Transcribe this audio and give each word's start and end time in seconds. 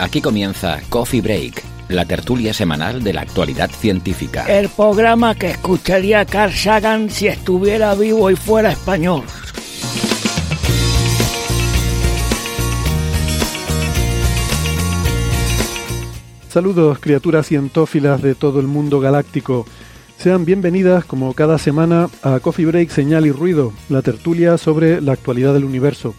Aquí 0.00 0.20
comienza 0.20 0.80
Coffee 0.90 1.20
Break, 1.20 1.64
la 1.88 2.04
tertulia 2.04 2.54
semanal 2.54 3.02
de 3.02 3.12
la 3.12 3.22
actualidad 3.22 3.68
científica. 3.68 4.44
El 4.46 4.68
programa 4.68 5.34
que 5.34 5.50
escucharía 5.50 6.24
Carl 6.24 6.52
Sagan 6.52 7.10
si 7.10 7.26
estuviera 7.26 7.96
vivo 7.96 8.30
y 8.30 8.36
fuera 8.36 8.70
español. 8.70 9.24
Saludos 16.48 17.00
criaturas 17.00 17.48
cientófilas 17.48 18.22
de 18.22 18.36
todo 18.36 18.60
el 18.60 18.68
mundo 18.68 19.00
galáctico. 19.00 19.66
Sean 20.16 20.44
bienvenidas 20.44 21.04
como 21.04 21.34
cada 21.34 21.58
semana 21.58 22.08
a 22.22 22.38
Coffee 22.38 22.66
Break 22.66 22.90
Señal 22.90 23.26
y 23.26 23.32
Ruido, 23.32 23.72
la 23.88 24.02
tertulia 24.02 24.58
sobre 24.58 25.00
la 25.00 25.12
actualidad 25.12 25.54
del 25.54 25.64
universo. 25.64 26.14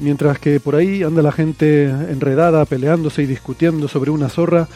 Mientras 0.00 0.38
que 0.38 0.60
por 0.60 0.76
ahí 0.76 1.02
anda 1.02 1.22
la 1.22 1.32
gente 1.32 1.84
enredada, 1.84 2.64
peleándose 2.64 3.22
y 3.22 3.26
discutiendo 3.26 3.86
sobre 3.86 4.10
una 4.10 4.30
zorra, 4.30 4.66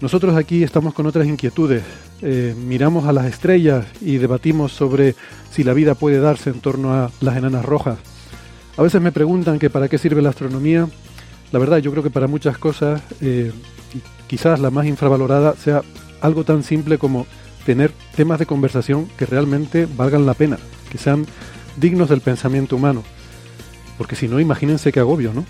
nosotros 0.00 0.34
aquí 0.36 0.64
estamos 0.64 0.94
con 0.94 1.06
otras 1.06 1.26
inquietudes. 1.26 1.84
Eh, 2.22 2.54
miramos 2.66 3.06
a 3.06 3.12
las 3.12 3.26
estrellas 3.26 3.86
y 4.00 4.16
debatimos 4.16 4.72
sobre 4.72 5.14
si 5.52 5.62
la 5.62 5.74
vida 5.74 5.94
puede 5.94 6.18
darse 6.18 6.50
en 6.50 6.60
torno 6.60 6.92
a 6.92 7.10
las 7.20 7.36
enanas 7.36 7.64
rojas. 7.64 7.98
A 8.76 8.82
veces 8.82 9.00
me 9.00 9.12
preguntan 9.12 9.60
que 9.60 9.70
para 9.70 9.88
qué 9.88 9.96
sirve 9.96 10.22
la 10.22 10.30
astronomía. 10.30 10.88
La 11.52 11.60
verdad, 11.60 11.78
yo 11.78 11.92
creo 11.92 12.02
que 12.02 12.10
para 12.10 12.26
muchas 12.26 12.58
cosas, 12.58 13.00
eh, 13.20 13.52
quizás 14.26 14.58
la 14.58 14.70
más 14.70 14.86
infravalorada 14.86 15.54
sea 15.54 15.82
algo 16.20 16.42
tan 16.42 16.64
simple 16.64 16.98
como 16.98 17.26
tener 17.64 17.92
temas 18.16 18.40
de 18.40 18.46
conversación 18.46 19.08
que 19.16 19.26
realmente 19.26 19.86
valgan 19.96 20.26
la 20.26 20.34
pena, 20.34 20.58
que 20.90 20.98
sean 20.98 21.26
dignos 21.76 22.08
del 22.08 22.20
pensamiento 22.20 22.74
humano. 22.74 23.04
Porque 23.98 24.16
si 24.16 24.28
no, 24.28 24.40
imagínense 24.40 24.92
qué 24.92 25.00
agobio, 25.00 25.32
¿no? 25.32 25.44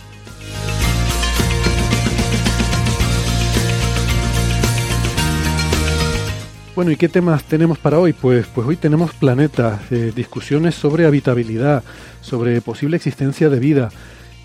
Bueno, 6.75 6.91
¿y 6.91 6.97
qué 6.97 7.09
temas 7.09 7.45
tenemos 7.45 7.79
para 7.79 8.01
hoy? 8.01 8.13
Pues, 8.13 8.47
pues 8.53 8.67
hoy 8.67 8.75
tenemos 8.75 9.15
planetas, 9.15 9.81
eh, 9.93 10.11
discusiones 10.15 10.75
sobre 10.75 11.07
habitabilidad, 11.07 11.85
sobre 12.21 12.61
posible 12.61 12.97
existencia 12.97 13.49
de 13.49 13.61
vida. 13.61 13.91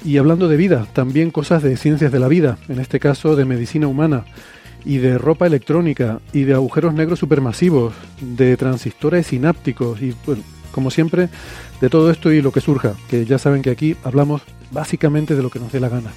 Y 0.05 0.17
hablando 0.17 0.47
de 0.47 0.55
vida, 0.55 0.85
también 0.93 1.31
cosas 1.31 1.63
de 1.63 1.75
ciencias 1.75 2.11
de 2.11 2.19
la 2.19 2.27
vida, 2.27 2.59
en 2.67 2.79
este 2.79 2.99
caso 2.99 3.35
de 3.35 3.45
medicina 3.45 3.87
humana, 3.87 4.25
y 4.85 4.97
de 4.97 5.17
ropa 5.17 5.47
electrónica, 5.47 6.19
y 6.31 6.43
de 6.43 6.53
agujeros 6.53 6.93
negros 6.93 7.17
supermasivos, 7.17 7.95
de 8.21 8.55
transistores 8.57 9.25
sinápticos, 9.25 9.99
y 9.99 10.15
bueno, 10.23 10.43
como 10.71 10.91
siempre, 10.91 11.29
de 11.81 11.89
todo 11.89 12.11
esto 12.11 12.31
y 12.31 12.41
lo 12.41 12.51
que 12.51 12.61
surja, 12.61 12.93
que 13.09 13.25
ya 13.25 13.37
saben 13.37 13.61
que 13.61 13.69
aquí 13.69 13.95
hablamos 14.03 14.41
básicamente 14.71 15.35
de 15.35 15.43
lo 15.43 15.49
que 15.49 15.59
nos 15.59 15.71
dé 15.71 15.79
la 15.79 15.89
gana. 15.89 16.11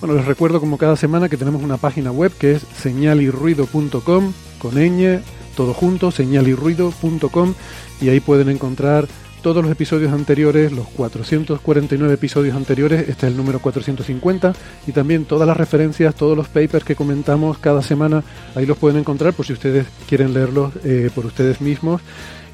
Bueno, 0.00 0.20
les 0.20 0.26
recuerdo 0.26 0.60
como 0.60 0.78
cada 0.78 0.94
semana 0.94 1.28
que 1.28 1.36
tenemos 1.36 1.62
una 1.64 1.78
página 1.78 2.12
web 2.12 2.32
que 2.38 2.52
es 2.52 2.62
señalirruido.com 2.80 4.32
con 4.60 4.74
ñ, 4.74 5.20
todo 5.56 5.74
junto, 5.74 6.12
señalirruido.com 6.12 7.54
y 8.00 8.10
ahí 8.10 8.20
pueden 8.20 8.48
encontrar 8.48 9.08
todos 9.46 9.62
los 9.62 9.70
episodios 9.70 10.12
anteriores, 10.12 10.72
los 10.72 10.88
449 10.88 12.14
episodios 12.14 12.56
anteriores, 12.56 13.02
este 13.02 13.26
es 13.26 13.32
el 13.32 13.36
número 13.36 13.60
450, 13.60 14.52
y 14.88 14.90
también 14.90 15.24
todas 15.24 15.46
las 15.46 15.56
referencias, 15.56 16.16
todos 16.16 16.36
los 16.36 16.48
papers 16.48 16.82
que 16.82 16.96
comentamos 16.96 17.56
cada 17.58 17.80
semana, 17.80 18.24
ahí 18.56 18.66
los 18.66 18.76
pueden 18.76 18.98
encontrar 18.98 19.34
por 19.34 19.46
si 19.46 19.52
ustedes 19.52 19.86
quieren 20.08 20.34
leerlos 20.34 20.72
eh, 20.82 21.10
por 21.14 21.26
ustedes 21.26 21.60
mismos. 21.60 22.02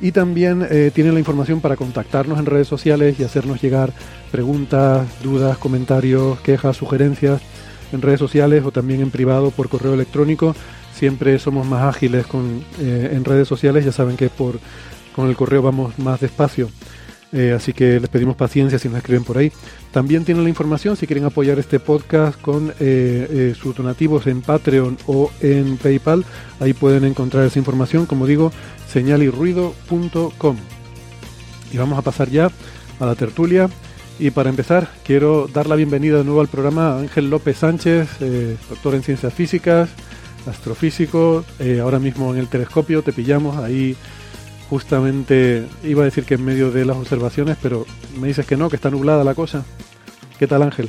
Y 0.03 0.13
también 0.13 0.67
eh, 0.69 0.91
tienen 0.95 1.15
la 1.15 1.21
información 1.21 1.63
para 1.63 1.77
contactarnos 1.77 2.39
en 2.39 2.45
redes 2.45 2.69
sociales 2.69 3.19
y 3.19 3.25
hacernos 3.25 3.63
llegar 3.63 3.95
preguntas, 4.31 5.07
dudas, 5.23 5.57
comentarios, 5.57 6.41
quejas, 6.41 6.77
sugerencias 6.77 7.41
en 7.91 8.03
redes 8.03 8.19
sociales 8.19 8.65
o 8.67 8.71
también 8.71 9.01
en 9.01 9.11
privado 9.11 9.51
por 9.51 9.71
correo 9.71 9.95
electrónico. 9.95 10.55
Siempre 10.95 11.39
somos 11.39 11.67
más 11.67 11.85
ágiles 11.85 12.27
con, 12.27 12.63
eh, 12.81 13.13
en 13.13 13.25
redes 13.25 13.49
sociales, 13.49 13.83
ya 13.83 13.93
saben 13.93 14.19
que 14.19 14.29
por 14.29 14.59
con 15.15 15.29
el 15.29 15.37
correo 15.37 15.63
vamos 15.63 15.99
más 15.99 16.21
despacio. 16.21 16.69
Eh, 17.35 17.55
así 17.57 17.73
que 17.73 17.99
les 17.99 18.11
pedimos 18.11 18.37
paciencia 18.37 18.79
si 18.79 18.89
nos 18.89 18.99
escriben 18.99 19.25
por 19.25 19.39
ahí. 19.39 19.51
También 19.91 20.25
tienen 20.25 20.45
la 20.45 20.51
información 20.51 20.97
si 20.97 21.07
quieren 21.07 21.25
apoyar 21.25 21.59
este 21.59 21.81
podcast 21.81 22.39
con 22.41 22.71
eh, 22.71 22.75
eh, 22.81 23.55
sus 23.59 23.75
donativos 23.75 24.27
en 24.27 24.43
Patreon 24.43 24.99
o 25.07 25.31
en 25.41 25.79
PayPal. 25.79 26.25
Ahí 26.61 26.75
pueden 26.75 27.05
encontrar 27.05 27.45
esa 27.47 27.59
información, 27.59 28.05
como 28.05 28.27
digo, 28.27 28.53
señalirruido.com. 28.89 30.57
Y 31.73 31.79
vamos 31.79 31.99
a 31.99 32.03
pasar 32.03 32.29
ya 32.29 32.51
a 33.01 33.07
la 33.07 33.15
tertulia. 33.15 33.71
Y 34.19 34.31
para 34.31 34.51
empezar, 34.51 34.91
quiero 35.03 35.49
dar 35.49 35.67
la 35.67 35.75
bienvenida 35.75 36.19
de 36.19 36.25
nuevo 36.25 36.43
al 36.43 36.49
programa 36.49 36.93
a 36.93 36.99
Ángel 36.99 37.31
López 37.31 37.57
Sánchez, 37.57 38.21
doctor 38.69 38.95
en 38.95 39.03
ciencias 39.03 39.33
físicas, 39.33 39.89
astrofísico, 40.47 41.45
ahora 41.81 41.99
mismo 41.99 42.33
en 42.33 42.39
el 42.39 42.47
telescopio, 42.47 43.03
te 43.03 43.13
pillamos 43.15 43.57
ahí 43.57 43.97
justamente 44.73 45.67
iba 45.85 46.01
a 46.01 46.07
decir 46.07 46.25
que 46.25 46.37
en 46.37 46.47
medio 46.47 46.71
de 46.71 46.87
las 46.87 46.97
observaciones, 46.97 47.59
pero 47.61 47.85
me 48.19 48.29
dices 48.29 48.47
que 48.47 48.57
no, 48.57 48.71
que 48.71 48.77
está 48.77 48.89
nublada 48.89 49.23
la 49.23 49.35
cosa. 49.35 49.67
¿Qué 50.39 50.47
tal, 50.47 50.63
Ángel? 50.63 50.89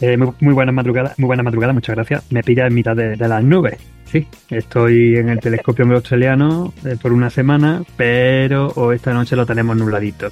Eh, 0.00 0.16
muy, 0.16 0.54
buena 0.54 0.72
madrugada, 0.72 1.14
muy 1.18 1.28
buena 1.28 1.44
madrugada, 1.44 1.72
muchas 1.72 1.94
gracias. 1.94 2.24
Me 2.32 2.42
pilla 2.42 2.66
en 2.66 2.74
mitad 2.74 2.96
de, 2.96 3.16
las 3.16 3.44
nubes. 3.44 3.76
Sí, 4.10 4.26
estoy 4.50 5.14
en 5.14 5.28
el 5.28 5.38
telescopio 5.38 5.84
australiano 5.84 6.74
eh, 6.84 6.96
por 7.00 7.12
una 7.12 7.30
semana, 7.30 7.84
pero 7.96 8.92
esta 8.92 9.14
noche 9.14 9.36
lo 9.36 9.46
tenemos 9.46 9.76
nubladito. 9.76 10.30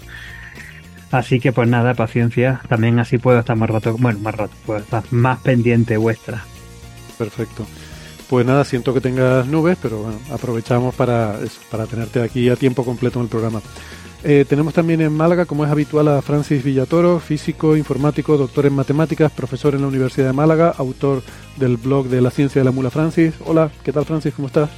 Así 1.13 1.39
que 1.39 1.53
pues 1.53 1.69
nada, 1.69 1.95
paciencia. 1.95 2.61
También 2.69 2.99
así 2.99 3.19
puedo 3.19 3.39
estar 3.39 3.55
más 3.55 3.71
rato, 3.71 3.97
bueno, 4.01 4.19
más 4.19 4.35
rato, 4.35 4.55
puedo 4.67 4.81
estar 4.81 5.05
más 5.13 5.39
pendiente 5.39 5.97
vuestra. 5.97 6.43
Perfecto. 7.17 7.69
Pues 8.31 8.47
nada, 8.47 8.65
siento 8.65 8.95
que 8.95 9.01
tengas 9.01 9.45
nubes, 9.49 9.77
pero 9.83 10.05
bueno, 10.05 10.21
aprovechamos 10.33 10.95
para, 10.95 11.35
para 11.69 11.87
tenerte 11.87 12.23
aquí 12.23 12.49
a 12.49 12.55
tiempo 12.55 12.85
completo 12.85 13.19
en 13.19 13.25
el 13.25 13.29
programa. 13.29 13.61
Eh, 14.23 14.45
tenemos 14.49 14.73
también 14.73 15.01
en 15.01 15.13
Málaga, 15.13 15.47
como 15.47 15.65
es 15.65 15.71
habitual, 15.73 16.07
a 16.07 16.23
Francis 16.23 16.63
Villatoro, 16.63 17.19
físico, 17.19 17.77
informático, 17.77 18.37
doctor 18.37 18.67
en 18.67 18.75
matemáticas, 18.75 19.33
profesor 19.33 19.75
en 19.75 19.81
la 19.81 19.89
Universidad 19.89 20.29
de 20.29 20.33
Málaga, 20.33 20.73
autor 20.79 21.25
del 21.57 21.77
blog 21.77 22.07
de 22.07 22.21
la 22.21 22.31
ciencia 22.31 22.61
de 22.61 22.67
la 22.67 22.71
mula 22.71 22.91
Francis. 22.91 23.35
Hola, 23.47 23.69
¿qué 23.83 23.93
tal 23.93 24.05
Francis? 24.05 24.33
¿Cómo 24.33 24.47
estás? 24.47 24.71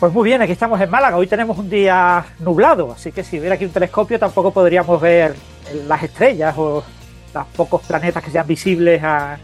Pues 0.00 0.12
muy 0.12 0.24
bien, 0.24 0.42
aquí 0.42 0.50
estamos 0.50 0.80
en 0.80 0.90
Málaga. 0.90 1.16
Hoy 1.16 1.28
tenemos 1.28 1.56
un 1.58 1.70
día 1.70 2.26
nublado, 2.40 2.90
así 2.90 3.12
que 3.12 3.22
si 3.22 3.38
hubiera 3.38 3.54
aquí 3.54 3.66
un 3.66 3.70
telescopio 3.70 4.18
tampoco 4.18 4.52
podríamos 4.52 5.00
ver 5.00 5.36
las 5.86 6.02
estrellas 6.02 6.56
o 6.58 6.82
los 7.32 7.46
pocos 7.56 7.82
planetas 7.82 8.24
que 8.24 8.32
sean 8.32 8.48
visibles 8.48 9.00
a, 9.04 9.38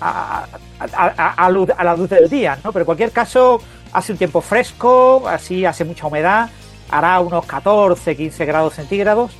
a, 0.00 1.48
luz, 1.50 1.70
a 1.76 1.84
la 1.84 1.96
luz 1.96 2.10
del 2.10 2.28
día, 2.28 2.58
¿no? 2.62 2.72
Pero 2.72 2.82
en 2.82 2.86
cualquier 2.86 3.10
caso, 3.10 3.60
hace 3.92 4.12
un 4.12 4.18
tiempo 4.18 4.40
fresco, 4.40 5.24
así 5.28 5.64
hace 5.64 5.84
mucha 5.84 6.06
humedad, 6.06 6.50
hará 6.90 7.20
unos 7.20 7.46
14, 7.46 8.16
15 8.16 8.44
grados 8.44 8.74
centígrados 8.74 9.32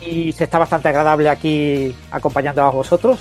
y 0.00 0.32
se 0.32 0.44
está 0.44 0.58
bastante 0.58 0.88
agradable 0.88 1.28
aquí 1.28 1.94
acompañando 2.10 2.62
a 2.62 2.70
vosotros. 2.70 3.18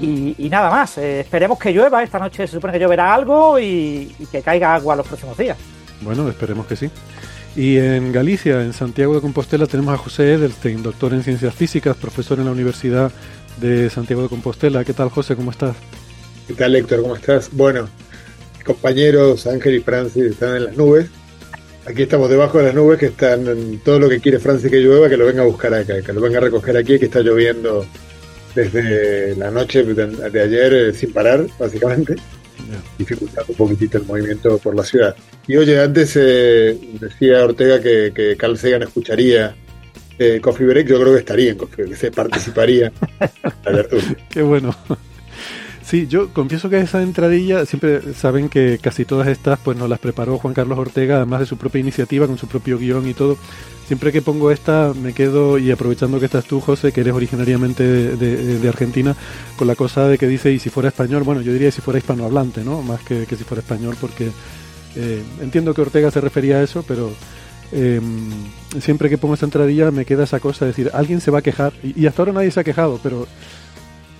Y, 0.00 0.48
nada 0.50 0.70
más, 0.70 0.98
eh, 0.98 1.20
esperemos 1.20 1.58
que 1.58 1.72
llueva, 1.72 2.02
esta 2.02 2.18
noche 2.18 2.46
se 2.46 2.54
supone 2.54 2.74
que 2.74 2.80
lloverá 2.80 3.14
algo 3.14 3.58
y, 3.58 4.14
que 4.30 4.42
caiga 4.42 4.74
agua 4.74 4.96
los 4.96 5.06
próximos 5.06 5.36
días. 5.38 5.56
Bueno, 6.02 6.28
esperemos 6.28 6.66
que 6.66 6.76
sí. 6.76 6.90
Y 7.56 7.78
en 7.78 8.12
Galicia, 8.12 8.62
en 8.62 8.72
Santiago 8.72 9.14
de 9.14 9.20
Compostela, 9.20 9.66
tenemos 9.66 9.94
a 9.94 9.96
José 9.96 10.34
Edelstein, 10.34 10.82
doctor 10.82 11.14
en 11.14 11.22
ciencias 11.22 11.54
físicas, 11.54 11.96
profesor 11.96 12.38
en 12.38 12.44
la 12.44 12.52
Universidad 12.52 13.10
de 13.60 13.90
Santiago 13.90 14.22
de 14.22 14.28
Compostela. 14.28 14.84
¿Qué 14.84 14.92
tal, 14.92 15.08
José? 15.08 15.36
¿Cómo 15.36 15.50
estás? 15.50 15.76
¿Qué 16.46 16.54
tal, 16.54 16.74
Héctor? 16.74 17.02
¿Cómo 17.02 17.16
estás? 17.16 17.50
Bueno, 17.52 17.88
compañeros 18.64 19.46
Ángel 19.46 19.76
y 19.76 19.80
Francis 19.80 20.24
están 20.24 20.56
en 20.56 20.64
las 20.64 20.76
nubes. 20.76 21.08
Aquí 21.86 22.02
estamos 22.02 22.28
debajo 22.28 22.58
de 22.58 22.64
las 22.64 22.74
nubes 22.74 22.98
que 22.98 23.06
están 23.06 23.46
en 23.46 23.78
todo 23.80 23.98
lo 23.98 24.08
que 24.08 24.20
quiere 24.20 24.38
Francis 24.38 24.70
que 24.70 24.78
llueva, 24.78 25.08
que 25.08 25.16
lo 25.16 25.26
venga 25.26 25.42
a 25.42 25.46
buscar 25.46 25.72
acá, 25.72 26.02
que 26.02 26.12
lo 26.12 26.20
venga 26.20 26.38
a 26.38 26.42
recoger 26.42 26.76
aquí, 26.76 26.98
que 26.98 27.06
está 27.06 27.20
lloviendo 27.20 27.86
desde 28.54 29.34
la 29.36 29.50
noche 29.50 29.82
de, 29.84 30.40
ayer 30.42 30.74
eh, 30.74 30.92
sin 30.92 31.12
parar, 31.12 31.46
básicamente. 31.58 32.16
dificultando 32.98 33.46
un 33.48 33.56
poquitito 33.56 33.98
el 33.98 34.04
movimiento 34.04 34.58
por 34.58 34.74
la 34.74 34.82
ciudad. 34.82 35.16
Y 35.46 35.56
oye, 35.56 35.80
antes 35.80 36.12
eh, 36.16 36.78
decía 37.00 37.44
Ortega 37.44 37.80
que, 37.80 38.12
que 38.14 38.36
Carl 38.36 38.58
Sagan 38.58 38.82
escucharía 38.82 39.56
eh, 40.18 40.40
Coffee 40.40 40.66
Break, 40.66 40.88
yo 40.88 41.00
creo 41.00 41.12
que 41.12 41.20
estaría 41.20 41.50
en 41.50 41.58
Coffee 41.58 41.84
Break, 41.84 41.98
se 41.98 42.10
participaría. 42.10 42.92
Qué 44.30 44.42
bueno. 44.42 44.74
Sí, 45.88 46.06
yo 46.06 46.28
confieso 46.34 46.68
que 46.68 46.78
esa 46.80 47.02
entradilla, 47.02 47.64
siempre 47.64 48.12
saben 48.12 48.50
que 48.50 48.78
casi 48.78 49.06
todas 49.06 49.26
estas 49.26 49.58
pues 49.58 49.78
nos 49.78 49.88
las 49.88 49.98
preparó 49.98 50.36
Juan 50.36 50.52
Carlos 50.52 50.78
Ortega, 50.78 51.16
además 51.16 51.40
de 51.40 51.46
su 51.46 51.56
propia 51.56 51.80
iniciativa, 51.80 52.26
con 52.26 52.36
su 52.36 52.46
propio 52.46 52.78
guion 52.78 53.08
y 53.08 53.14
todo. 53.14 53.38
Siempre 53.86 54.12
que 54.12 54.20
pongo 54.20 54.50
esta 54.50 54.92
me 54.92 55.14
quedo, 55.14 55.56
y 55.56 55.70
aprovechando 55.70 56.18
que 56.18 56.26
estás 56.26 56.44
tú, 56.44 56.60
José, 56.60 56.92
que 56.92 57.00
eres 57.00 57.14
originariamente 57.14 57.84
de, 57.84 58.68
Argentina, 58.68 59.16
con 59.56 59.66
la 59.66 59.76
cosa 59.76 60.06
de 60.08 60.18
que 60.18 60.26
dice, 60.26 60.52
y 60.52 60.58
si 60.58 60.68
fuera 60.68 60.90
español, 60.90 61.22
bueno, 61.22 61.40
yo 61.40 61.54
diría 61.54 61.70
si 61.70 61.80
fuera 61.80 61.98
hispanohablante, 61.98 62.64
¿no? 62.64 62.82
Más 62.82 63.00
que, 63.00 63.24
que 63.24 63.36
si 63.36 63.44
fuera 63.44 63.62
español, 63.62 63.96
porque 63.98 64.30
eh, 64.94 65.22
entiendo 65.40 65.72
que 65.72 65.80
Ortega 65.80 66.10
se 66.10 66.20
refería 66.20 66.58
a 66.58 66.62
eso, 66.64 66.84
pero 66.86 67.10
eh, 67.72 68.00
siempre 68.80 69.08
que 69.08 69.18
pongo 69.18 69.34
esta 69.34 69.46
entradilla 69.46 69.90
me 69.90 70.04
queda 70.04 70.24
esa 70.24 70.40
cosa 70.40 70.64
de 70.64 70.72
decir, 70.72 70.90
alguien 70.92 71.20
se 71.20 71.30
va 71.30 71.38
a 71.38 71.42
quejar, 71.42 71.72
y, 71.82 72.02
y 72.02 72.06
hasta 72.06 72.22
ahora 72.22 72.32
nadie 72.32 72.50
se 72.50 72.60
ha 72.60 72.64
quejado, 72.64 73.00
pero 73.02 73.26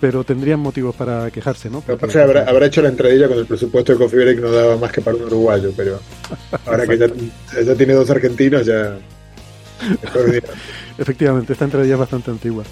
pero 0.01 0.25
tendrían 0.25 0.61
motivos 0.61 0.95
para 0.95 1.31
quejarse, 1.31 1.71
¿no? 1.71 1.83
habrá, 1.89 2.67
hecho 2.67 2.83
la 2.83 2.89
entradilla 2.89 3.29
con 3.29 3.39
el 3.39 3.47
presupuesto 3.47 3.93
de 3.93 3.99
Coffee 3.99 4.21
Break 4.21 4.41
no 4.41 4.51
daba 4.51 4.77
más 4.77 4.93
que 4.93 5.01
para 5.01 5.17
un 5.17 5.25
uruguayo, 5.25 5.73
pero 5.77 5.99
ahora 6.67 6.87
que 6.87 6.99
ya, 6.99 7.75
tiene 7.75 7.95
dos 7.95 8.09
argentinos 8.11 8.67
ya... 8.67 8.97
Efectivamente, 10.99 11.53
esta 11.53 11.65
entradilla 11.65 11.95
es 11.95 12.01
bastante 12.01 12.31
antigua. 12.31 12.65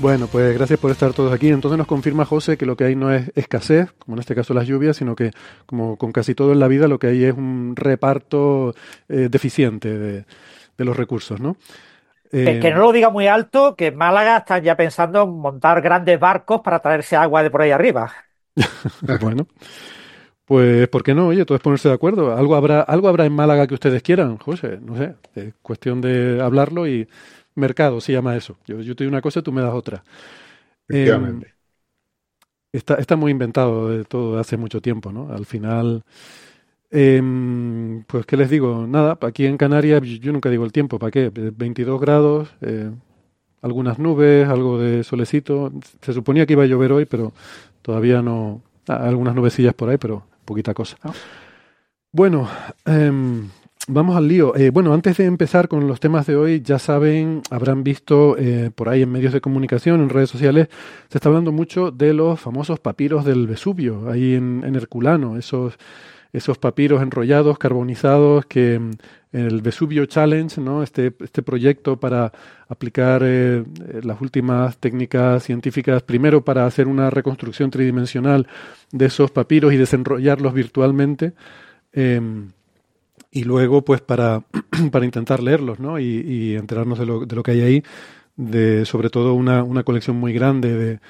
Bueno, 0.00 0.26
pues 0.26 0.54
gracias 0.54 0.78
por 0.78 0.90
estar 0.90 1.12
todos 1.12 1.32
aquí. 1.32 1.48
Entonces 1.48 1.78
nos 1.78 1.86
confirma 1.86 2.24
José 2.24 2.56
que 2.56 2.66
lo 2.66 2.76
que 2.76 2.84
hay 2.84 2.96
no 2.96 3.12
es 3.12 3.30
escasez, 3.34 3.92
como 3.98 4.16
en 4.16 4.20
este 4.20 4.34
caso 4.34 4.52
las 4.52 4.66
lluvias, 4.66 4.96
sino 4.96 5.14
que 5.14 5.30
como 5.66 5.96
con 5.96 6.12
casi 6.12 6.34
todo 6.34 6.52
en 6.52 6.60
la 6.60 6.68
vida 6.68 6.88
lo 6.88 6.98
que 6.98 7.08
hay 7.08 7.24
es 7.24 7.34
un 7.34 7.74
reparto 7.76 8.74
eh, 9.08 9.28
deficiente 9.30 9.96
de, 9.98 10.24
de 10.76 10.84
los 10.84 10.96
recursos, 10.96 11.40
¿no? 11.40 11.56
que, 12.42 12.72
no 12.72 12.80
lo 12.80 12.92
diga 12.92 13.10
muy 13.10 13.28
alto, 13.28 13.76
que 13.76 13.88
en 13.88 13.96
Málaga 13.96 14.38
están 14.38 14.62
ya 14.62 14.76
pensando 14.76 15.22
en 15.22 15.30
montar 15.30 15.80
grandes 15.80 16.18
barcos 16.18 16.60
para 16.62 16.80
traerse 16.80 17.16
agua 17.16 17.42
de 17.42 17.50
por 17.50 17.62
ahí 17.62 17.70
arriba. 17.70 18.12
bueno, 19.20 19.46
pues 20.44 20.88
¿por 20.88 21.02
qué 21.02 21.14
no? 21.14 21.28
Oye, 21.28 21.44
todo 21.44 21.56
es 21.56 21.62
ponerse 21.62 21.88
de 21.88 21.94
acuerdo. 21.94 22.36
Algo 22.36 22.56
habrá, 22.56 22.80
algo 22.80 23.08
habrá 23.08 23.24
en 23.24 23.34
Málaga 23.34 23.66
que 23.66 23.74
ustedes 23.74 24.02
quieran, 24.02 24.38
José. 24.38 24.78
No 24.82 24.96
sé, 24.96 25.14
es 25.34 25.54
cuestión 25.62 26.00
de 26.00 26.40
hablarlo 26.42 26.88
y 26.88 27.08
mercado 27.54 28.00
se 28.00 28.12
llama 28.12 28.36
eso. 28.36 28.56
Yo, 28.66 28.80
yo 28.80 28.94
te 28.96 29.04
doy 29.04 29.08
una 29.08 29.22
cosa 29.22 29.40
y 29.40 29.42
tú 29.42 29.52
me 29.52 29.62
das 29.62 29.74
otra. 29.74 30.04
Efectivamente. 30.88 31.46
Em, 31.46 31.52
está, 32.72 32.94
está 32.96 33.16
muy 33.16 33.32
inventado 33.32 33.88
de 33.90 34.04
todo 34.04 34.38
hace 34.38 34.56
mucho 34.56 34.80
tiempo, 34.80 35.12
¿no? 35.12 35.32
Al 35.32 35.46
final 35.46 36.04
Em, 36.96 38.04
pues, 38.04 38.24
¿qué 38.24 38.36
les 38.36 38.48
digo? 38.48 38.86
Nada, 38.86 39.18
aquí 39.22 39.46
en 39.46 39.56
Canarias, 39.56 40.00
yo 40.02 40.32
nunca 40.32 40.48
digo 40.48 40.64
el 40.64 40.70
tiempo, 40.70 41.00
¿para 41.00 41.10
qué? 41.10 41.28
22 41.34 42.00
grados, 42.00 42.54
eh, 42.60 42.88
algunas 43.62 43.98
nubes, 43.98 44.48
algo 44.48 44.78
de 44.78 45.02
solecito. 45.02 45.72
Se 46.02 46.12
suponía 46.12 46.46
que 46.46 46.52
iba 46.52 46.62
a 46.62 46.66
llover 46.66 46.92
hoy, 46.92 47.04
pero 47.04 47.32
todavía 47.82 48.22
no. 48.22 48.62
algunas 48.86 49.34
nubecillas 49.34 49.74
por 49.74 49.88
ahí, 49.88 49.98
pero 49.98 50.24
poquita 50.44 50.72
cosa. 50.72 50.96
Ah. 51.02 51.12
Bueno, 52.12 52.48
em, 52.84 53.48
vamos 53.88 54.16
al 54.16 54.28
lío. 54.28 54.56
Eh, 54.56 54.70
bueno, 54.70 54.94
antes 54.94 55.16
de 55.16 55.24
empezar 55.24 55.68
con 55.68 55.86
los 55.86 56.00
temas 56.00 56.26
de 56.26 56.36
hoy, 56.36 56.62
ya 56.62 56.78
saben, 56.78 57.42
habrán 57.50 57.84
visto 57.84 58.36
eh, 58.38 58.70
por 58.74 58.88
ahí 58.88 59.02
en 59.02 59.12
medios 59.12 59.32
de 59.32 59.40
comunicación, 59.40 60.00
en 60.00 60.08
redes 60.08 60.30
sociales, 60.30 60.68
se 61.08 61.18
está 61.18 61.28
hablando 61.28 61.52
mucho 61.52 61.90
de 61.90 62.12
los 62.14 62.40
famosos 62.40 62.80
papiros 62.80 63.24
del 63.24 63.46
Vesubio, 63.46 64.10
ahí 64.10 64.34
en, 64.34 64.62
en 64.64 64.74
Herculano, 64.74 65.36
esos 65.36 65.78
esos 66.34 66.58
papiros 66.58 67.00
enrollados, 67.00 67.58
carbonizados, 67.58 68.44
que 68.46 68.78
mm, 68.78 68.90
el 69.32 69.62
Vesubio 69.62 70.04
Challenge, 70.06 70.60
¿no? 70.60 70.82
este, 70.82 71.14
este 71.20 71.42
proyecto 71.42 71.98
para 71.98 72.32
aplicar 72.68 73.22
eh, 73.24 73.64
las 74.02 74.20
últimas 74.20 74.76
técnicas 74.78 75.44
científicas, 75.44 76.02
primero 76.02 76.44
para 76.44 76.66
hacer 76.66 76.88
una 76.88 77.08
reconstrucción 77.08 77.70
tridimensional 77.70 78.48
de 78.90 79.06
esos 79.06 79.30
papiros 79.30 79.72
y 79.72 79.76
desenrollarlos 79.76 80.52
virtualmente, 80.52 81.34
em, 81.92 82.50
y 83.34 83.44
luego 83.44 83.84
pues 83.84 84.00
para, 84.00 84.42
para 84.90 85.04
intentar 85.04 85.42
leerlos 85.42 85.78
¿no? 85.78 85.98
y, 85.98 86.04
y 86.04 86.54
enterarnos 86.56 86.98
de 86.98 87.04
lo, 87.04 87.26
de 87.26 87.36
lo 87.36 87.42
que 87.42 87.50
hay 87.50 87.60
ahí, 87.60 87.82
de 88.36 88.86
sobre 88.86 89.10
todo 89.10 89.34
una, 89.34 89.62
una 89.62 89.82
colección 89.82 90.16
muy 90.16 90.32
grande 90.32 90.74
de 90.74 91.00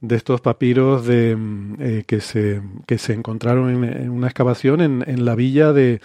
de 0.00 0.16
estos 0.16 0.40
papiros 0.40 1.06
de, 1.06 1.36
mm, 1.36 1.74
eh, 1.80 2.04
que, 2.06 2.20
se, 2.20 2.62
que 2.86 2.98
se 2.98 3.12
encontraron 3.12 3.84
en, 3.84 4.10
una 4.10 4.26
excavación 4.28 4.80
en, 4.80 5.04
en, 5.06 5.24
la 5.24 5.34
villa 5.34 5.72
de, 5.72 6.00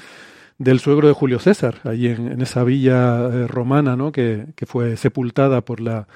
del 0.57 0.79
suegro 0.79 1.07
de 1.07 1.13
Julio 1.13 1.39
César, 1.39 1.81
allí 1.83 2.07
en, 2.07 2.31
en 2.31 2.41
esa 2.41 2.63
villa 2.63 3.27
eh, 3.27 3.47
romana 3.47 3.95
¿no? 3.95 4.11
que, 4.11 4.47
que, 4.55 4.65
fue 4.65 4.97
sepultada 4.97 5.61
por 5.61 5.81
la, 5.81 6.07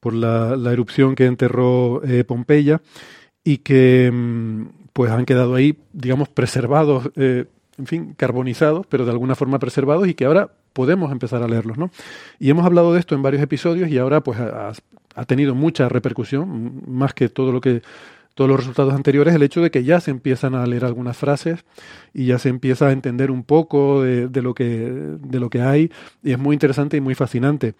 por 0.00 0.14
la, 0.14 0.56
la 0.56 0.72
erupción 0.72 1.14
que 1.14 1.26
enterró 1.26 2.02
eh, 2.04 2.24
Pompeya 2.24 2.80
y 3.44 3.58
que 3.58 4.10
mm, 4.12 4.66
pues 4.92 5.10
han 5.10 5.24
quedado 5.24 5.54
ahí, 5.54 5.78
digamos, 5.92 6.28
preservados, 6.28 7.10
en 7.78 7.86
fin, 7.86 8.14
carbonizados, 8.16 8.86
pero 8.86 9.04
de 9.04 9.10
alguna 9.10 9.34
forma 9.34 9.58
preservados 9.58 10.08
y 10.08 10.14
que 10.14 10.24
ahora 10.24 10.50
podemos 10.72 11.10
empezar 11.12 11.42
a 11.42 11.48
leerlos, 11.48 11.78
¿no? 11.78 11.90
Y 12.38 12.50
hemos 12.50 12.64
hablado 12.64 12.92
de 12.92 13.00
esto 13.00 13.14
en 13.14 13.22
varios 13.22 13.42
episodios 13.42 13.90
y 13.90 13.98
ahora 13.98 14.22
pues 14.22 14.38
ha 14.38 15.24
tenido 15.24 15.54
mucha 15.54 15.88
repercusión, 15.88 16.82
más 16.86 17.14
que 17.14 17.28
todo 17.28 17.52
lo 17.52 17.60
que 17.60 17.82
todos 18.34 18.50
los 18.50 18.58
resultados 18.58 18.94
anteriores, 18.94 19.34
el 19.34 19.42
hecho 19.42 19.62
de 19.62 19.70
que 19.70 19.84
ya 19.84 20.00
se 20.00 20.10
empiezan 20.10 20.54
a 20.54 20.66
leer 20.66 20.84
algunas 20.84 21.16
frases 21.16 21.64
y 22.12 22.26
ya 22.26 22.38
se 22.38 22.48
empieza 22.48 22.88
a 22.88 22.92
entender 22.92 23.30
un 23.30 23.44
poco 23.44 24.02
de, 24.02 24.42
lo, 24.42 24.54
que, 24.54 24.64
de 24.64 25.40
lo 25.40 25.50
que 25.50 25.62
hay 25.62 25.90
y 26.22 26.32
es 26.32 26.38
muy 26.38 26.54
interesante 26.54 26.96
y 26.96 27.00
muy 27.00 27.14
fascinante. 27.14 27.74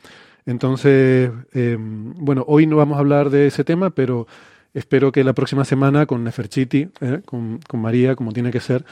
Entonces, 0.46 1.30
eh, 1.54 1.76
bueno, 1.78 2.44
hoy 2.46 2.66
no 2.66 2.76
vamos 2.76 2.96
a 2.96 3.00
hablar 3.00 3.30
de 3.30 3.48
ese 3.48 3.64
tema, 3.64 3.90
pero 3.90 4.28
espero 4.74 5.10
que 5.10 5.24
la 5.24 5.32
próxima 5.32 5.64
semana 5.64 6.06
con 6.06 6.22
Neferchiti, 6.22 6.88
eh, 7.00 7.20
con, 7.24 7.58
con, 7.66 7.80
María, 7.80 8.14
como 8.14 8.32
tiene 8.32 8.52
que 8.52 8.60
ser, 8.60 8.84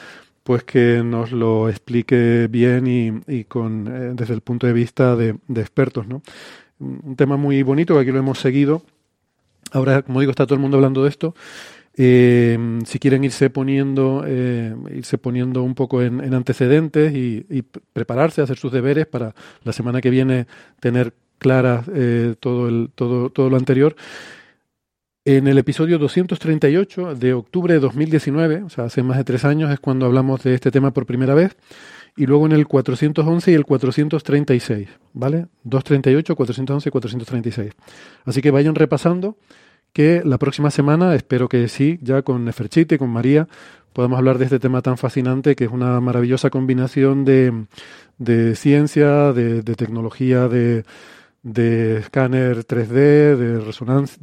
pues 0.42 0.64
que 0.64 1.02
nos 1.04 1.32
lo 1.32 1.68
explique 1.68 2.48
bien 2.50 2.86
y, 2.86 3.12
y 3.32 3.44
con, 3.44 3.86
eh, 3.86 4.12
desde 4.14 4.34
el 4.34 4.40
punto 4.40 4.66
de 4.66 4.72
vista 4.72 5.16
de, 5.16 5.36
expertos, 5.54 6.06
¿no? 6.06 6.22
un 6.80 7.14
tema 7.14 7.36
muy 7.36 7.62
bonito 7.62 7.94
que 7.94 8.00
aquí 8.00 8.10
lo 8.10 8.18
hemos 8.18 8.40
seguido. 8.40 8.82
Ahora, 9.70 10.02
como 10.02 10.20
digo, 10.20 10.30
está 10.30 10.46
todo 10.46 10.56
el 10.56 10.60
mundo 10.60 10.76
hablando 10.76 11.04
de 11.04 11.08
esto. 11.08 11.34
Eh, 11.94 12.80
si 12.86 12.98
quieren 12.98 13.22
irse 13.22 13.50
poniendo, 13.50 14.24
eh, 14.26 14.74
irse 14.94 15.18
poniendo 15.18 15.62
un 15.62 15.74
poco 15.74 16.02
en, 16.02 16.34
antecedentes 16.34 17.14
y, 17.14 17.62
prepararse, 17.92 18.40
hacer 18.40 18.56
sus 18.56 18.72
deberes 18.72 19.06
para 19.06 19.34
la 19.62 19.72
semana 19.72 20.00
que 20.00 20.10
viene 20.10 20.46
tener 20.80 21.12
clara 21.38 21.84
eh, 21.94 22.34
todo, 22.40 22.68
el, 22.68 22.90
todo, 22.94 23.30
todo 23.30 23.50
lo 23.50 23.56
anterior. 23.56 23.94
En 25.24 25.46
el 25.46 25.56
episodio 25.56 26.00
238 26.00 27.14
de 27.14 27.32
octubre 27.32 27.74
de 27.74 27.78
2019, 27.78 28.64
o 28.64 28.68
sea, 28.68 28.86
hace 28.86 29.04
más 29.04 29.18
de 29.18 29.22
tres 29.22 29.44
años, 29.44 29.70
es 29.70 29.78
cuando 29.78 30.04
hablamos 30.04 30.42
de 30.42 30.52
este 30.52 30.72
tema 30.72 30.92
por 30.92 31.06
primera 31.06 31.32
vez 31.32 31.56
y 32.16 32.26
luego 32.26 32.44
en 32.46 32.50
el 32.50 32.66
411 32.66 33.52
y 33.52 33.54
el 33.54 33.64
436, 33.64 34.88
¿vale? 35.12 35.46
238, 35.62 36.34
411 36.34 36.88
y 36.88 36.90
436. 36.90 37.72
Así 38.24 38.42
que 38.42 38.50
vayan 38.50 38.74
repasando 38.74 39.36
que 39.92 40.22
la 40.24 40.38
próxima 40.38 40.72
semana, 40.72 41.14
espero 41.14 41.48
que 41.48 41.68
sí, 41.68 42.00
ya 42.02 42.22
con 42.22 42.44
Neferchite, 42.44 42.98
con 42.98 43.10
María, 43.10 43.46
podamos 43.92 44.18
hablar 44.18 44.38
de 44.38 44.46
este 44.46 44.58
tema 44.58 44.82
tan 44.82 44.98
fascinante 44.98 45.54
que 45.54 45.66
es 45.66 45.70
una 45.70 46.00
maravillosa 46.00 46.50
combinación 46.50 47.24
de, 47.24 47.66
de 48.18 48.56
ciencia, 48.56 49.32
de, 49.32 49.62
tecnología, 49.62 50.48
de, 50.48 50.82
de 51.42 51.98
escáner 51.98 52.64
3D, 52.66 53.36
de 53.36 53.60
resonancia. 53.60 54.18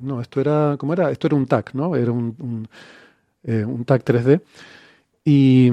no, 0.00 0.20
esto 0.20 0.40
era, 0.40 0.76
¿cómo 0.78 0.92
era? 0.92 1.10
Esto 1.10 1.26
era 1.26 1.36
un 1.36 1.46
TAC, 1.46 1.74
¿no? 1.74 1.94
Era 1.96 2.12
un, 2.12 2.34
un, 2.38 2.68
eh, 3.44 3.66
TAC 3.84 4.04
3D. 4.04 4.40
Y, 5.24 5.70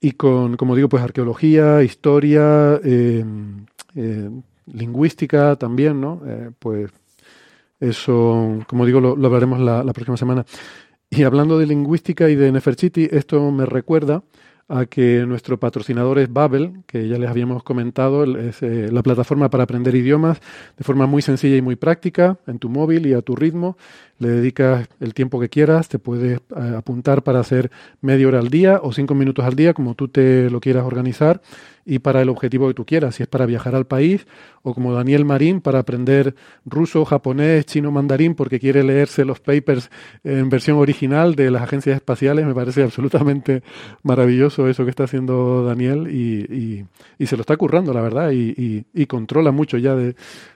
y 0.00 0.12
con, 0.12 0.56
como 0.56 0.76
digo, 0.76 0.88
pues 0.88 1.02
arqueología, 1.02 1.82
historia, 1.82 2.80
eh, 2.84 3.24
eh, 3.96 4.30
lingüística 4.72 5.56
también, 5.56 6.00
¿no? 6.00 6.22
Eh, 6.26 6.50
pues 6.58 6.90
eso, 7.80 8.60
como 8.66 8.86
digo, 8.86 9.00
lo, 9.00 9.26
hablaremos 9.26 9.60
la, 9.60 9.92
próxima 9.92 10.16
semana. 10.16 10.44
Y 11.10 11.22
hablando 11.22 11.58
de 11.58 11.66
lingüística 11.66 12.28
y 12.28 12.34
de 12.34 12.50
Neferchiti, 12.50 13.08
esto 13.10 13.50
me 13.50 13.66
recuerda 13.66 14.22
a 14.68 14.86
que 14.86 15.24
nuestro 15.26 15.58
patrocinador 15.58 16.18
es 16.18 16.32
Babel, 16.32 16.82
que 16.86 17.06
ya 17.08 17.18
les 17.18 17.28
habíamos 17.28 17.62
comentado, 17.62 18.24
es 18.24 18.62
la 18.62 19.02
plataforma 19.02 19.50
para 19.50 19.64
aprender 19.64 19.94
idiomas 19.94 20.40
de 20.76 20.84
forma 20.84 21.06
muy 21.06 21.22
sencilla 21.22 21.56
y 21.56 21.62
muy 21.62 21.76
práctica, 21.76 22.38
en 22.46 22.58
tu 22.58 22.68
móvil 22.68 23.06
y 23.06 23.12
a 23.12 23.22
tu 23.22 23.36
ritmo. 23.36 23.76
Le 24.18 24.28
dedicas 24.28 24.88
el 25.00 25.14
tiempo 25.14 25.40
que 25.40 25.48
quieras, 25.48 25.88
te 25.88 25.98
puedes 25.98 26.38
eh, 26.38 26.74
apuntar 26.76 27.22
para 27.22 27.40
hacer 27.40 27.70
media 28.00 28.28
hora 28.28 28.38
al 28.38 28.48
día 28.48 28.80
o 28.82 28.92
cinco 28.92 29.14
minutos 29.14 29.44
al 29.44 29.56
día, 29.56 29.74
como 29.74 29.94
tú 29.94 30.08
te 30.08 30.50
lo 30.50 30.60
quieras 30.60 30.84
organizar, 30.84 31.42
y 31.84 31.98
para 31.98 32.22
el 32.22 32.28
objetivo 32.28 32.68
que 32.68 32.74
tú 32.74 32.86
quieras, 32.86 33.16
si 33.16 33.22
es 33.24 33.28
para 33.28 33.44
viajar 33.44 33.74
al 33.74 33.86
país, 33.86 34.26
o 34.62 34.72
como 34.72 34.94
Daniel 34.94 35.24
Marín, 35.24 35.60
para 35.60 35.80
aprender 35.80 36.34
ruso, 36.64 37.04
japonés, 37.04 37.66
chino, 37.66 37.90
mandarín, 37.90 38.34
porque 38.34 38.58
quiere 38.58 38.82
leerse 38.84 39.24
los 39.24 39.40
papers 39.40 39.90
en 40.22 40.48
versión 40.48 40.78
original 40.78 41.34
de 41.34 41.50
las 41.50 41.62
agencias 41.62 41.96
espaciales, 41.96 42.46
me 42.46 42.54
parece 42.54 42.82
absolutamente 42.82 43.62
maravilloso 44.02 44.68
eso 44.68 44.84
que 44.84 44.90
está 44.90 45.04
haciendo 45.04 45.64
Daniel, 45.64 46.08
y, 46.10 46.86
y, 47.18 47.26
se 47.26 47.36
lo 47.36 47.40
está 47.40 47.56
currando, 47.56 47.92
la 47.92 48.00
verdad, 48.00 48.30
y, 48.32 48.84
y 48.94 49.06
controla 49.06 49.50
mucho 49.50 49.76
ya 49.76 49.94
de, 49.94 50.14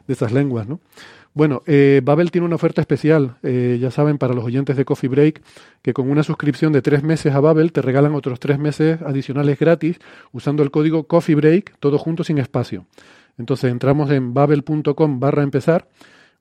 de 0.09 0.13
estas 0.13 0.33
lenguas, 0.33 0.67
¿no? 0.67 0.81
Bueno, 1.39 1.63
eh, 1.67 2.01
Babel 2.03 2.33
tiene 2.33 2.47
una 2.47 2.57
oferta 2.57 2.81
especial, 2.81 3.37
eh, 3.45 3.79
ya 3.81 3.93
saben, 3.93 4.19
para 4.19 4.35
los 4.35 4.45
oyentes 4.45 4.77
de 4.77 4.85
Coffee 4.85 5.09
Break, 5.09 5.41
que 5.83 5.95
con 5.95 6.11
una 6.11 6.25
suscripción 6.25 6.73
de 6.73 6.83
tres 6.83 7.05
meses 7.05 7.33
a 7.33 7.39
Babel 7.39 7.71
te 7.71 7.81
regalan 7.81 8.17
otros 8.17 8.41
tres 8.41 8.59
meses 8.59 9.01
adicionales 9.03 9.57
gratis 9.57 10.01
usando 10.33 10.65
el 10.65 10.73
código 10.73 11.05
Coffee 11.05 11.37
Break, 11.37 11.77
todo 11.79 11.97
junto 11.97 12.25
sin 12.25 12.39
espacio. 12.39 12.87
Entonces 13.39 13.71
entramos 13.71 14.11
en 14.11 14.35
babel.com 14.35 15.21
barra 15.21 15.45
empezar, 15.45 15.87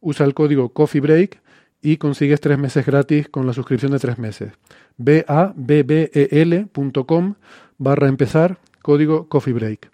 usa 0.02 0.26
el 0.26 0.34
código 0.34 0.70
Coffee 0.70 1.02
Break 1.02 1.44
y 1.80 1.98
consigues 1.98 2.42
tres 2.42 2.58
meses 2.58 2.84
gratis 2.84 3.30
con 3.30 3.46
la 3.46 3.54
suscripción 3.54 3.92
de 3.92 4.00
tres 4.00 4.18
meses. 4.18 4.54
b 4.98 5.24
a 5.28 5.54
b 5.56 5.84
b 5.84 6.10
e 6.12 6.42
l.com 6.42 7.36
barra 7.78 8.08
empezar, 8.08 8.58
código 8.82 9.28
Coffee 9.28 9.54
Break. 9.54 9.92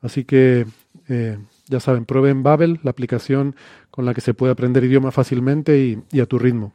Así 0.00 0.24
que 0.24 0.64
eh, 1.10 1.38
ya 1.68 1.80
saben, 1.80 2.04
prueben 2.04 2.42
Babel, 2.42 2.80
la 2.82 2.90
aplicación 2.90 3.54
con 3.98 4.04
la 4.04 4.14
que 4.14 4.20
se 4.20 4.32
puede 4.32 4.52
aprender 4.52 4.84
idioma 4.84 5.10
fácilmente 5.10 5.98
y, 6.12 6.20
a 6.20 6.26
tu 6.26 6.38
ritmo. 6.38 6.72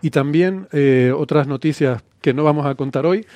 Y 0.00 0.08
también 0.08 0.66
eh, 0.72 1.12
otras 1.14 1.46
noticias 1.46 2.02
que 2.22 2.32
no 2.32 2.42
vamos 2.42 2.64
a 2.64 2.74
contar 2.74 3.04
hoy, 3.04 3.26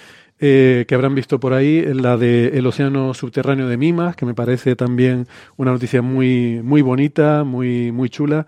eh, 0.40 0.86
que 0.88 0.94
habrán 0.94 1.14
visto 1.14 1.38
por 1.38 1.52
ahí, 1.52 1.82
la 1.82 2.16
del 2.16 2.66
océano 2.66 3.12
subterráneo 3.12 3.68
de 3.68 3.76
Mimas, 3.76 4.16
que 4.16 4.24
me 4.24 4.32
parece 4.32 4.76
también 4.76 5.26
una 5.58 5.72
noticia 5.72 6.00
muy, 6.00 6.62
muy 6.62 6.80
bonita, 6.80 7.44
muy, 7.44 7.92
muy 7.92 8.08
chula, 8.08 8.46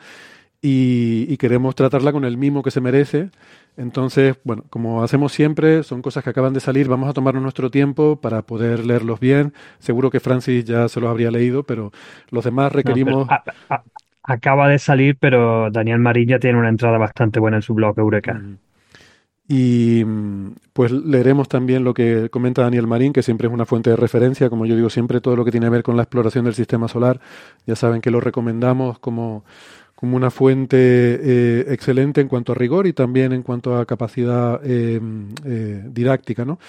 y 0.63 1.37
queremos 1.37 1.75
tratarla 1.75 2.11
con 2.11 2.25
el 2.25 2.39
mimo 2.39 2.63
que 2.63 2.71
se 2.71 2.81
merece. 2.81 3.29
Entonces, 3.77 4.37
bueno, 4.43 4.65
como 4.71 5.03
hacemos 5.03 5.33
siempre, 5.33 5.83
son 5.83 6.01
cosas 6.01 6.25
que 6.25 6.31
acaban 6.31 6.55
de 6.55 6.61
salir, 6.61 6.89
vamos 6.89 7.11
a 7.11 7.13
tomarnos 7.13 7.43
nuestro 7.43 7.71
tiempo 7.71 8.17
para 8.17 8.43
poder 8.43 8.87
leerlos 8.87 9.21
bien. 9.21 9.53
Seguro 9.79 10.11
que 10.11 10.21
Francis 10.21 10.65
ya 10.65 10.89
se 10.89 11.01
los 11.01 11.11
habría 11.11 11.31
leído, 11.31 11.63
pero 11.63 11.93
los 12.31 12.45
demás 12.45 12.73
requerimos... 12.73 13.29
acaba 14.27 14.69
de 14.69 14.79
salir, 14.79 15.17
pero 15.19 15.71
Daniel 15.71 16.01
Marín 16.01 16.29
ya 16.29 16.39
tiene 16.39 16.59
una 16.59 16.69
entrada 16.69 16.99
bastante 16.99 17.41
buena 17.41 17.59
en 17.59 17.63
su 17.63 17.75
blog 17.75 17.99
Eureka. 17.99 18.35
Mm. 18.35 18.59
Y 19.49 20.05
pues 20.73 20.91
leeremos 20.91 21.49
también 21.49 21.85
lo 21.85 21.95
que 21.95 22.29
comenta 22.31 22.63
Daniel 22.63 22.89
Marín, 22.89 23.13
que 23.13 23.23
siempre 23.23 23.47
es 23.47 23.55
una 23.55 23.65
fuente 23.65 23.91
de 23.91 23.97
referencia, 23.97 24.51
como 24.51 24.67
yo 24.67 24.75
digo 24.75 24.91
siempre, 24.91 25.21
todo 25.21 25.37
lo 25.37 25.45
que 25.45 25.53
tiene 25.53 25.67
que 25.67 25.71
ver 25.71 25.83
con 25.85 25.97
la 25.97 26.03
exploración 26.03 26.45
del 26.47 26.55
sistema 26.55 26.89
solar. 26.89 27.21
Ya 27.65 27.77
saben 27.77 28.01
que 28.01 28.11
lo 28.11 28.21
recomendamos 28.21 28.99
como 28.99 29.45
como 29.97 30.15
una 30.15 30.31
fuente 30.31 30.77
eh, 30.79 31.65
excelente 31.71 32.21
en 32.21 32.29
cuanto 32.29 32.53
a 32.53 32.55
rigor 32.55 32.87
y 32.87 32.93
también 32.93 33.33
en 33.33 33.43
cuanto 33.43 33.77
a 33.77 33.87
capacidad 33.87 34.61
eh, 34.63 35.01
eh, 35.45 35.85
didáctica, 35.89 36.45
¿no? 36.45 36.61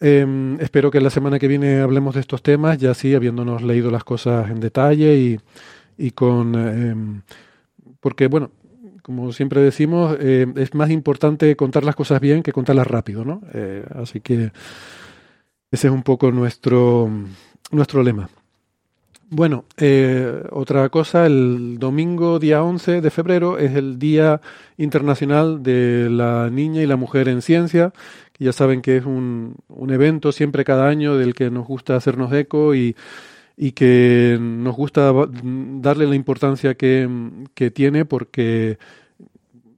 Em, 0.00 0.60
espero 0.60 0.90
que 0.90 1.00
la 1.00 1.10
semana 1.10 1.38
que 1.38 1.48
viene 1.48 1.80
hablemos 1.80 2.14
de 2.14 2.20
estos 2.20 2.42
temas, 2.42 2.78
ya 2.78 2.94
sí, 2.94 3.14
habiéndonos 3.14 3.62
leído 3.62 3.90
las 3.90 4.04
cosas 4.04 4.50
en 4.50 4.60
detalle 4.60 5.16
y, 5.16 5.40
y 5.98 6.10
con... 6.12 6.54
Em, 6.54 7.22
porque, 8.00 8.28
bueno, 8.28 8.50
como 9.02 9.32
siempre 9.32 9.60
decimos, 9.60 10.16
es 10.18 10.74
más 10.74 10.90
importante 10.90 11.56
contar 11.56 11.84
las 11.84 11.94
cosas 11.94 12.20
bien 12.20 12.42
que 12.42 12.52
contarlas 12.52 12.86
rápido, 12.86 13.24
¿no? 13.24 13.42
así 13.94 14.20
que 14.20 14.50
ese 15.70 15.88
es 15.88 15.92
un 15.92 16.02
poco 16.02 16.30
nuestro, 16.30 17.10
nuestro 17.70 18.02
lema. 18.02 18.28
Bueno, 19.28 19.64
eh, 19.76 20.44
otra 20.52 20.88
cosa, 20.90 21.26
el 21.26 21.78
domingo 21.80 22.38
día 22.38 22.62
11 22.62 23.00
de 23.00 23.10
febrero 23.10 23.58
es 23.58 23.74
el 23.74 23.98
Día 23.98 24.40
Internacional 24.76 25.64
de 25.64 26.08
la 26.10 26.50
Niña 26.50 26.82
y 26.82 26.86
la 26.86 26.94
Mujer 26.94 27.28
en 27.28 27.42
Ciencia, 27.42 27.92
que 28.32 28.44
ya 28.44 28.52
saben 28.52 28.82
que 28.82 28.98
es 28.98 29.04
un, 29.04 29.56
un 29.66 29.90
evento 29.90 30.30
siempre 30.30 30.64
cada 30.64 30.86
año 30.86 31.16
del 31.16 31.34
que 31.34 31.50
nos 31.50 31.66
gusta 31.66 31.96
hacernos 31.96 32.32
eco 32.32 32.76
y, 32.76 32.94
y 33.56 33.72
que 33.72 34.36
nos 34.40 34.74
gusta 34.74 35.12
darle 35.42 36.06
la 36.06 36.14
importancia 36.14 36.74
que, 36.74 37.08
que 37.54 37.70
tiene 37.70 38.04
porque 38.04 38.78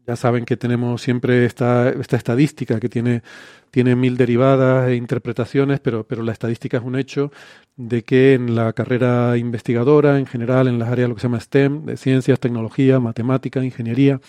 ya 0.07 0.17
saben 0.17 0.45
que 0.45 0.57
tenemos 0.57 1.03
siempre 1.03 1.45
esta, 1.45 1.91
esta 1.91 2.17
estadística 2.17 2.79
que 2.79 2.89
tiene, 2.89 3.23
tiene 3.71 3.97
mil 3.97 4.17
derivadas 4.17 4.89
e 4.89 4.95
interpretaciones, 4.95 5.81
pero, 5.81 6.07
pero 6.07 6.23
la 6.23 6.33
estadística 6.33 6.77
es 6.77 6.85
un 6.85 6.97
hecho 6.97 7.33
de 7.77 8.03
que 8.05 8.35
en 8.35 8.55
la 8.55 8.73
carrera 8.73 9.37
investigadora, 9.37 10.19
en 10.19 10.27
general, 10.27 10.69
en 10.69 10.79
las 10.79 10.91
áreas 10.91 11.09
lo 11.09 11.17
que 11.17 11.21
se 11.21 11.27
llama 11.27 11.41
STEM, 11.41 11.87
de 11.87 11.97
ciencias, 11.97 12.39
tecnología, 12.39 13.01
matemática, 13.01 13.65
ingeniería, 13.65 14.21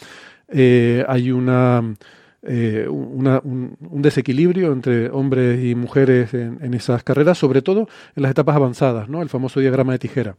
eh, 0.50 1.06
hay 1.08 1.32
una, 1.32 1.96
eh, 2.50 2.88
un, 2.88 3.78
desequilibrio 4.02 4.72
entre 4.72 5.10
hombres 5.10 5.62
y 5.62 5.76
mujeres 5.76 6.34
en, 6.34 6.74
esas 6.74 7.04
carreras, 7.04 7.38
sobre 7.38 7.62
todo 7.62 7.90
en 8.16 8.24
las 8.24 8.32
etapas 8.32 8.56
avanzadas, 8.56 9.10
¿no? 9.10 9.22
el 9.22 9.28
famoso 9.28 9.60
diagrama 9.60 9.92
de 9.92 10.00
tijera. 10.00 10.38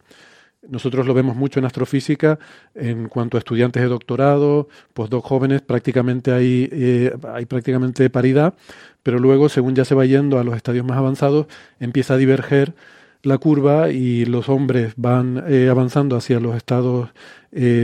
Nosotros 0.66 1.06
lo 1.06 1.12
vemos 1.12 1.36
mucho 1.36 1.58
en 1.60 1.66
astrofísica 1.66 2.38
en 2.74 3.08
cuanto 3.08 3.36
a 3.36 3.40
estudiantes 3.40 3.82
de 3.82 3.88
doctorado, 3.90 4.68
dos 4.94 5.22
jóvenes, 5.22 5.60
prácticamente 5.60 6.32
hay, 6.32 6.68
eh, 6.72 7.12
hay 7.34 7.44
prácticamente 7.44 8.08
paridad, 8.08 8.54
pero 9.02 9.18
luego, 9.18 9.50
según 9.50 9.74
ya 9.74 9.84
se 9.84 9.94
va 9.94 10.06
yendo 10.06 10.38
a 10.38 10.44
los 10.44 10.56
estadios 10.56 10.86
más 10.86 10.96
avanzados, 10.96 11.46
empieza 11.78 12.14
a 12.14 12.16
diverger 12.16 12.74
la 13.22 13.36
curva 13.36 13.90
y 13.90 14.24
los 14.24 14.48
hombres 14.48 14.94
van 14.96 15.44
eh, 15.46 15.68
avanzando 15.68 16.16
hacia 16.16 16.40
los 16.40 16.56
estados 16.56 17.10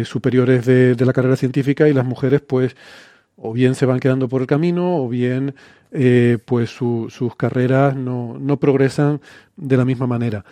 superiores 0.04 0.66
de, 0.66 0.95
de, 0.95 1.07
la 1.07 1.12
carrera 1.12 1.37
científica 1.37 1.88
y 1.88 1.95
las 1.95 2.04
mujeres, 2.04 2.43
pues, 2.43 2.76
o 3.37 3.53
bien 3.53 3.75
se 3.75 3.87
van 3.87 4.00
quedando 4.00 4.29
por 4.29 4.41
el 4.41 4.47
camino 4.47 4.97
o 4.97 5.09
bien 5.09 5.55
pues 6.45 6.71
sus 6.71 7.37
carreras 7.37 7.95
no, 7.95 8.37
no 8.41 8.59
progresan 8.59 9.21
de 9.57 9.76
la 9.76 9.85
misma 9.85 10.09
manera. 10.09 10.45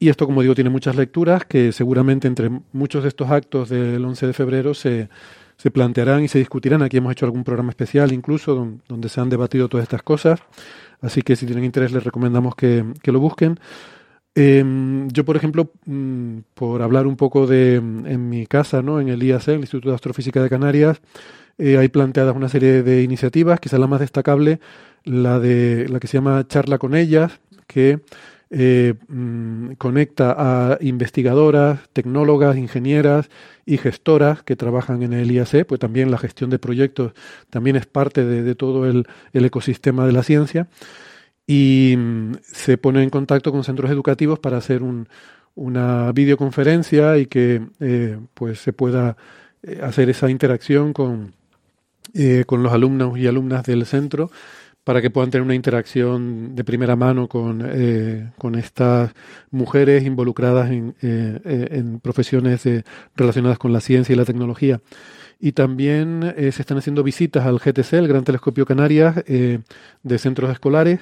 Y 0.00 0.08
esto, 0.08 0.26
como 0.26 0.42
digo, 0.42 0.54
tiene 0.54 0.70
muchas 0.70 0.94
lecturas 0.94 1.44
que 1.44 1.72
seguramente 1.72 2.28
entre 2.28 2.50
muchos 2.72 3.02
de 3.02 3.08
estos 3.08 3.30
actos 3.30 3.68
del 3.68 4.04
11 4.04 4.28
de 4.28 4.32
febrero 4.32 4.72
se, 4.72 5.08
se 5.56 5.70
plantearán 5.72 6.22
y 6.22 6.28
se 6.28 6.38
discutirán. 6.38 6.82
Aquí 6.82 6.98
hemos 6.98 7.12
hecho 7.12 7.26
algún 7.26 7.42
programa 7.42 7.70
especial 7.70 8.12
incluso 8.12 8.78
donde, 8.86 9.08
se 9.08 9.20
han 9.20 9.28
debatido 9.28 9.68
todas 9.68 9.82
estas 9.82 10.02
cosas. 10.02 10.40
Así 11.00 11.22
que 11.22 11.34
si 11.34 11.46
tienen 11.46 11.64
interés 11.64 11.90
les 11.90 12.04
recomendamos 12.04 12.54
que, 12.54 12.84
que 13.02 13.10
lo 13.10 13.18
busquen. 13.18 13.58
Eh, 14.36 14.64
yo, 15.12 15.24
por 15.24 15.36
ejemplo, 15.36 15.72
mm, 15.86 16.38
por 16.54 16.80
hablar 16.80 17.08
un 17.08 17.16
poco 17.16 17.48
de 17.48 17.76
en 17.76 18.28
mi 18.28 18.46
casa, 18.46 18.82
¿no? 18.82 19.00
en 19.00 19.08
el 19.08 19.20
IAC, 19.20 19.48
el 19.48 19.60
Instituto 19.60 19.88
de 19.88 19.96
Astrofísica 19.96 20.40
de 20.40 20.48
Canarias, 20.48 21.00
eh, 21.58 21.76
hay 21.76 21.88
planteadas 21.88 22.36
una 22.36 22.48
serie 22.48 22.82
de 22.84 23.02
iniciativas, 23.02 23.58
quizá 23.58 23.78
la 23.78 23.88
más 23.88 24.00
destacable, 24.00 24.60
la 25.04 25.40
de 25.40 25.88
la 25.88 25.98
que 25.98 26.06
se 26.06 26.18
llama 26.18 26.46
Charla 26.46 26.78
con 26.78 26.94
ellas, 26.94 27.40
que 27.66 28.00
eh, 28.50 28.94
mm, 29.08 29.72
conecta 29.72 30.34
a 30.38 30.78
investigadoras, 30.80 31.80
tecnólogas, 31.92 32.56
ingenieras 32.56 33.28
y 33.66 33.76
gestoras 33.76 34.42
que 34.42 34.56
trabajan 34.56 35.02
en 35.02 35.12
el 35.12 35.30
IAC, 35.32 35.66
pues 35.66 35.80
también 35.80 36.10
la 36.10 36.18
gestión 36.18 36.48
de 36.48 36.58
proyectos 36.58 37.12
también 37.50 37.76
es 37.76 37.86
parte 37.86 38.24
de, 38.24 38.54
todo 38.54 38.86
el, 38.86 39.06
ecosistema 39.32 40.06
de 40.06 40.12
la 40.12 40.22
ciencia. 40.22 40.68
Y 41.46 41.94
mm, 41.98 42.34
se 42.42 42.78
pone 42.78 43.02
en 43.02 43.10
contacto 43.10 43.52
con 43.52 43.64
centros 43.64 43.90
educativos 43.90 44.38
para 44.38 44.58
hacer 44.58 44.82
una 45.54 46.12
videoconferencia 46.12 47.18
y 47.18 47.26
que 47.26 47.62
eh, 47.80 48.18
pues 48.34 48.60
se 48.60 48.72
pueda 48.72 49.16
hacer 49.82 50.08
esa 50.08 50.30
interacción 50.30 50.92
con, 50.92 51.34
con 52.46 52.62
los 52.62 52.72
alumnos 52.72 53.18
y 53.18 53.26
alumnas 53.26 53.64
del 53.64 53.86
centro 53.86 54.30
para 54.88 55.02
que 55.02 55.10
puedan 55.10 55.30
tener 55.30 55.42
una 55.42 55.54
interacción 55.54 56.56
de 56.56 56.64
primera 56.64 56.96
mano 56.96 57.28
con, 57.28 57.62
eh, 57.62 58.30
con 58.38 58.54
estas 58.54 59.12
mujeres 59.50 60.02
involucradas 60.04 60.70
en, 60.70 60.94
eh, 61.02 61.38
eh, 61.44 61.68
en 61.72 62.00
profesiones 62.00 62.66
relacionadas 63.14 63.58
con 63.58 63.70
la 63.70 63.82
ciencia 63.82 64.14
y 64.14 64.16
la 64.16 64.24
tecnología. 64.24 64.80
Y 65.38 65.52
también 65.52 66.34
se 66.38 66.62
están 66.62 66.78
haciendo 66.78 67.02
visitas 67.02 67.44
al 67.44 67.58
GTC, 67.58 67.98
el 67.98 68.08
Gran 68.08 68.24
Telescopio 68.24 68.64
Canarias, 68.64 69.22
de 69.26 70.18
centros 70.18 70.50
escolares, 70.50 71.00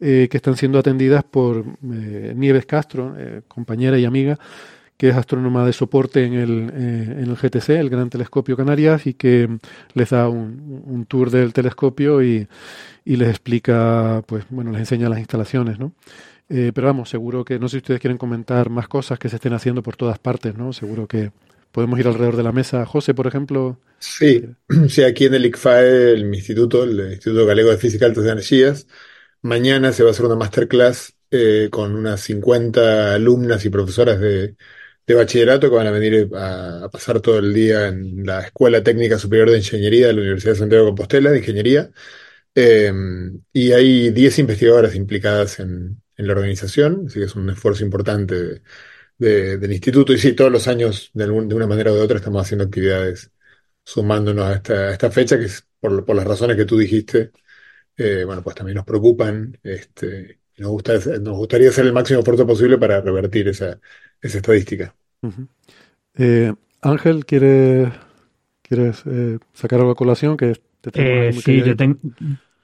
que 0.00 0.30
están 0.32 0.56
siendo 0.56 0.78
atendidas 0.78 1.22
por 1.22 1.62
Nieves 1.82 2.64
Castro, 2.64 3.14
compañera 3.48 3.98
y 3.98 4.06
amiga, 4.06 4.38
que 4.96 5.10
es 5.10 5.16
astrónoma 5.16 5.66
de 5.66 5.72
soporte 5.72 6.24
en 6.24 6.34
el, 6.34 6.70
eh, 6.74 7.22
en 7.22 7.30
el 7.30 7.36
GTC, 7.36 7.70
el 7.70 7.90
Gran 7.90 8.10
Telescopio 8.10 8.56
Canarias, 8.56 9.06
y 9.06 9.14
que 9.14 9.58
les 9.94 10.10
da 10.10 10.28
un, 10.28 10.82
un 10.86 11.06
tour 11.06 11.30
del 11.30 11.52
telescopio 11.52 12.22
y, 12.22 12.48
y, 13.04 13.16
les 13.16 13.28
explica, 13.28 14.22
pues 14.26 14.44
bueno, 14.48 14.72
les 14.72 14.80
enseña 14.80 15.08
las 15.08 15.18
instalaciones, 15.18 15.78
¿no? 15.78 15.92
Eh, 16.48 16.72
pero 16.74 16.86
vamos, 16.86 17.10
seguro 17.10 17.44
que, 17.44 17.58
no 17.58 17.68
sé 17.68 17.72
si 17.72 17.78
ustedes 17.78 18.00
quieren 18.00 18.18
comentar 18.18 18.70
más 18.70 18.88
cosas 18.88 19.18
que 19.18 19.28
se 19.28 19.36
estén 19.36 19.52
haciendo 19.52 19.82
por 19.82 19.96
todas 19.96 20.18
partes, 20.18 20.54
¿no? 20.54 20.72
Seguro 20.72 21.06
que 21.06 21.32
podemos 21.72 21.98
ir 21.98 22.06
alrededor 22.06 22.36
de 22.36 22.42
la 22.42 22.52
mesa. 22.52 22.86
José, 22.86 23.14
por 23.14 23.26
ejemplo. 23.26 23.78
Sí, 23.98 24.44
sí, 24.88 25.02
aquí 25.02 25.26
en 25.26 25.34
el 25.34 25.46
ICFAE, 25.46 26.12
el 26.12 26.34
instituto, 26.34 26.84
el 26.84 27.12
Instituto 27.12 27.44
Galego 27.46 27.70
de 27.70 27.78
Física 27.78 28.06
Altas 28.06 28.24
de 28.24 28.30
Energías, 28.30 28.86
mañana 29.42 29.92
se 29.92 30.02
va 30.02 30.10
a 30.10 30.12
hacer 30.12 30.26
una 30.26 30.36
masterclass 30.36 31.14
eh, 31.30 31.68
con 31.70 31.94
unas 31.94 32.20
50 32.20 33.14
alumnas 33.14 33.64
y 33.64 33.70
profesoras 33.70 34.20
de, 34.20 34.56
de 35.06 35.14
bachillerato 35.14 35.70
que 35.70 35.76
van 35.76 35.86
a 35.86 35.90
venir 35.90 36.28
a, 36.34 36.88
pasar 36.90 37.20
todo 37.20 37.38
el 37.38 37.54
día 37.54 37.88
en 37.88 38.26
la 38.26 38.40
Escuela 38.42 38.82
Técnica 38.82 39.18
Superior 39.18 39.50
de 39.50 39.58
Ingeniería 39.58 40.08
de 40.08 40.12
la 40.14 40.20
Universidad 40.20 40.52
de 40.54 40.58
Santiago 40.58 40.84
de 40.84 40.90
Compostela, 40.90 41.30
de 41.30 41.38
Ingeniería. 41.38 41.90
Eh, 42.54 42.92
y 43.52 43.72
hay 43.72 44.10
10 44.10 44.38
investigadoras 44.40 44.94
implicadas 44.94 45.60
en, 45.60 46.02
la 46.16 46.32
organización, 46.32 47.04
así 47.06 47.18
que 47.20 47.26
es 47.26 47.36
un 47.36 47.50
esfuerzo 47.50 47.84
importante 47.84 48.34
de, 48.34 48.62
de, 49.18 49.58
del 49.58 49.72
instituto. 49.72 50.12
Y 50.12 50.18
sí, 50.18 50.32
todos 50.34 50.52
los 50.52 50.68
años, 50.68 51.10
de, 51.14 51.26
de, 51.26 51.30
una 51.32 51.66
manera 51.66 51.92
u 51.92 51.96
otra, 51.96 52.18
estamos 52.18 52.42
haciendo 52.42 52.64
actividades 52.64 53.30
sumándonos 53.84 54.46
a 54.68 54.92
esta, 54.92 55.10
fecha, 55.10 55.38
que 55.38 55.46
es 55.46 55.66
por, 55.80 56.04
por, 56.04 56.16
las 56.16 56.26
razones 56.26 56.56
que 56.56 56.64
tú 56.66 56.78
dijiste, 56.78 57.32
eh, 57.96 58.24
bueno, 58.24 58.42
pues 58.42 58.56
también 58.56 58.76
nos 58.76 58.86
preocupan. 58.86 59.58
Este, 59.62 60.40
nos, 60.58 60.70
gusta, 60.70 60.94
nos 61.20 61.36
gustaría 61.38 61.70
hacer 61.70 61.86
el 61.86 61.92
máximo 61.92 62.20
esfuerzo 62.20 62.46
posible 62.46 62.78
para 62.78 63.00
revertir 63.00 63.48
esa, 63.48 63.80
esa 64.20 64.38
estadística. 64.38 64.94
Uh 65.22 65.28
-huh. 65.28 65.48
eh, 66.18 66.52
Ángel, 66.82 67.24
¿quieres, 67.24 67.92
quieres 68.62 69.02
eh, 69.06 69.38
sacar 69.52 69.80
algo 69.80 69.92
a 69.92 69.96
colación? 69.96 70.36
Que 70.36 70.54
te 70.80 71.28
eh, 71.28 71.32
sí, 71.32 71.62
yo 71.62 71.76
tengo... 71.76 71.98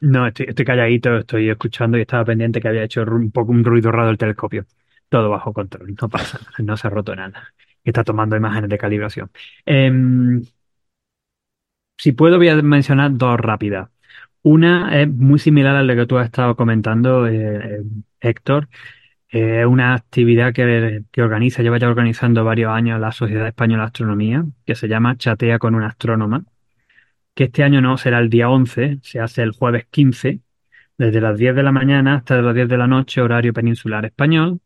No, 0.00 0.26
estoy, 0.26 0.46
estoy, 0.48 0.64
calladito, 0.64 1.18
estoy 1.18 1.48
escuchando 1.48 1.96
y 1.96 2.00
estaba 2.00 2.24
pendiente 2.24 2.60
que 2.60 2.68
había 2.68 2.82
hecho 2.82 3.02
un 3.02 3.30
poco 3.30 3.52
un 3.52 3.64
ruido 3.64 3.92
raro 3.92 4.10
el 4.10 4.18
telescopio. 4.18 4.66
Todo 5.08 5.30
bajo 5.30 5.52
control, 5.52 5.94
no 6.00 6.08
pasa 6.08 6.40
no 6.58 6.76
se 6.76 6.86
ha 6.86 6.90
roto 6.90 7.14
nada. 7.14 7.52
Está 7.84 8.02
tomando 8.02 8.36
imágenes 8.36 8.70
de 8.70 8.78
calibración. 8.78 9.30
Eh, 9.66 10.42
si 11.96 12.12
puedo, 12.12 12.36
voy 12.36 12.48
a 12.48 12.56
mencionar 12.62 13.16
dos 13.16 13.38
rápidas. 13.38 13.90
Una 14.42 15.00
es 15.00 15.08
muy 15.08 15.38
similar 15.38 15.76
a 15.76 15.84
lo 15.84 15.94
que 15.94 16.06
tú 16.06 16.18
has 16.18 16.26
estado 16.26 16.56
comentando, 16.56 17.28
eh, 17.28 17.82
Héctor. 18.20 18.68
Es 19.32 19.64
una 19.64 19.94
actividad 19.94 20.52
que, 20.52 21.04
organiza, 21.22 21.62
lleva 21.62 21.78
ya 21.78 21.88
organizando 21.88 22.44
varios 22.44 22.70
años 22.70 23.00
la 23.00 23.12
Sociedad 23.12 23.46
Española 23.46 23.84
de 23.84 23.86
Astronomía, 23.86 24.44
que 24.66 24.74
se 24.74 24.88
llama 24.88 25.16
Chatea 25.16 25.58
con 25.58 25.74
una 25.74 25.86
astrónoma, 25.88 26.44
que 27.34 27.44
este 27.44 27.64
año 27.64 27.80
no 27.80 27.96
será 27.96 28.18
el 28.20 28.28
día 28.30 28.50
11, 28.50 28.98
se 29.02 29.20
hace 29.20 29.42
el 29.42 29.52
jueves 29.52 29.86
15, 29.90 30.40
desde 30.98 31.20
las 31.22 31.38
10 31.38 31.56
de 31.56 31.62
la 31.62 31.72
mañana 31.72 32.16
hasta 32.16 32.42
las 32.42 32.54
10 32.54 32.68
de 32.68 32.76
la 32.76 32.86
noche, 32.86 33.22
horario 33.22 33.54
peninsular 33.54 34.04
español. 34.04 34.60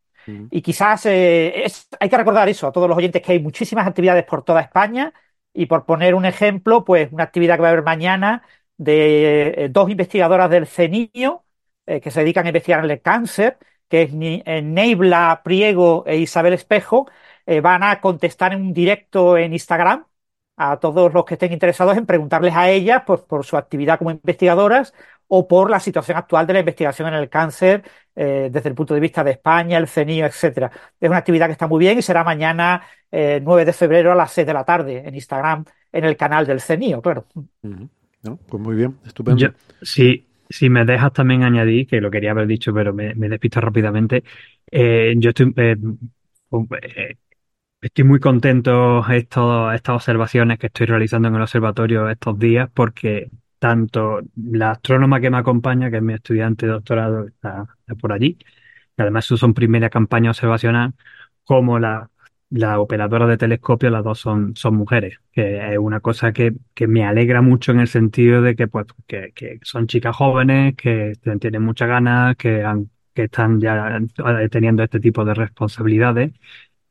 Y 0.52 0.62
quizás 0.62 1.08
eh, 1.08 1.64
es, 1.66 1.88
hay 2.00 2.08
que 2.08 2.18
recordar 2.18 2.48
eso 2.50 2.68
a 2.68 2.72
todos 2.72 2.88
los 2.88 2.98
oyentes 2.98 3.22
que 3.22 3.32
hay 3.32 3.40
muchísimas 3.40 3.88
actividades 3.88 4.26
por 4.26 4.44
toda 4.44 4.62
España 4.62 5.12
y 5.54 5.66
por 5.66 5.86
poner 5.86 6.14
un 6.14 6.26
ejemplo, 6.26 6.86
pues 6.86 7.12
una 7.12 7.24
actividad 7.24 7.56
que 7.56 7.64
va 7.64 7.70
a 7.70 7.72
haber 7.72 7.84
mañana 7.84 8.44
de 8.80 9.66
eh, 9.66 9.70
dos 9.70 9.90
investigadoras 9.92 10.50
del 10.50 10.66
CENIO 10.68 11.46
eh, 11.86 12.02
que 12.02 12.12
se 12.12 12.22
dedican 12.22 12.46
a 12.46 12.50
investigar 12.50 12.84
el 12.84 13.02
cáncer, 13.02 13.58
que 13.88 14.04
es 14.04 14.14
Neibla 14.14 15.42
Priego 15.44 16.04
e 16.08 16.18
Isabel 16.18 16.54
Espejo, 16.54 17.08
eh, 17.46 17.62
van 17.62 17.84
a 17.84 18.00
contestar 18.02 18.54
en 18.54 18.62
un 18.62 18.74
directo 18.74 19.38
en 19.38 19.54
Instagram 19.54 20.06
a 20.58 20.78
todos 20.80 21.14
los 21.14 21.26
que 21.26 21.36
estén 21.36 21.54
interesados 21.54 21.98
en 21.98 22.06
preguntarles 22.06 22.56
a 22.56 22.70
ellas 22.70 23.04
pues, 23.08 23.22
por 23.22 23.46
su 23.46 23.58
actividad 23.58 23.98
como 23.98 24.12
investigadoras 24.12 24.94
o 25.28 25.48
por 25.48 25.70
la 25.70 25.80
situación 25.80 26.18
actual 26.18 26.46
de 26.48 26.54
la 26.54 26.60
investigación 26.60 27.08
en 27.08 27.16
el 27.16 27.30
cáncer 27.30 27.84
eh, 28.16 28.50
desde 28.52 28.70
el 28.70 28.76
punto 28.76 28.94
de 28.94 29.00
vista 29.00 29.24
de 29.24 29.32
España, 29.32 29.78
el 29.78 29.88
CENIO, 29.88 30.26
etcétera. 30.26 30.72
Es 31.00 31.10
una 31.10 31.20
actividad 31.20 31.48
que 31.48 31.54
está 31.54 31.68
muy 31.68 31.80
bien 31.80 31.98
y 32.00 32.02
será 32.02 32.24
mañana 32.24 32.84
eh, 33.12 33.40
9 33.42 33.66
de 33.66 33.74
febrero 33.74 34.12
a 34.12 34.16
las 34.16 34.32
6 34.32 34.46
de 34.48 34.54
la 34.54 34.64
tarde 34.66 35.04
en 35.06 35.16
Instagram, 35.16 35.66
en 35.92 36.06
el 36.06 36.18
canal 36.18 36.46
del 36.46 36.62
CENIO, 36.62 37.02
claro. 37.02 37.26
Pues 38.22 38.64
muy 38.64 38.76
bien, 38.76 38.98
estupendo. 39.06 39.54
Sí, 39.82 40.26
si 40.50 40.70
me 40.70 40.86
dejas 40.86 41.14
también 41.14 41.44
añadir, 41.44 41.88
que 41.88 42.02
lo 42.02 42.12
quería 42.12 42.32
haber 42.32 42.48
dicho, 42.48 42.74
pero 42.74 42.94
me, 42.94 43.16
me 43.16 43.30
despisto 43.30 43.62
rápidamente, 43.62 44.24
eh, 44.72 45.14
yo 45.18 45.30
estoy... 45.30 45.54
Eh, 45.56 45.78
Estoy 47.82 48.04
muy 48.04 48.20
contento 48.20 49.08
esto, 49.10 49.72
estas 49.72 49.96
observaciones 49.96 50.60
que 50.60 50.68
estoy 50.68 50.86
realizando 50.86 51.30
en 51.30 51.36
el 51.36 51.42
observatorio 51.42 52.10
estos 52.10 52.38
días 52.38 52.70
porque 52.74 53.32
tanto 53.58 54.20
la 54.36 54.72
astrónoma 54.72 55.22
que 55.22 55.30
me 55.30 55.38
acompaña, 55.38 55.90
que 55.90 55.98
es 55.98 56.04
mi 56.04 56.14
estudiante 56.14 56.66
de 56.66 56.74
doctorado, 56.74 57.28
está, 57.28 57.68
está 57.80 57.96
por 57.96 58.12
allí, 58.12 58.38
y 58.98 59.02
además 59.02 59.24
su 59.26 59.38
son 59.38 59.54
primera 59.54 59.90
campaña 59.90 60.32
observacional, 60.32 60.94
como 61.46 61.80
la, 61.80 62.10
la 62.52 62.80
operadora 62.80 63.28
de 63.28 63.38
telescopio, 63.38 63.90
las 63.90 64.04
dos 64.04 64.20
son, 64.20 64.56
son 64.56 64.76
mujeres, 64.76 65.20
que 65.32 65.74
es 65.74 65.78
una 65.78 66.00
cosa 66.00 66.32
que, 66.32 66.54
que 66.74 66.88
me 66.88 67.06
alegra 67.06 67.42
mucho 67.42 67.72
en 67.72 67.80
el 67.80 67.88
sentido 67.88 68.42
de 68.42 68.56
que, 68.56 68.68
pues, 68.68 68.88
que, 69.06 69.32
que 69.36 69.60
son 69.62 69.88
chicas 69.88 70.16
jóvenes, 70.16 70.76
que 70.76 71.14
tienen 71.40 71.62
muchas 71.62 71.88
ganas, 71.88 72.36
que, 72.38 72.64
han, 72.64 72.90
que 73.14 73.26
están 73.26 73.60
ya 73.60 74.00
teniendo 74.50 74.84
este 74.84 75.00
tipo 75.00 75.24
de 75.26 75.36
responsabilidades 75.36 76.32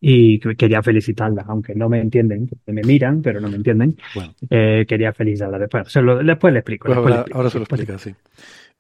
y 0.01 0.39
quería 0.39 0.81
felicitarla, 0.81 1.45
aunque 1.49 1.75
no 1.75 1.89
me 1.89 2.01
entienden, 2.01 2.49
me 2.67 2.83
miran, 2.83 3.21
pero 3.21 3.41
no 3.41 3.49
me 3.49 3.57
entienden. 3.57 3.97
Bueno. 4.15 4.33
Eh, 4.49 4.87
quería 4.89 5.13
felicitarla 5.13 5.59
después. 5.59 5.91
Se 5.91 6.01
lo, 6.01 6.23
después 6.23 6.53
le 6.53 6.61
explico. 6.61 6.87
Pues 6.87 6.97
después 6.97 7.15
ahora, 7.15 7.17
le 7.17 7.21
explico, 7.21 7.39
ahora, 7.39 7.51
se 7.51 7.59
lo 7.59 7.65
explica, 7.65 7.99
sí. 7.99 8.15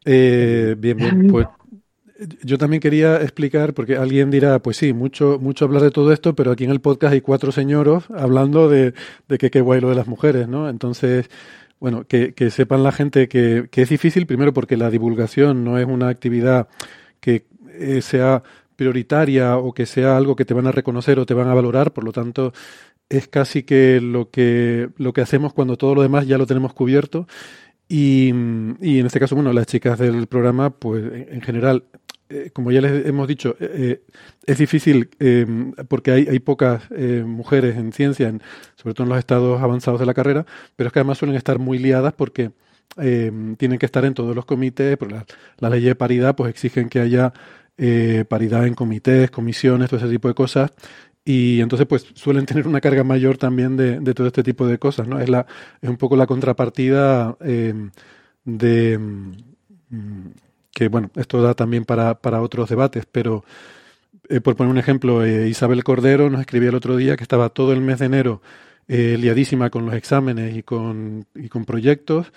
Eh, 0.04 0.76
bien, 0.78 0.96
bien. 0.96 1.26
Pues 1.26 1.48
yo 2.42 2.58
también 2.58 2.80
quería 2.80 3.22
explicar, 3.22 3.74
porque 3.74 3.96
alguien 3.96 4.30
dirá, 4.30 4.60
pues 4.60 4.76
sí, 4.76 4.92
mucho, 4.92 5.38
mucho 5.40 5.64
hablar 5.64 5.82
de 5.82 5.90
todo 5.90 6.12
esto, 6.12 6.34
pero 6.34 6.50
aquí 6.50 6.64
en 6.64 6.70
el 6.70 6.80
podcast 6.80 7.12
hay 7.12 7.20
cuatro 7.20 7.52
señoros 7.52 8.04
hablando 8.10 8.68
de, 8.68 8.94
de 9.28 9.38
que 9.38 9.50
qué 9.50 9.60
guay 9.60 9.80
lo 9.80 9.88
de 9.88 9.94
las 9.94 10.08
mujeres, 10.08 10.48
¿no? 10.48 10.68
Entonces, 10.68 11.30
bueno, 11.78 12.04
que, 12.04 12.34
que 12.34 12.50
sepan 12.50 12.82
la 12.82 12.92
gente 12.92 13.28
que, 13.28 13.68
que 13.70 13.82
es 13.82 13.88
difícil, 13.88 14.26
primero 14.26 14.52
porque 14.52 14.76
la 14.76 14.90
divulgación 14.90 15.64
no 15.64 15.78
es 15.78 15.86
una 15.86 16.08
actividad 16.08 16.68
que 17.20 17.46
eh, 17.72 18.02
sea 18.02 18.42
prioritaria 18.74 19.56
o 19.56 19.72
que 19.72 19.86
sea 19.86 20.16
algo 20.16 20.36
que 20.36 20.44
te 20.44 20.54
van 20.54 20.66
a 20.66 20.72
reconocer 20.72 21.18
o 21.18 21.26
te 21.26 21.34
van 21.34 21.48
a 21.48 21.54
valorar, 21.54 21.92
por 21.92 22.04
lo 22.04 22.12
tanto 22.12 22.52
es 23.08 23.28
casi 23.28 23.62
que 23.62 24.00
lo 24.00 24.30
que, 24.30 24.90
lo 24.96 25.12
que 25.12 25.20
hacemos 25.20 25.52
cuando 25.52 25.76
todo 25.76 25.94
lo 25.94 26.02
demás 26.02 26.26
ya 26.26 26.36
lo 26.38 26.46
tenemos 26.46 26.74
cubierto 26.74 27.26
y, 27.88 28.28
y 28.80 28.98
en 28.98 29.06
este 29.06 29.18
caso, 29.18 29.34
bueno, 29.34 29.52
las 29.52 29.66
chicas 29.66 29.98
del 29.98 30.26
programa, 30.26 30.70
pues 30.70 31.04
en 31.30 31.40
general 31.40 31.84
eh, 32.30 32.50
como 32.52 32.70
ya 32.70 32.80
les 32.80 33.06
hemos 33.06 33.26
dicho, 33.26 33.56
eh, 33.58 34.02
es 34.46 34.58
difícil 34.58 35.08
porque 35.88 36.10
hay, 36.12 36.38
pocas 36.40 36.82
mujeres 37.24 37.76
en 37.76 37.92
ciencia, 37.92 38.32
sobre 38.76 38.94
todo 38.94 39.04
en 39.04 39.10
los 39.10 39.18
estados 39.18 39.60
avanzados 39.62 40.00
de 40.00 40.06
la 40.06 40.14
carrera, 40.14 40.46
pero 40.76 40.88
es 40.88 40.92
que 40.92 40.98
además 41.00 41.18
suelen 41.18 41.36
estar 41.36 41.58
muy 41.58 41.78
liadas 41.78 42.12
porque 42.14 42.50
tienen 42.96 43.78
que 43.78 43.86
estar 43.86 44.04
en 44.04 44.14
todos 44.14 44.34
los 44.34 44.44
comités, 44.44 44.96
por 44.96 45.12
la, 45.12 45.26
la 45.58 45.70
ley 45.70 45.82
de 45.82 45.94
paridad 45.94 46.34
pues 46.34 46.50
exigen 46.50 46.88
que 46.88 47.00
haya 47.00 47.32
paridad 48.28 48.66
en 48.66 48.74
comités, 48.74 49.30
comisiones, 49.30 49.88
todo 49.90 50.00
ese 50.00 50.08
tipo 50.08 50.28
de 50.28 50.34
cosas, 50.34 50.72
y 51.24 51.60
entonces 51.60 51.86
pues 51.86 52.06
suelen 52.14 52.46
tener 52.46 52.66
una 52.66 52.80
carga 52.80 53.04
mayor 53.04 53.36
también 53.36 53.76
de, 53.76 54.00
de, 54.00 54.14
todo 54.14 54.26
este 54.26 54.42
tipo 54.42 54.66
de 54.66 54.78
cosas, 54.78 55.06
¿no? 55.06 55.20
Es, 55.20 55.28
la, 55.28 55.46
es 55.80 55.88
un 55.90 55.96
poco 55.96 56.16
la 56.16 56.26
contrapartida 56.26 57.36
de 58.44 58.98
mm, 58.98 60.28
que 60.78 60.86
bueno, 60.86 61.10
esto 61.16 61.42
da 61.42 61.54
también 61.54 61.84
para, 61.84 62.20
para 62.20 62.40
otros 62.40 62.68
debates, 62.68 63.04
pero 63.10 63.44
eh, 64.28 64.40
por 64.40 64.54
poner 64.54 64.70
un 64.70 64.78
ejemplo, 64.78 65.24
eh, 65.24 65.48
Isabel 65.48 65.82
Cordero 65.82 66.30
nos 66.30 66.40
escribía 66.40 66.68
el 66.68 66.76
otro 66.76 66.96
día 66.96 67.16
que 67.16 67.24
estaba 67.24 67.48
todo 67.48 67.72
el 67.72 67.80
mes 67.80 67.98
de 67.98 68.06
enero 68.06 68.42
eh, 68.86 69.16
liadísima 69.18 69.70
con 69.70 69.86
los 69.86 69.94
exámenes 69.96 70.56
y 70.56 70.62
con, 70.62 71.26
y 71.34 71.48
con 71.48 71.64
proyectos, 71.64 72.32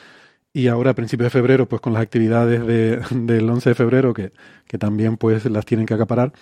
y 0.54 0.70
ahora 0.70 0.90
a 0.90 0.96
principios 0.96 1.28
de 1.28 1.40
febrero, 1.40 1.70
pues 1.70 1.84
con 1.84 1.94
las 1.94 2.02
actividades 2.02 2.66
de, 2.66 3.00
del 3.12 3.48
11 3.48 3.70
de 3.70 3.76
febrero, 3.76 4.12
que, 4.12 4.32
que, 4.66 4.80
también 4.80 5.18
pues 5.18 5.46
las 5.46 5.64
tienen 5.64 5.86
que 5.86 5.94
acaparar. 5.94 6.34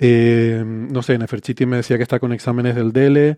no 0.00 1.02
sé, 1.02 1.18
Neferchiti 1.18 1.66
me 1.66 1.76
decía 1.76 1.98
que 1.98 2.02
está 2.02 2.18
con 2.18 2.32
exámenes 2.32 2.74
del 2.74 2.92
DELE, 2.92 3.36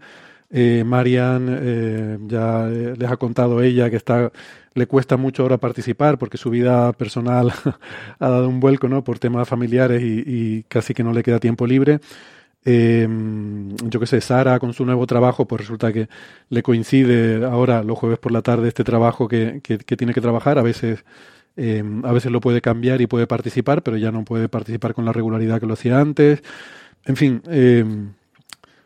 eh, 0.52 0.82
Marian 0.84 1.46
eh, 1.62 2.18
ya 2.26 2.68
eh, 2.68 2.94
les 2.98 3.08
ha 3.08 3.16
contado 3.16 3.62
ella 3.62 3.88
que 3.88 3.94
está 3.94 4.32
le 4.74 4.86
cuesta 4.88 5.16
mucho 5.16 5.42
ahora 5.44 5.58
participar 5.58 6.18
porque 6.18 6.38
su 6.38 6.50
vida 6.50 6.92
personal 6.92 7.52
ha 8.18 8.28
dado 8.28 8.48
un 8.48 8.58
vuelco 8.58 8.88
¿no? 8.88 9.04
por 9.04 9.20
temas 9.20 9.48
familiares 9.48 10.02
y, 10.02 10.64
casi 10.64 10.92
que 10.92 11.04
no 11.04 11.12
le 11.12 11.22
queda 11.22 11.38
tiempo 11.38 11.66
libre. 11.66 12.00
yo 12.64 14.00
qué 14.00 14.06
sé, 14.06 14.20
Sara 14.20 14.58
con 14.58 14.72
su 14.72 14.84
nuevo 14.84 15.06
trabajo, 15.06 15.46
pues 15.46 15.62
resulta 15.62 15.92
que 15.92 16.08
le 16.48 16.62
coincide 16.62 17.44
ahora 17.44 17.82
los 17.82 17.98
jueves 17.98 18.18
por 18.18 18.32
la 18.32 18.42
tarde 18.42 18.68
este 18.68 18.84
trabajo 18.84 19.28
que, 19.28 19.60
que, 19.62 19.96
tiene 19.96 20.14
que 20.14 20.20
trabajar. 20.20 20.58
A 20.58 20.62
veces, 20.62 21.04
a 21.56 22.12
veces 22.12 22.30
lo 22.30 22.40
puede 22.40 22.60
cambiar 22.60 23.00
y 23.00 23.06
puede 23.06 23.26
participar, 23.26 23.82
pero 23.82 23.96
ya 23.96 24.12
no 24.12 24.24
puede 24.24 24.48
participar 24.48 24.94
con 24.94 25.04
la 25.04 25.12
regularidad 25.12 25.60
que 25.60 25.66
lo 25.66 25.74
hacía 25.74 26.00
antes. 26.00 26.42
En 27.06 27.16
fin, 27.16 27.42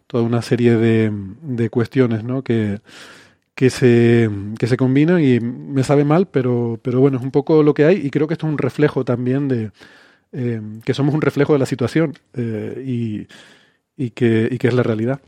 toda 0.07 0.23
una 0.25 0.43
serie 0.43 0.77
de, 0.77 1.11
de 1.43 1.71
cuestiones 1.71 2.25
¿no? 2.25 2.43
que, 2.43 2.81
que, 3.55 3.71
se, 3.71 4.29
que 4.59 4.67
se 4.67 4.77
combinan 4.77 5.23
y 5.23 5.41
me 5.41 5.85
sabe 5.85 6.05
mal, 6.05 6.29
pero, 6.29 6.81
pero 6.83 7.01
bueno, 7.01 7.19
es 7.19 7.25
un 7.25 7.31
poco 7.33 7.63
lo 7.63 7.75
que 7.75 7.85
hay 7.87 7.97
y 8.07 8.11
creo 8.11 8.29
que 8.29 8.35
esto 8.35 8.47
es 8.47 8.53
un 8.53 8.59
reflejo 8.59 9.05
también 9.05 9.49
de 9.49 9.73
eh, 10.33 10.63
que 10.85 10.95
somos 10.95 11.15
un 11.15 11.23
reflejo 11.23 11.55
de 11.55 11.61
la 11.61 11.67
situación 11.67 12.15
eh, 12.35 12.83
y, 12.87 13.29
y, 13.97 14.11
que, 14.13 14.49
y 14.51 14.59
que 14.59 14.69
es 14.69 14.75
la 14.75 14.83
realidad. 14.85 15.21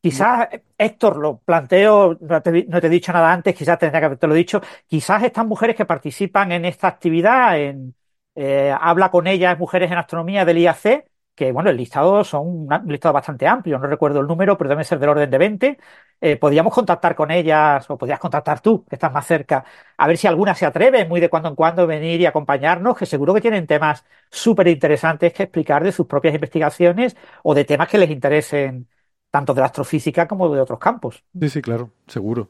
Quizás, 0.00 0.48
Héctor, 0.78 1.16
lo 1.18 1.38
planteo, 1.40 2.16
no 2.20 2.40
te, 2.42 2.64
no 2.66 2.80
te, 2.80 2.86
he 2.86 2.90
dicho 2.90 3.12
nada 3.12 3.32
antes, 3.32 3.54
quizás 3.54 3.78
tendría 3.78 4.00
que 4.00 4.06
haberte 4.06 4.26
lo 4.28 4.34
dicho, 4.34 4.60
quizás 4.86 5.24
estas 5.24 5.44
mujeres 5.46 5.74
que 5.76 5.84
participan 5.86 6.52
en 6.52 6.64
esta 6.64 6.86
actividad, 6.86 7.58
en, 7.60 7.94
eh, 8.36 8.72
habla 8.80 9.10
con 9.10 9.26
ellas, 9.26 9.58
mujeres 9.58 9.90
en 9.90 9.98
astronomía 9.98 10.44
del 10.44 10.58
IAC, 10.58 11.04
que 11.38 11.52
bueno, 11.52 11.70
el 11.70 11.76
listado 11.76 12.24
son 12.24 12.68
un 12.68 12.82
listado 12.88 13.12
bastante 13.12 13.46
amplio, 13.46 13.78
no 13.78 13.86
recuerdo 13.86 14.18
el 14.18 14.26
número, 14.26 14.58
pero 14.58 14.70
debe 14.70 14.82
ser 14.82 14.98
del 14.98 15.10
orden 15.10 15.30
de 15.30 15.38
20. 15.38 15.78
Eh, 16.20 16.36
podríamos 16.36 16.74
contactar 16.74 17.14
con 17.14 17.30
ellas, 17.30 17.88
o 17.88 17.96
podrías 17.96 18.18
contactar 18.18 18.58
tú, 18.58 18.84
que 18.84 18.96
estás 18.96 19.12
más 19.12 19.24
cerca, 19.24 19.64
a 19.96 20.08
ver 20.08 20.18
si 20.18 20.26
alguna 20.26 20.56
se 20.56 20.66
atreve 20.66 21.04
muy 21.04 21.20
de 21.20 21.28
cuando 21.28 21.48
en 21.48 21.54
cuando 21.54 21.86
venir 21.86 22.20
y 22.20 22.26
acompañarnos, 22.26 22.98
que 22.98 23.06
seguro 23.06 23.32
que 23.34 23.40
tienen 23.40 23.68
temas 23.68 24.04
súper 24.28 24.66
interesantes 24.66 25.32
que 25.32 25.44
explicar 25.44 25.84
de 25.84 25.92
sus 25.92 26.08
propias 26.08 26.34
investigaciones 26.34 27.16
o 27.44 27.54
de 27.54 27.64
temas 27.64 27.86
que 27.86 27.98
les 27.98 28.10
interesen 28.10 28.88
tanto 29.30 29.54
de 29.54 29.60
la 29.60 29.66
astrofísica 29.66 30.26
como 30.26 30.52
de 30.52 30.60
otros 30.60 30.80
campos. 30.80 31.22
Sí, 31.40 31.48
sí, 31.50 31.62
claro, 31.62 31.92
seguro. 32.08 32.48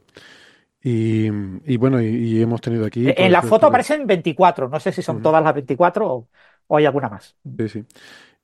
Y, 0.83 1.29
bueno, 1.77 2.01
y, 2.01 2.41
hemos 2.41 2.63
tenido 2.63 2.87
aquí... 2.87 3.13
En 3.15 3.33
la 3.33 3.43
foto 3.43 3.67
aparecen 3.67 4.07
24, 4.07 4.71
no 4.71 4.81
sé 4.81 4.93
si 4.93 5.03
son 5.03 5.21
todas 5.21 5.45
las 5.45 5.53
24 5.53 6.11
o, 6.11 6.29
o 6.69 6.77
hay 6.79 6.87
alguna 6.87 7.11
más. 7.11 7.37
Sí, 7.59 7.69
sí. 7.69 7.85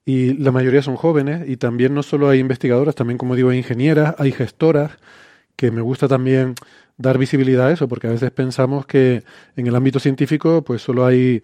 Y 0.06 0.34
la 0.34 0.52
mayoría 0.52 0.82
son 0.82 0.96
jóvenes 0.96 1.48
y 1.48 1.56
también 1.56 1.94
no 1.94 2.02
solo 2.02 2.28
hay 2.28 2.38
investigadoras, 2.38 2.94
también 2.94 3.18
como 3.18 3.36
digo 3.36 3.50
hay 3.50 3.58
ingenieras, 3.58 4.14
hay 4.18 4.32
gestoras, 4.32 4.92
que 5.56 5.70
me 5.70 5.80
gusta 5.80 6.08
también 6.08 6.54
dar 6.98 7.18
visibilidad 7.18 7.68
a 7.68 7.72
eso, 7.72 7.88
porque 7.88 8.08
a 8.08 8.10
veces 8.10 8.30
pensamos 8.30 8.86
que 8.86 9.22
en 9.56 9.66
el 9.66 9.74
ámbito 9.74 9.98
científico 9.98 10.62
pues 10.62 10.82
solo 10.82 11.06
hay 11.06 11.42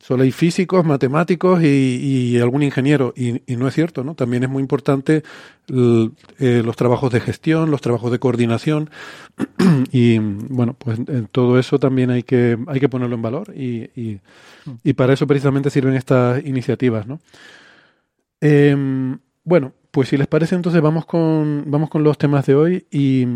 solo 0.00 0.22
hay 0.22 0.32
físicos, 0.32 0.84
matemáticos 0.84 1.62
y, 1.62 2.38
algún 2.40 2.62
ingeniero, 2.62 3.12
y, 3.16 3.42
no 3.54 3.68
es 3.68 3.74
cierto, 3.74 4.02
¿no? 4.02 4.14
También 4.14 4.42
es 4.42 4.48
muy 4.48 4.62
importante 4.62 5.22
eh, 5.68 6.62
los 6.64 6.76
trabajos 6.76 7.12
de 7.12 7.20
gestión, 7.20 7.70
los 7.70 7.82
trabajos 7.82 8.10
de 8.10 8.18
coordinación, 8.18 8.90
y 9.92 10.18
bueno, 10.18 10.74
pues 10.74 10.98
en 10.98 11.26
todo 11.30 11.58
eso 11.58 11.78
también 11.78 12.10
hay 12.10 12.22
que, 12.22 12.58
hay 12.66 12.80
que 12.80 12.88
ponerlo 12.88 13.14
en 13.14 13.22
valor, 13.22 13.54
y, 13.54 13.90
y 14.82 14.92
para 14.94 15.12
eso 15.12 15.26
precisamente 15.26 15.68
sirven 15.68 15.94
estas 15.94 16.44
iniciativas, 16.46 17.06
¿no? 17.06 17.20
Eh, 18.40 18.76
bueno, 19.44 19.72
pues 19.90 20.08
si 20.08 20.16
les 20.16 20.26
parece, 20.26 20.54
entonces 20.54 20.80
vamos 20.80 21.06
con, 21.06 21.64
vamos 21.66 21.90
con 21.90 22.04
los 22.04 22.18
temas 22.18 22.46
de 22.46 22.54
hoy. 22.54 22.86
Y, 22.90 23.26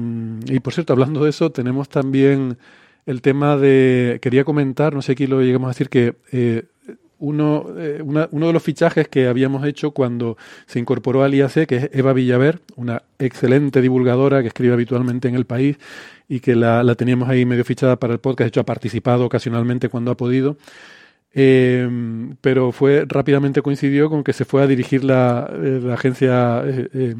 por 0.61 0.73
cierto, 0.73 0.93
hablando 0.93 1.25
de 1.25 1.31
eso, 1.31 1.51
tenemos 1.51 1.89
también 1.89 2.59
el 3.07 3.23
tema 3.23 3.57
de. 3.57 4.19
Quería 4.23 4.45
comentar, 4.45 4.95
no 4.95 5.03
sé 5.03 5.13
aquí 5.13 5.27
lo 5.27 5.43
llegamos 5.43 5.67
a 5.69 5.71
decir, 5.71 5.89
que 5.89 6.17
eh, 6.33 6.65
uno, 7.19 7.67
eh, 7.77 8.03
uno 8.03 8.47
de 8.47 8.53
los 8.53 8.63
fichajes 8.63 9.09
que 9.09 9.27
habíamos 9.27 9.67
hecho 9.67 9.91
cuando 9.91 10.37
se 10.67 10.79
incorporó 10.79 11.25
al 11.25 11.35
IAC, 11.35 11.67
que 11.67 11.77
es 11.77 11.91
Eva 11.93 12.13
Villaver, 12.13 12.61
una 12.77 13.03
excelente 13.19 13.81
divulgadora 13.81 14.43
que 14.43 14.49
escribe 14.49 14.75
habitualmente 14.75 15.29
en 15.29 15.35
el 15.35 15.47
país 15.47 15.79
y 16.29 16.41
que 16.41 16.55
la, 16.55 16.83
la 16.83 16.95
teníamos 16.95 17.29
ahí 17.29 17.45
medio 17.45 17.65
fichada 17.65 17.97
para 17.97 18.13
el 18.13 18.21
podcast. 18.21 18.47
De 18.47 18.49
hecho, 18.49 18.61
ha 18.61 18.65
participado 18.65 19.25
ocasionalmente 19.25 19.89
cuando 19.89 20.13
ha 20.13 20.17
podido. 20.17 20.57
Eh, 21.37 21.89
pero 22.41 22.71
fue 22.71 23.05
rápidamente 23.09 23.61
coincidió 23.61 24.09
con 24.09 24.23
que 24.23 24.33
se 24.33 24.45
fue 24.45 24.63
a 24.63 24.69
dirigir 24.69 25.03
la, 25.03 25.51
eh, 25.53 25.81
la 25.83 25.95
Agencia 25.95 26.63
eh, 26.65 27.17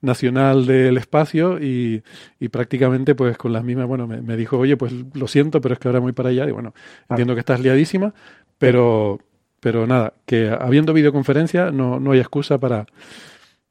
Nacional 0.00 0.64
del 0.64 0.96
Espacio 0.96 1.58
y, 1.60 2.04
y, 2.38 2.48
prácticamente 2.50 3.16
pues 3.16 3.36
con 3.36 3.52
las 3.52 3.64
mismas, 3.64 3.88
bueno, 3.88 4.06
me, 4.06 4.36
dijo, 4.36 4.58
oye, 4.58 4.76
pues 4.76 4.92
lo 5.12 5.26
siento, 5.26 5.60
pero 5.60 5.74
es 5.74 5.80
que 5.80 5.88
ahora 5.88 5.98
voy 5.98 6.12
para 6.12 6.28
allá 6.28 6.46
y 6.46 6.52
bueno, 6.52 6.72
entiendo 7.10 7.34
que 7.34 7.40
estás 7.40 7.58
liadísima, 7.58 8.14
pero, 8.58 9.18
pero 9.58 9.88
nada, 9.88 10.14
que 10.24 10.50
habiendo 10.50 10.92
videoconferencia 10.92 11.72
no, 11.72 11.98
no 11.98 12.12
hay 12.12 12.20
excusa 12.20 12.58
para... 12.58 12.86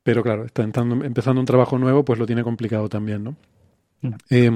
Pero 0.03 0.21
claro, 0.23 0.45
está 0.45 0.63
entrando, 0.63 1.03
empezando 1.05 1.39
un 1.39 1.45
trabajo 1.45 1.77
nuevo, 1.77 2.03
pues 2.03 2.19
lo 2.19 2.25
tiene 2.25 2.43
complicado 2.43 2.89
también, 2.89 3.23
¿no? 3.23 3.35
Eh, 4.29 4.51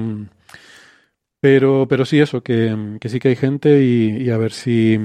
pero, 1.42 1.86
pero 1.88 2.04
sí, 2.04 2.20
eso, 2.20 2.40
que, 2.40 2.98
que 3.00 3.08
sí 3.08 3.18
que 3.18 3.30
hay 3.30 3.34
gente 3.34 3.82
y, 3.82 4.16
y, 4.16 4.30
a 4.30 4.38
ver 4.38 4.52
si, 4.52 4.96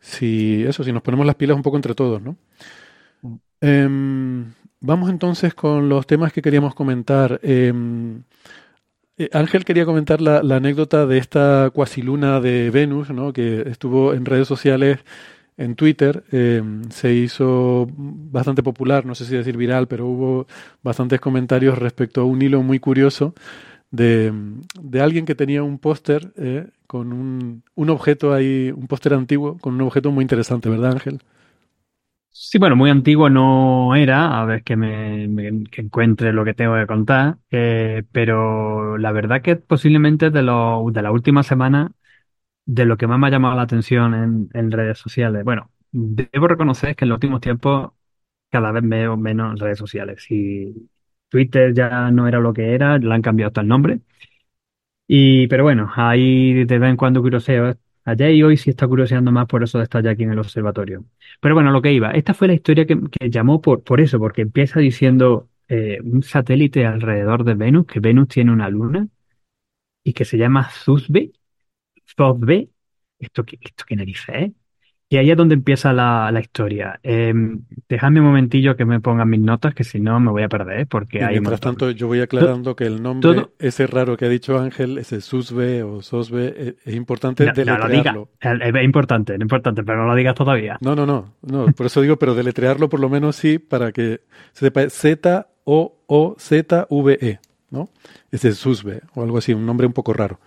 si, 0.00 0.64
eso, 0.64 0.82
si 0.82 0.92
nos 0.92 1.02
ponemos 1.02 1.24
las 1.24 1.36
pilas 1.36 1.56
un 1.56 1.62
poco 1.62 1.76
entre 1.76 1.94
todos, 1.94 2.20
¿no? 2.20 2.36
Eh, 3.60 3.88
vamos 4.80 5.10
entonces 5.10 5.54
con 5.54 5.88
los 5.88 6.08
temas 6.08 6.32
que 6.32 6.42
queríamos 6.42 6.74
comentar. 6.74 7.38
Em, 7.44 8.24
eh, 9.16 9.30
Ángel 9.32 9.64
quería 9.64 9.84
comentar 9.86 10.20
la, 10.20 10.38
anécdota 10.56 11.06
de 11.06 11.18
esta 11.18 11.70
cuasiluna 11.72 12.40
de 12.40 12.70
Venus, 12.70 13.10
¿no? 13.10 13.32
Que 13.32 13.62
estuvo 13.68 14.14
en 14.14 14.24
redes 14.24 14.48
sociales, 14.48 14.98
en 15.56 15.76
Twitter, 15.76 16.24
eh, 16.32 16.60
se 16.90 17.14
hizo 17.14 17.86
bastante 17.96 18.64
popular, 18.64 19.06
no 19.06 19.14
sé 19.14 19.26
si 19.26 19.36
decir 19.36 19.56
viral, 19.56 19.86
pero 19.86 20.08
hubo 20.08 20.48
bastantes 20.82 21.20
comentarios 21.20 21.78
respecto 21.78 22.22
a 22.22 22.24
un 22.24 22.42
hilo 22.42 22.64
muy 22.64 22.80
curioso 22.80 23.32
de, 23.96 24.32
de 24.80 25.00
alguien 25.00 25.26
que 25.26 25.34
tenía 25.34 25.62
un 25.62 25.78
póster 25.78 26.32
eh, 26.36 26.68
con 26.86 27.12
un, 27.12 27.64
un, 27.74 27.90
objeto 27.90 28.32
ahí, 28.34 28.70
un 28.76 28.86
póster 28.88 29.14
antiguo, 29.14 29.58
con 29.58 29.74
un 29.74 29.82
objeto 29.82 30.10
muy 30.10 30.22
interesante, 30.22 30.68
¿verdad, 30.68 30.92
Ángel? 30.92 31.20
Sí, 32.36 32.58
bueno, 32.58 32.74
muy 32.74 32.90
antiguo 32.90 33.30
no 33.30 33.94
era, 33.94 34.40
a 34.40 34.44
ver 34.44 34.64
que 34.64 34.74
me, 34.76 35.64
que 35.70 35.82
encuentre 35.82 36.32
lo 36.32 36.44
que 36.44 36.52
tengo 36.52 36.74
que 36.74 36.86
contar, 36.86 37.38
eh, 37.50 38.02
pero 38.10 38.98
la 38.98 39.12
verdad 39.12 39.40
que 39.40 39.54
posiblemente 39.56 40.30
de, 40.30 40.42
lo, 40.42 40.84
de 40.92 41.02
la 41.02 41.12
última 41.12 41.44
semana, 41.44 41.92
de 42.66 42.86
lo 42.86 42.96
que 42.98 43.06
más 43.08 43.18
me 43.18 43.28
ha 43.28 43.30
llamado 43.30 43.56
la 43.56 43.62
atención 43.62 44.14
en, 44.14 44.50
en 44.54 44.70
redes 44.72 44.98
sociales. 44.98 45.44
Bueno, 45.44 45.70
debo 45.92 46.48
reconocer 46.48 46.96
que 46.96 47.04
en 47.06 47.10
los 47.10 47.16
últimos 47.16 47.40
tiempos 47.42 47.92
cada 48.50 48.72
vez 48.72 48.82
veo 48.86 49.16
menos 49.16 49.60
redes 49.60 49.78
sociales 49.78 50.26
y 50.30 50.88
Twitter 51.34 51.74
ya 51.74 52.12
no 52.12 52.28
era 52.28 52.38
lo 52.38 52.52
que 52.54 52.74
era, 52.74 52.96
le 52.96 53.12
han 53.12 53.20
cambiado 53.20 53.48
hasta 53.48 53.60
el 53.60 53.66
nombre. 53.66 53.98
Y, 55.08 55.48
pero 55.48 55.64
bueno, 55.64 55.90
ahí 55.96 56.64
de 56.64 56.78
vez 56.78 56.90
en 56.90 56.96
cuando 56.96 57.20
curioseo. 57.22 57.74
Ayer 58.04 58.30
y 58.34 58.42
hoy 58.44 58.56
sí 58.56 58.70
está 58.70 58.86
curioseando 58.86 59.32
más 59.32 59.46
por 59.46 59.62
eso 59.64 59.78
de 59.78 59.84
estar 59.84 60.02
ya 60.04 60.10
aquí 60.12 60.22
en 60.22 60.30
el 60.32 60.38
observatorio. 60.38 61.04
Pero 61.40 61.54
bueno, 61.54 61.72
lo 61.72 61.82
que 61.82 61.92
iba. 61.92 62.12
Esta 62.12 62.34
fue 62.34 62.46
la 62.48 62.54
historia 62.54 62.86
que, 62.86 62.96
llamó 63.30 63.60
por, 63.60 63.82
por 63.82 64.00
eso, 64.00 64.18
porque 64.20 64.42
empieza 64.42 64.78
diciendo 64.78 65.48
eh, 65.68 65.98
un 66.04 66.22
satélite 66.22 66.86
alrededor 66.86 67.42
de 67.44 67.54
Venus, 67.54 67.86
que 67.86 67.98
Venus 68.00 68.28
tiene 68.28 68.52
una 68.52 68.68
luna 68.68 69.08
y 70.04 70.12
que 70.12 70.24
se 70.24 70.38
llama 70.38 70.70
Zuzbe. 70.70 71.32
Zuzbe. 72.16 72.70
¿Esto 73.18 73.44
qué, 73.44 73.58
esto 73.60 73.84
qué 73.88 73.96
narices 73.96 74.34
es? 74.36 74.52
Y 75.10 75.18
ahí 75.18 75.30
es 75.30 75.36
donde 75.36 75.54
empieza 75.54 75.92
la, 75.92 76.30
la 76.32 76.40
historia. 76.40 76.98
Eh, 77.02 77.32
dejadme 77.88 78.20
un 78.20 78.26
momentillo 78.26 78.74
que 78.74 78.84
me 78.84 79.00
pongan 79.00 79.28
mis 79.28 79.38
notas, 79.38 79.74
que 79.74 79.84
si 79.84 80.00
no 80.00 80.18
me 80.18 80.30
voy 80.32 80.42
a 80.42 80.48
perder, 80.48 80.86
porque 80.88 81.18
Y 81.18 81.22
hay 81.22 81.34
mientras 81.34 81.60
tanto, 81.60 81.90
yo 81.90 82.06
voy 82.08 82.20
aclarando 82.20 82.74
que 82.74 82.84
el 82.84 83.00
nombre, 83.02 83.34
todo- 83.34 83.52
ese 83.58 83.86
raro 83.86 84.16
que 84.16 84.24
ha 84.24 84.28
dicho 84.28 84.58
Ángel, 84.58 84.96
ese 84.98 85.20
Susbe 85.20 85.82
o 85.84 86.00
Sosbe, 86.02 86.54
eh, 86.56 86.74
es 86.84 86.94
importante 86.94 87.44
No, 87.44 87.52
no 87.52 87.78
lo 87.78 87.88
digas. 87.88 88.14
deletrearlo. 88.14 88.28
Es, 88.40 88.84
importante, 88.84 89.34
es 89.34 89.40
importante, 89.40 89.84
pero 89.84 89.98
no 90.02 90.06
lo 90.08 90.14
digas 90.16 90.34
todavía. 90.34 90.78
No, 90.80 90.96
no, 90.96 91.04
no, 91.06 91.34
no, 91.42 91.66
por 91.66 91.86
eso 91.86 92.00
digo, 92.00 92.16
pero 92.16 92.34
deletrearlo 92.34 92.88
por 92.88 92.98
lo 92.98 93.08
menos 93.10 93.36
sí, 93.36 93.58
para 93.58 93.92
que 93.92 94.22
se 94.52 94.66
sepa 94.66 94.88
Z-O-O-Z-V-E, 96.18 97.38
¿no? 97.70 97.88
Ese 98.32 98.48
es 98.48 98.56
Susbe 98.58 99.02
o 99.14 99.22
algo 99.22 99.38
así, 99.38 99.52
un 99.52 99.66
nombre 99.66 99.86
un 99.86 99.92
poco 99.92 100.12
raro. 100.12 100.40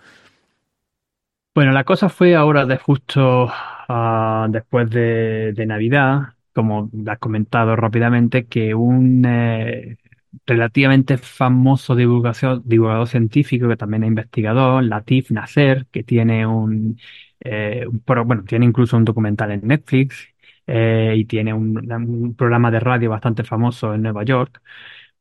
Bueno, 1.54 1.72
la 1.72 1.84
cosa 1.84 2.08
fue 2.08 2.34
ahora 2.36 2.66
de 2.66 2.76
justo 2.76 3.50
ah, 3.88 4.46
después 4.50 4.90
de, 4.90 5.52
Navidad, 5.66 6.34
como 6.52 6.90
has 7.06 7.18
comentado 7.18 7.76
rápidamente, 7.76 8.46
que 8.46 8.74
un 8.74 9.24
eh, 9.26 9.98
relativamente 10.46 11.18
famoso 11.18 11.94
divulgación- 11.96 12.62
divulgador 12.64 13.08
científico, 13.08 13.68
que 13.68 13.76
también 13.76 14.04
es 14.04 14.08
investigador, 14.08 14.84
Latif 14.84 15.30
Nasser, 15.30 15.86
que 15.90 16.04
tiene 16.04 16.46
un, 16.46 16.98
eh, 17.40 17.86
pro- 18.04 18.24
bueno, 18.24 18.44
tiene 18.44 18.66
incluso 18.66 18.96
un 18.96 19.04
documental 19.04 19.52
en 19.52 19.66
Netflix 19.66 20.28
eh, 20.66 21.14
y 21.16 21.24
tiene 21.24 21.52
un, 21.54 21.90
un 21.92 22.34
programa 22.34 22.70
de 22.70 22.80
radio 22.80 23.10
bastante 23.10 23.44
famoso 23.44 23.94
en 23.94 24.02
Nueva 24.02 24.24
York. 24.24 24.60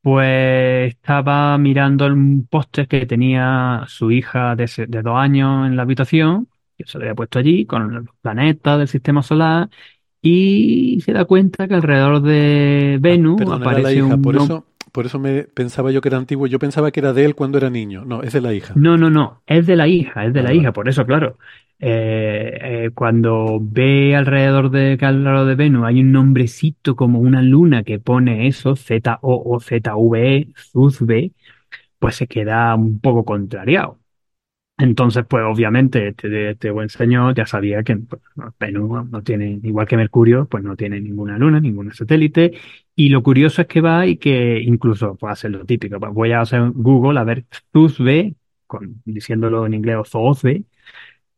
Pues 0.02 0.94
estaba 0.94 1.58
mirando 1.58 2.06
el 2.06 2.46
póster 2.50 2.88
que 2.88 3.06
tenía 3.06 3.84
su 3.88 4.12
hija 4.12 4.56
de 4.56 4.68
dos 5.04 5.18
años 5.18 5.68
en 5.68 5.76
la 5.76 5.84
habitación, 5.84 6.48
que 6.78 6.86
se 6.86 6.98
lo 6.98 7.04
había 7.04 7.16
puesto 7.16 7.40
allí 7.40 7.66
con 7.66 7.94
los 7.94 8.06
planetas 8.22 8.78
del 8.78 8.88
sistema 8.88 9.24
solar, 9.24 9.70
y 10.22 11.00
se 11.02 11.14
da 11.14 11.26
cuenta 11.26 11.68
que 11.68 11.74
alrededor 11.76 12.22
de 12.22 12.98
Venus 13.00 13.42
era 13.42 13.52
la 13.52 13.56
aparece 13.58 13.96
hija, 13.96 14.16
un 14.16 14.22
por 14.22 14.36
eso, 14.36 14.66
por 14.92 15.06
eso 15.06 15.20
me 15.20 15.44
pensaba 15.44 15.92
yo 15.92 16.02
que 16.02 16.10
era 16.10 16.18
antiguo, 16.18 16.48
yo 16.48 16.60
pensaba 16.60 16.92
que 16.92 17.00
era 17.00 17.14
de 17.14 17.26
él 17.26 17.36
cuando 17.36 17.58
era 17.58 17.70
niño, 17.70 18.04
no, 18.06 18.24
es 18.24 18.34
de 18.34 18.42
la 18.42 18.54
hija. 18.54 18.74
No, 18.76 18.98
no, 18.98 19.10
no, 19.10 19.42
es 19.46 19.66
de 19.68 19.76
la 19.76 19.88
hija, 19.88 20.26
es 20.26 20.34
de 20.34 20.42
la 20.42 20.50
Vale, 20.50 20.62
hija, 20.62 20.74
por 20.74 20.90
eso, 20.90 21.06
claro. 21.06 21.38
Eh, 21.80 22.58
eh, 22.60 22.90
cuando 22.96 23.60
ve 23.62 24.16
alrededor 24.16 24.72
de 24.72 24.98
alrededor 25.00 25.46
de 25.48 25.54
Venus 25.54 25.86
hay 25.86 26.00
un 26.02 26.12
nombrecito 26.12 26.96
como 26.96 27.20
una 27.20 27.44
luna 27.44 27.84
que 27.84 28.00
pone 28.00 28.48
eso, 28.48 28.76
Z-O-O-Z-V-E, 28.76 30.48
pues 32.00 32.16
se 32.16 32.28
queda 32.28 32.74
un 32.76 33.00
poco 33.00 33.24
contrariado. 33.26 34.00
Entonces, 34.80 35.26
pues 35.28 35.44
obviamente 35.44 36.10
este, 36.10 36.52
este 36.52 36.70
buen 36.70 36.90
señor 36.90 37.34
ya 37.34 37.48
sabía 37.48 37.82
que 37.84 37.98
pues, 37.98 38.22
no 38.74 39.24
tiene, 39.24 39.60
igual 39.64 39.88
que 39.88 39.98
Mercurio, 39.98 40.46
pues 40.48 40.64
no 40.64 40.76
tiene 40.76 41.02
ninguna 41.02 41.38
luna, 41.40 41.60
ningún 41.60 41.92
satélite. 41.94 42.52
Y 42.96 43.10
lo 43.10 43.24
curioso 43.24 43.62
es 43.64 43.68
que 43.68 43.82
va 43.82 44.06
y 44.06 44.18
que 44.18 44.60
incluso 44.62 45.16
puede 45.16 45.34
hacer 45.34 45.52
lo 45.52 45.66
típico. 45.66 46.00
pues, 46.00 46.14
voy 46.14 46.32
a 46.32 46.42
hacer 46.42 46.62
Google 46.74 47.20
a 47.20 47.24
ver 47.24 47.46
Zuzbe, 47.74 48.36
diciéndolo 49.06 49.66
en 49.66 49.74
inglés 49.74 49.98
o 49.98 50.06
Zoozbe, 50.06 50.66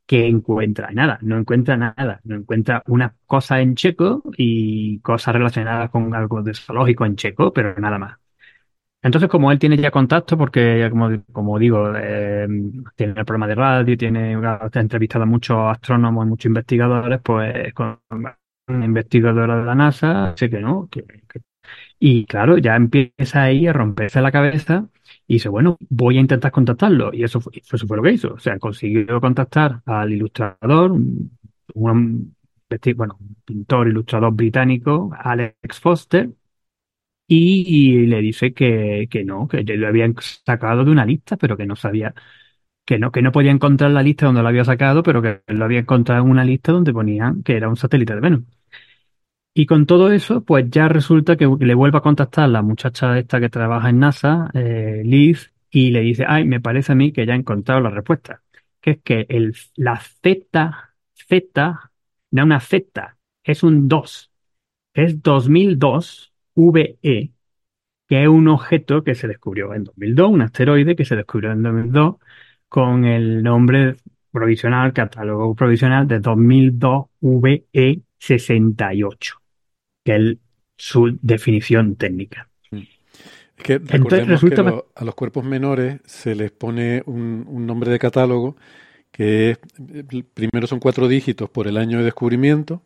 que 0.05 0.27
encuentra 0.27 0.91
nada, 0.91 1.19
no 1.21 1.37
encuentra 1.37 1.77
nada, 1.77 2.21
no 2.25 2.35
encuentra 2.35 2.83
unas 2.87 3.13
cosas 3.25 3.61
en 3.61 3.75
checo 3.75 4.23
y 4.37 4.99
cosas 5.01 5.35
relacionadas 5.35 5.91
con 5.91 6.13
algo 6.15 6.41
de 6.43 6.53
zoológico 6.55 7.05
en 7.05 7.15
checo, 7.15 7.53
pero 7.53 7.75
nada 7.79 7.99
más. 7.99 8.19
Entonces, 9.01 9.29
como 9.29 9.51
él 9.51 9.59
tiene 9.59 9.77
ya 9.77 9.91
contacto, 9.91 10.37
porque 10.37 10.87
como, 10.91 11.09
como 11.31 11.57
digo, 11.57 11.93
eh, 11.95 12.47
tiene 12.95 13.13
el 13.17 13.25
programa 13.25 13.47
de 13.47 13.55
radio, 13.55 13.97
tiene 13.97 14.35
ha 14.35 14.69
entrevistado 14.73 15.23
a 15.23 15.25
muchos 15.25 15.57
astrónomos 15.57 16.25
y 16.25 16.29
muchos 16.29 16.45
investigadores, 16.47 17.21
pues 17.23 17.73
con 17.73 17.99
una 18.67 18.85
investigadora 18.85 19.57
de 19.57 19.65
la 19.65 19.75
NASA, 19.75 20.33
sé 20.37 20.49
que 20.49 20.59
no, 20.59 20.87
que, 20.91 21.03
que- 21.03 21.41
y 21.99 22.25
claro, 22.25 22.57
ya 22.57 22.75
empieza 22.75 23.43
ahí 23.43 23.67
a 23.67 23.73
romperse 23.73 24.21
la 24.21 24.31
cabeza 24.31 24.87
y 25.27 25.35
dice, 25.35 25.49
bueno, 25.49 25.77
voy 25.89 26.17
a 26.17 26.21
intentar 26.21 26.51
contactarlo. 26.51 27.13
Y 27.13 27.23
eso 27.23 27.41
fue, 27.41 27.53
eso 27.57 27.87
fue 27.87 27.97
lo 27.97 28.03
que 28.03 28.11
hizo. 28.13 28.33
O 28.35 28.39
sea, 28.39 28.59
consiguió 28.59 29.21
contactar 29.21 29.81
al 29.85 30.11
ilustrador, 30.13 30.91
un, 30.93 32.35
bueno, 32.95 33.17
un 33.19 33.35
pintor 33.45 33.87
ilustrador 33.87 34.33
británico, 34.33 35.11
Alex 35.17 35.79
Foster, 35.79 36.29
y, 37.37 38.07
le 38.07 38.21
dice 38.21 38.53
que, 38.53 39.07
que 39.09 39.23
no, 39.23 39.47
que 39.47 39.63
lo 39.63 39.87
habían 39.87 40.15
sacado 40.45 40.83
de 40.83 40.91
una 40.91 41.05
lista, 41.05 41.37
pero 41.37 41.55
que 41.57 41.65
no 41.67 41.75
sabía, 41.75 42.13
que 42.85 42.99
no, 42.99 43.11
que 43.11 43.21
no 43.21 43.31
podía 43.31 43.51
encontrar 43.51 43.91
la 43.91 44.03
lista 44.03 44.25
donde 44.27 44.41
lo 44.43 44.49
había 44.49 44.65
sacado, 44.65 45.03
pero 45.03 45.21
que 45.21 45.43
lo 45.47 45.65
había 45.65 45.79
encontrado 45.79 46.23
en 46.25 46.31
una 46.31 46.43
lista 46.45 46.71
donde 46.71 46.93
ponían 46.93 47.43
que 47.43 47.55
era 47.57 47.69
un 47.69 47.77
satélite 47.77 48.15
de 48.15 48.21
Venus. 48.21 48.43
Y 49.53 49.65
con 49.65 49.85
todo 49.85 50.11
eso, 50.11 50.43
pues 50.43 50.69
ya 50.69 50.87
resulta 50.87 51.35
que 51.35 51.45
le 51.59 51.73
vuelve 51.75 51.97
a 51.97 52.01
contactar 52.01 52.49
la 52.49 52.61
muchacha 52.61 53.17
esta 53.19 53.39
que 53.39 53.49
trabaja 53.49 53.89
en 53.89 53.99
NASA, 53.99 54.49
eh, 54.53 55.01
Liz, 55.05 55.51
y 55.69 55.91
le 55.91 56.01
dice, 56.01 56.25
ay, 56.27 56.45
me 56.45 56.61
parece 56.61 56.93
a 56.93 56.95
mí 56.95 57.11
que 57.11 57.25
ya 57.25 57.33
he 57.33 57.37
encontrado 57.37 57.81
la 57.81 57.89
respuesta. 57.89 58.41
Que 58.81 58.91
es 58.91 59.01
que 59.03 59.25
el, 59.29 59.55
la 59.75 59.99
Z, 59.99 60.93
Z, 61.13 61.91
no 62.31 62.43
una 62.43 62.59
Z, 62.59 63.17
es 63.43 63.63
un 63.63 63.87
2. 63.87 64.31
Es 64.93 65.21
2002 65.21 66.28
VE, 66.71 67.31
que 68.07 68.21
es 68.23 68.27
un 68.27 68.47
objeto 68.47 69.03
que 69.03 69.15
se 69.15 69.27
descubrió 69.27 69.73
en 69.73 69.83
2002, 69.85 70.29
un 70.31 70.41
asteroide 70.41 70.95
que 70.95 71.05
se 71.05 71.15
descubrió 71.15 71.51
en 71.51 71.63
2002 71.63 72.15
con 72.67 73.05
el 73.05 73.43
nombre 73.43 73.95
provisional, 74.31 74.93
catálogo 74.93 75.55
provisional 75.55 76.07
de 76.07 76.19
2002 76.19 77.05
VE68 77.21 79.33
que 80.03 80.15
es 80.15 80.37
su 80.77 81.17
definición 81.21 81.95
técnica. 81.95 82.49
Es 82.71 83.63
que 83.63 83.77
recordemos 83.79 84.27
resulta 84.29 84.63
que 84.63 84.69
lo- 84.69 84.87
a 84.95 85.05
los 85.05 85.15
cuerpos 85.15 85.43
menores 85.43 85.99
se 86.05 86.35
les 86.35 86.51
pone 86.51 87.03
un, 87.05 87.45
un 87.47 87.65
nombre 87.65 87.91
de 87.91 87.99
catálogo 87.99 88.55
que 89.11 89.51
es, 89.51 89.59
primero 90.33 90.67
son 90.67 90.79
cuatro 90.79 91.07
dígitos 91.07 91.49
por 91.49 91.67
el 91.67 91.77
año 91.77 91.97
de 91.99 92.05
descubrimiento, 92.05 92.81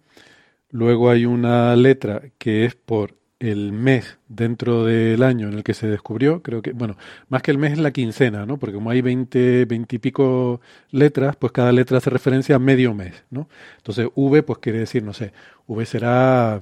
luego 0.72 1.10
hay 1.12 1.26
una 1.26 1.76
letra 1.76 2.22
que 2.38 2.66
es 2.66 2.76
por 2.76 3.16
el 3.40 3.74
mes 3.74 4.18
dentro 4.30 4.86
del 4.86 5.22
año 5.24 5.48
en 5.50 5.56
el 5.56 5.64
que 5.64 5.74
se 5.74 5.88
descubrió, 5.88 6.42
creo 6.42 6.62
que, 6.62 6.72
bueno, 6.72 6.98
más 7.30 7.42
que 7.42 7.52
el 7.52 7.58
mes 7.58 7.74
es 7.74 7.80
la 7.80 7.92
quincena, 7.92 8.46
¿no? 8.46 8.58
Porque 8.58 8.76
como 8.76 8.90
hay 8.90 9.02
20, 9.02 9.66
20 9.66 9.96
y 9.96 10.00
pico 10.00 10.62
letras, 10.92 11.36
pues 11.36 11.52
cada 11.52 11.72
letra 11.72 11.98
hace 11.98 12.10
referencia 12.10 12.56
a 12.56 12.60
medio 12.60 12.94
mes, 12.94 13.24
¿no? 13.32 13.50
Entonces 13.78 14.08
V, 14.16 14.44
pues 14.44 14.60
quiere 14.60 14.80
decir, 14.80 15.04
no 15.04 15.14
sé, 15.14 15.34
V 15.68 15.86
será 15.86 16.62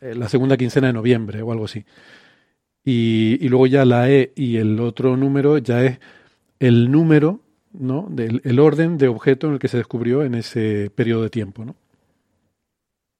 eh, 0.00 0.14
la 0.14 0.28
segunda 0.28 0.56
quincena 0.56 0.88
de 0.88 0.92
noviembre 0.94 1.42
o 1.42 1.52
algo 1.52 1.66
así. 1.66 1.84
Y, 2.84 3.38
y 3.40 3.48
luego 3.48 3.66
ya 3.66 3.84
la 3.84 4.10
E 4.10 4.32
y 4.34 4.56
el 4.56 4.80
otro 4.80 5.16
número 5.16 5.58
ya 5.58 5.84
es 5.84 6.00
el 6.60 6.90
número, 6.90 7.40
¿no? 7.72 8.06
Del 8.10 8.40
el 8.44 8.58
orden 8.60 8.98
de 8.98 9.08
objeto 9.08 9.48
en 9.48 9.54
el 9.54 9.58
que 9.58 9.68
se 9.68 9.78
descubrió 9.78 10.24
en 10.24 10.34
ese 10.34 10.90
periodo 10.94 11.22
de 11.24 11.30
tiempo, 11.30 11.64
¿no? 11.64 11.76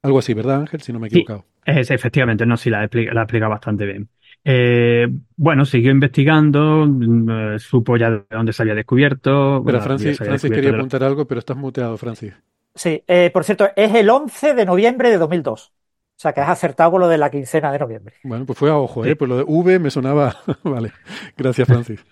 Algo 0.02 0.18
así, 0.18 0.34
¿verdad, 0.34 0.60
Ángel? 0.60 0.80
Si 0.82 0.92
no 0.92 0.98
me 0.98 1.06
he 1.06 1.08
Sí, 1.10 1.18
equivocado. 1.18 1.44
es, 1.64 1.90
efectivamente, 1.90 2.46
no, 2.46 2.56
sí, 2.56 2.70
la 2.70 2.82
explica, 2.84 3.12
la 3.14 3.22
explica 3.22 3.48
bastante 3.48 3.84
bien. 3.86 4.08
Eh, 4.44 5.06
bueno, 5.36 5.64
siguió 5.64 5.90
investigando, 5.92 6.86
mm, 6.86 7.54
eh, 7.54 7.58
supo 7.58 7.96
ya 7.96 8.10
de 8.10 8.24
dónde 8.30 8.52
se 8.52 8.62
había 8.62 8.74
descubierto. 8.74 9.58
Espera, 9.58 9.78
bueno, 9.78 9.84
Francis, 9.84 10.18
descubierto 10.18 10.52
quería 10.54 10.70
apuntar 10.70 11.04
algo, 11.04 11.26
pero 11.26 11.38
estás 11.40 11.56
muteado, 11.56 11.96
Francis. 11.98 12.34
Sí, 12.74 13.04
eh, 13.06 13.30
por 13.32 13.44
cierto, 13.44 13.68
es 13.76 13.94
el 13.94 14.08
11 14.10 14.54
de 14.54 14.64
noviembre 14.64 15.10
de 15.10 15.18
2002. 15.18 15.72
O 16.16 16.20
sea 16.22 16.32
que 16.32 16.40
has 16.40 16.48
acertado 16.50 16.92
con 16.92 17.00
lo 17.00 17.08
de 17.08 17.18
la 17.18 17.30
quincena 17.30 17.72
de 17.72 17.78
noviembre. 17.78 18.16
Bueno, 18.22 18.46
pues 18.46 18.58
fue 18.58 18.70
a 18.70 18.76
ojo, 18.78 19.04
¿eh? 19.04 19.16
Pues 19.16 19.28
lo 19.28 19.36
de 19.38 19.44
V 19.46 19.78
me 19.78 19.90
sonaba. 19.90 20.36
Vale. 20.64 20.92
Gracias, 21.36 21.66
Francis. 21.68 22.04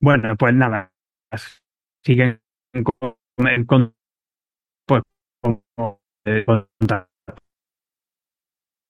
Bueno, 0.00 0.36
pues 0.36 0.54
nada, 0.54 0.92
siguen 2.04 2.40
con, 2.84 3.66
con- 3.66 3.94
pues, 4.86 5.02
con- 5.42 5.62
eh, 6.24 6.44
contacto 6.44 7.10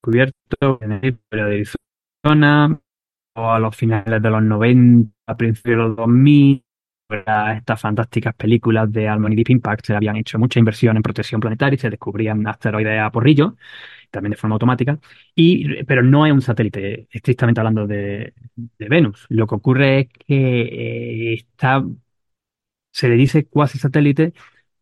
cubierto 0.01 0.79
en 0.81 0.93
el 0.93 1.19
pero 1.29 1.47
de 1.47 1.55
Arizona 2.25 2.81
o 3.35 3.51
a 3.51 3.59
los 3.59 3.77
finales 3.77 4.23
de 4.23 4.31
los 4.31 4.43
90, 4.43 5.13
a 5.27 5.37
principios 5.37 5.77
de 5.79 5.83
los 5.89 5.97
2000, 5.97 6.65
era 7.11 7.57
estas 7.57 7.81
fantásticas 7.81 8.35
películas 8.35 8.93
de 8.93 9.09
Harmony 9.09 9.35
Deep 9.37 9.51
Impact 9.51 9.87
se 9.87 9.95
habían 9.97 10.17
hecho 10.17 10.39
mucha 10.39 10.59
inversión 10.61 10.97
en 10.97 11.03
protección 11.03 11.41
planetaria 11.41 11.77
y 11.77 11.79
se 11.79 11.91
descubrían 11.91 12.47
asteroides 12.47 13.01
a 13.01 13.11
porrillo, 13.11 13.57
también 14.11 14.33
de 14.33 14.37
forma 14.39 14.55
automática, 14.57 14.99
y, 15.35 15.85
pero 15.85 16.03
no 16.03 16.27
es 16.27 16.33
un 16.33 16.43
satélite, 16.43 17.09
estrictamente 17.13 17.61
hablando 17.61 17.87
de, 17.87 18.35
de 18.57 18.89
Venus. 18.89 19.27
Lo 19.31 19.47
que 19.47 19.55
ocurre 19.57 20.01
es 20.01 20.09
que 20.27 21.33
eh, 21.33 21.35
está, 21.35 21.85
se 22.93 23.09
le 23.09 23.15
dice 23.17 23.47
cuasi 23.47 23.79
satélite 23.79 24.33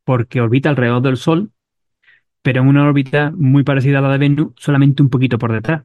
porque 0.04 0.40
orbita 0.40 0.70
alrededor 0.70 1.02
del 1.02 1.16
Sol, 1.18 1.52
pero 2.48 2.62
en 2.62 2.68
una 2.68 2.88
órbita 2.88 3.30
muy 3.36 3.62
parecida 3.62 3.98
a 3.98 4.00
la 4.00 4.08
de 4.08 4.16
Venus, 4.16 4.54
solamente 4.56 5.02
un 5.02 5.10
poquito 5.10 5.36
por 5.36 5.52
detrás, 5.52 5.82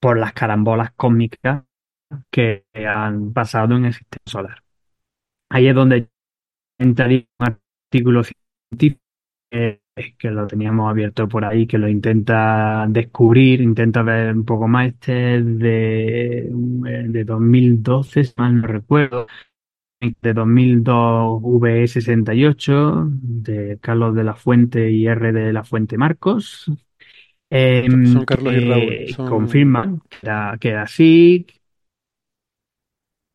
por 0.00 0.16
las 0.16 0.32
carambolas 0.32 0.92
cósmicas 0.92 1.64
que 2.30 2.64
han 2.86 3.34
pasado 3.34 3.76
en 3.76 3.84
el 3.84 3.92
sistema 3.92 4.22
solar. 4.24 4.62
Ahí 5.50 5.68
es 5.68 5.74
donde 5.74 6.08
entraría 6.78 7.26
un 7.40 7.46
artículo 7.46 8.22
científico 8.24 9.02
que 10.18 10.30
lo 10.30 10.46
teníamos 10.46 10.88
abierto 10.88 11.28
por 11.28 11.44
ahí, 11.44 11.66
que 11.66 11.76
lo 11.76 11.90
intenta 11.90 12.86
descubrir, 12.88 13.60
intenta 13.60 14.00
ver 14.00 14.34
un 14.34 14.46
poco 14.46 14.66
más. 14.66 14.86
Este 14.88 15.36
es 15.36 15.58
de, 15.58 16.48
de 16.50 17.24
2012, 17.24 18.24
si 18.24 18.32
mal 18.38 18.62
no 18.62 18.66
recuerdo, 18.66 19.26
de 20.22 20.32
2002 20.34 21.40
VE68, 21.42 23.06
de 23.10 23.78
Carlos 23.80 24.14
de 24.14 24.24
la 24.24 24.34
Fuente 24.34 24.90
y 24.90 25.06
R 25.06 25.32
de 25.32 25.52
la 25.52 25.64
Fuente 25.64 25.96
Marcos. 25.98 26.70
Em, 27.50 28.06
Son 28.06 28.24
Carlos 28.24 28.54
y 28.54 28.60
Raúl, 28.60 29.08
son- 29.08 29.28
Confirman 29.28 30.00
que 30.08 30.18
era, 30.22 30.56
que 30.60 30.68
era 30.70 30.82
así, 30.82 31.46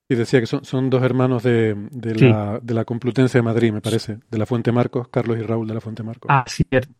Y 0.09 0.15
decía 0.15 0.39
que 0.39 0.47
son, 0.47 0.63
son 0.63 0.89
dos 0.89 1.03
hermanos 1.03 1.43
de, 1.43 1.75
de, 1.91 2.15
Sí. 2.15 2.25
la, 2.29 2.59
de 2.61 2.73
la 2.73 2.85
Complutense 2.85 3.37
de 3.39 3.41
Madrid, 3.41 3.73
me 3.73 3.81
parece, 3.81 4.19
de 4.31 4.37
la 4.37 4.45
Fuente 4.45 4.71
Marcos, 4.71 5.09
Carlos 5.09 5.37
y 5.37 5.41
Raúl 5.41 5.67
de 5.67 5.73
la 5.73 5.81
Fuente 5.81 6.01
Marcos. 6.03 6.29
Ah, 6.29 6.45
cierto. 6.47 6.93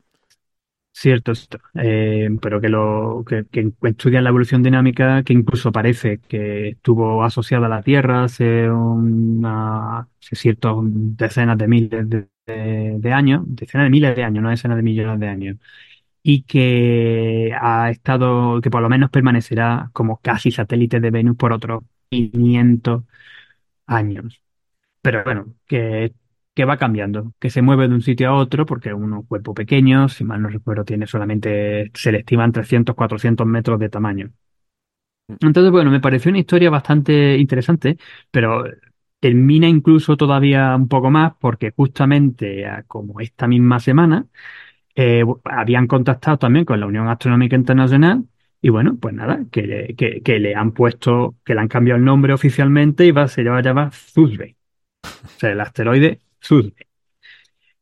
Cierto. 1.00 1.32
Eh, 1.76 2.28
pero 2.42 2.60
que 2.60 2.70
lo 2.70 3.24
que, 3.28 3.46
que 3.52 3.72
estudian 3.84 4.24
la 4.24 4.32
evolución 4.32 4.64
dinámica, 4.64 5.22
que 5.22 5.32
incluso 5.34 5.72
parece 5.72 6.18
que 6.28 6.70
estuvo 6.70 7.24
asociada 7.24 7.68
a 7.68 7.70
la 7.70 7.84
Tierra 7.84 8.24
hace 8.24 8.68
una, 8.72 10.00
hace 10.00 10.36
ciertas 10.36 10.74
decenas 10.82 11.56
de 11.60 11.68
miles 11.68 12.10
de 12.48 13.14
años, 13.14 13.44
decenas 13.46 13.86
de 13.86 13.90
miles 13.92 14.16
de 14.16 14.24
años, 14.24 14.42
no 14.42 14.50
decenas 14.50 14.78
de 14.78 14.82
millones 14.84 15.20
de 15.20 15.28
años, 15.28 15.58
y 16.24 16.44
que 16.44 17.54
ha 17.62 17.92
estado, 17.92 18.60
que 18.62 18.72
por 18.72 18.82
lo 18.82 18.90
menos 18.90 19.12
permanecerá 19.12 19.92
como 19.94 20.18
casi 20.20 20.50
satélite 20.52 21.00
de 21.00 21.12
Venus 21.12 21.38
por 21.38 21.54
otros 21.54 21.84
500 22.10 23.04
años. 23.88 24.42
Pero 25.02 25.24
bueno, 25.24 25.54
que, 25.68 26.14
que 26.58 26.65
va 26.65 26.78
cambiando, 26.78 27.34
que 27.39 27.52
se 27.52 27.62
mueve 27.62 27.88
de 27.88 27.93
un 27.96 28.02
sitio 28.02 28.30
a 28.30 28.34
otro, 28.34 28.65
porque 28.65 28.89
es 28.89 28.96
un 28.96 29.24
cuerpo 29.24 29.54
pequeño, 29.54 30.10
si 30.10 30.24
mal 30.24 30.41
no 30.41 30.50
recuerdo, 30.50 30.84
tiene 30.86 31.06
solamente, 31.08 31.91
se 31.93 32.12
le 32.12 32.20
estiman 32.20 32.52
300, 32.52 32.96
400 32.96 33.46
metros 33.48 33.80
de 33.80 33.89
tamaño. 33.89 34.32
Entonces, 35.41 35.72
bueno, 35.72 35.91
me 35.91 36.00
pareció 36.00 36.30
una 36.30 36.39
historia 36.39 36.70
bastante 36.70 37.38
interesante, 37.38 37.98
pero 38.32 38.63
termina 39.20 39.67
incluso 39.67 40.15
todavía 40.17 40.76
un 40.76 40.88
poco 40.88 41.12
más, 41.12 41.34
porque 41.39 41.72
justamente 41.76 42.65
como 42.88 43.20
esta 43.20 43.48
misma 43.48 43.80
semana, 43.80 44.26
eh, 44.96 45.24
habían 45.46 45.88
contactado 45.88 46.38
también 46.39 46.65
con 46.65 46.80
la 46.80 46.88
Unión 46.88 47.08
Astronómica 47.10 47.56
Internacional. 47.56 48.26
Y 48.62 48.70
bueno, 48.70 48.98
pues 49.00 49.13
nada, 49.15 49.46
que 49.52 49.63
le, 49.63 49.96
que, 49.96 50.22
que 50.24 50.39
le 50.39 50.56
han 50.56 50.74
puesto, 50.74 51.38
que 51.46 51.54
le 51.56 51.62
han 51.62 51.67
cambiado 51.70 52.00
el 52.00 52.06
nombre 52.06 52.34
oficialmente 52.34 53.06
y 53.06 53.12
va, 53.12 53.28
se 53.28 53.43
va 53.43 53.60
a 53.60 53.62
llamar 53.62 53.91
Thursday. 54.13 54.58
O 55.06 55.39
sea, 55.39 55.52
el 55.52 55.62
asteroide. 55.62 56.22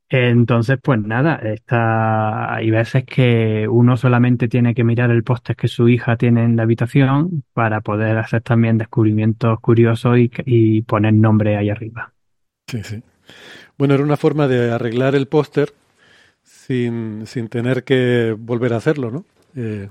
Entonces, 0.07 0.77
pues 0.81 0.99
nada, 1.01 1.35
está, 1.37 2.53
hay 2.53 2.69
veces 2.69 3.05
que 3.05 3.67
uno 3.67 3.97
solamente 3.97 4.47
tiene 4.47 4.75
que 4.75 4.83
mirar 4.83 5.09
el 5.09 5.23
póster 5.23 5.55
que 5.55 5.67
su 5.67 5.89
hija 5.89 6.15
tiene 6.15 6.43
en 6.43 6.55
la 6.55 6.63
habitación 6.63 7.43
para 7.53 7.81
poder 7.81 8.17
hacer 8.17 8.41
también 8.41 8.77
descubrimientos 8.77 9.59
curiosos 9.59 10.17
y, 10.19 10.31
y 10.45 10.81
poner 10.83 11.13
nombre 11.13 11.57
ahí 11.57 11.69
arriba. 11.69 12.13
Sí, 12.67 12.83
sí. 12.83 13.03
Bueno, 13.77 13.95
era 13.95 14.03
una 14.03 14.17
forma 14.17 14.47
de 14.47 14.71
arreglar 14.71 15.15
el 15.15 15.27
póster 15.27 15.73
sin, 16.43 17.27
sin 17.27 17.49
tener 17.49 17.83
que 17.83 18.35
volver 18.37 18.73
a 18.73 18.77
hacerlo, 18.77 19.11
¿no? 19.11 19.25
Eh, 19.55 19.89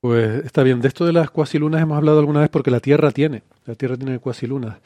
pues 0.00 0.44
está 0.44 0.62
bien. 0.62 0.80
De 0.80 0.88
esto 0.88 1.04
de 1.04 1.12
las 1.12 1.30
cuasilunas 1.30 1.82
hemos 1.82 1.96
hablado 1.96 2.18
alguna 2.20 2.40
vez 2.40 2.48
porque 2.50 2.70
la 2.70 2.80
Tierra 2.80 3.10
tiene. 3.10 3.42
La 3.66 3.74
Tierra 3.74 3.96
tiene 3.96 4.18
cuasilunas. 4.18 4.78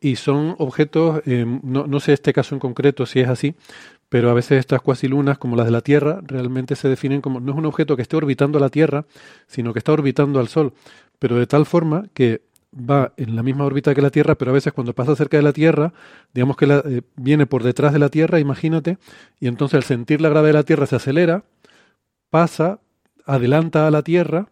Y 0.00 0.16
son 0.16 0.54
objetos, 0.58 1.22
eh, 1.26 1.44
no, 1.62 1.86
no 1.86 2.00
sé 2.00 2.12
este 2.12 2.32
caso 2.32 2.54
en 2.54 2.60
concreto 2.60 3.06
si 3.06 3.20
es 3.20 3.28
así, 3.28 3.54
pero 4.08 4.30
a 4.30 4.34
veces 4.34 4.60
estas 4.60 4.80
cuasilunas, 4.82 5.38
como 5.38 5.56
las 5.56 5.66
de 5.66 5.72
la 5.72 5.80
Tierra, 5.80 6.20
realmente 6.24 6.76
se 6.76 6.88
definen 6.88 7.20
como, 7.20 7.40
no 7.40 7.52
es 7.52 7.58
un 7.58 7.66
objeto 7.66 7.96
que 7.96 8.02
esté 8.02 8.16
orbitando 8.16 8.58
a 8.58 8.60
la 8.60 8.68
Tierra, 8.68 9.04
sino 9.46 9.72
que 9.72 9.80
está 9.80 9.92
orbitando 9.92 10.38
al 10.38 10.48
Sol, 10.48 10.74
pero 11.18 11.36
de 11.36 11.46
tal 11.46 11.66
forma 11.66 12.06
que 12.14 12.42
va 12.78 13.12
en 13.16 13.34
la 13.34 13.42
misma 13.42 13.64
órbita 13.64 13.94
que 13.94 14.02
la 14.02 14.10
Tierra, 14.10 14.34
pero 14.36 14.50
a 14.50 14.54
veces 14.54 14.72
cuando 14.72 14.94
pasa 14.94 15.16
cerca 15.16 15.36
de 15.36 15.42
la 15.42 15.52
Tierra, 15.52 15.92
digamos 16.34 16.56
que 16.56 16.66
eh, 16.66 17.02
viene 17.16 17.46
por 17.46 17.62
detrás 17.62 17.92
de 17.92 17.98
la 17.98 18.10
Tierra, 18.10 18.38
imagínate, 18.38 18.98
y 19.40 19.48
entonces 19.48 19.76
al 19.76 19.84
sentir 19.84 20.20
la 20.20 20.28
gravedad 20.28 20.52
de 20.52 20.58
la 20.58 20.64
Tierra 20.64 20.86
se 20.86 20.96
acelera, 20.96 21.44
pasa, 22.30 22.80
adelanta 23.24 23.86
a 23.86 23.90
la 23.90 24.02
Tierra 24.02 24.48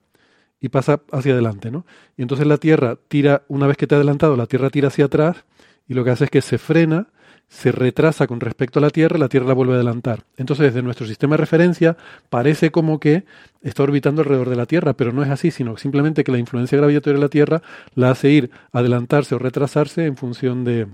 y 0.64 0.70
pasa 0.70 1.02
hacia 1.12 1.34
adelante, 1.34 1.70
¿no? 1.70 1.84
Y 2.16 2.22
entonces 2.22 2.46
la 2.46 2.56
Tierra 2.56 2.96
tira, 3.08 3.42
una 3.48 3.66
vez 3.66 3.76
que 3.76 3.86
te 3.86 3.94
ha 3.94 3.98
adelantado, 3.98 4.34
la 4.34 4.46
Tierra 4.46 4.70
tira 4.70 4.88
hacia 4.88 5.04
atrás 5.04 5.44
y 5.86 5.92
lo 5.92 6.04
que 6.04 6.10
hace 6.10 6.24
es 6.24 6.30
que 6.30 6.40
se 6.40 6.56
frena, 6.56 7.08
se 7.48 7.70
retrasa 7.70 8.26
con 8.26 8.40
respecto 8.40 8.78
a 8.78 8.82
la 8.82 8.88
Tierra 8.88 9.18
la 9.18 9.28
Tierra 9.28 9.48
la 9.48 9.52
vuelve 9.52 9.74
a 9.74 9.76
adelantar. 9.76 10.24
Entonces, 10.38 10.68
desde 10.68 10.80
nuestro 10.80 11.06
sistema 11.06 11.34
de 11.34 11.42
referencia, 11.42 11.98
parece 12.30 12.70
como 12.70 12.98
que 12.98 13.26
está 13.60 13.82
orbitando 13.82 14.22
alrededor 14.22 14.48
de 14.48 14.56
la 14.56 14.64
Tierra, 14.64 14.94
pero 14.94 15.12
no 15.12 15.22
es 15.22 15.28
así, 15.28 15.50
sino 15.50 15.76
simplemente 15.76 16.24
que 16.24 16.32
la 16.32 16.38
influencia 16.38 16.78
gravitatoria 16.78 17.18
de 17.18 17.22
la 17.22 17.28
Tierra 17.28 17.62
la 17.94 18.12
hace 18.12 18.30
ir, 18.30 18.50
adelantarse 18.72 19.34
o 19.34 19.38
retrasarse 19.38 20.06
en 20.06 20.16
función 20.16 20.64
de, 20.64 20.86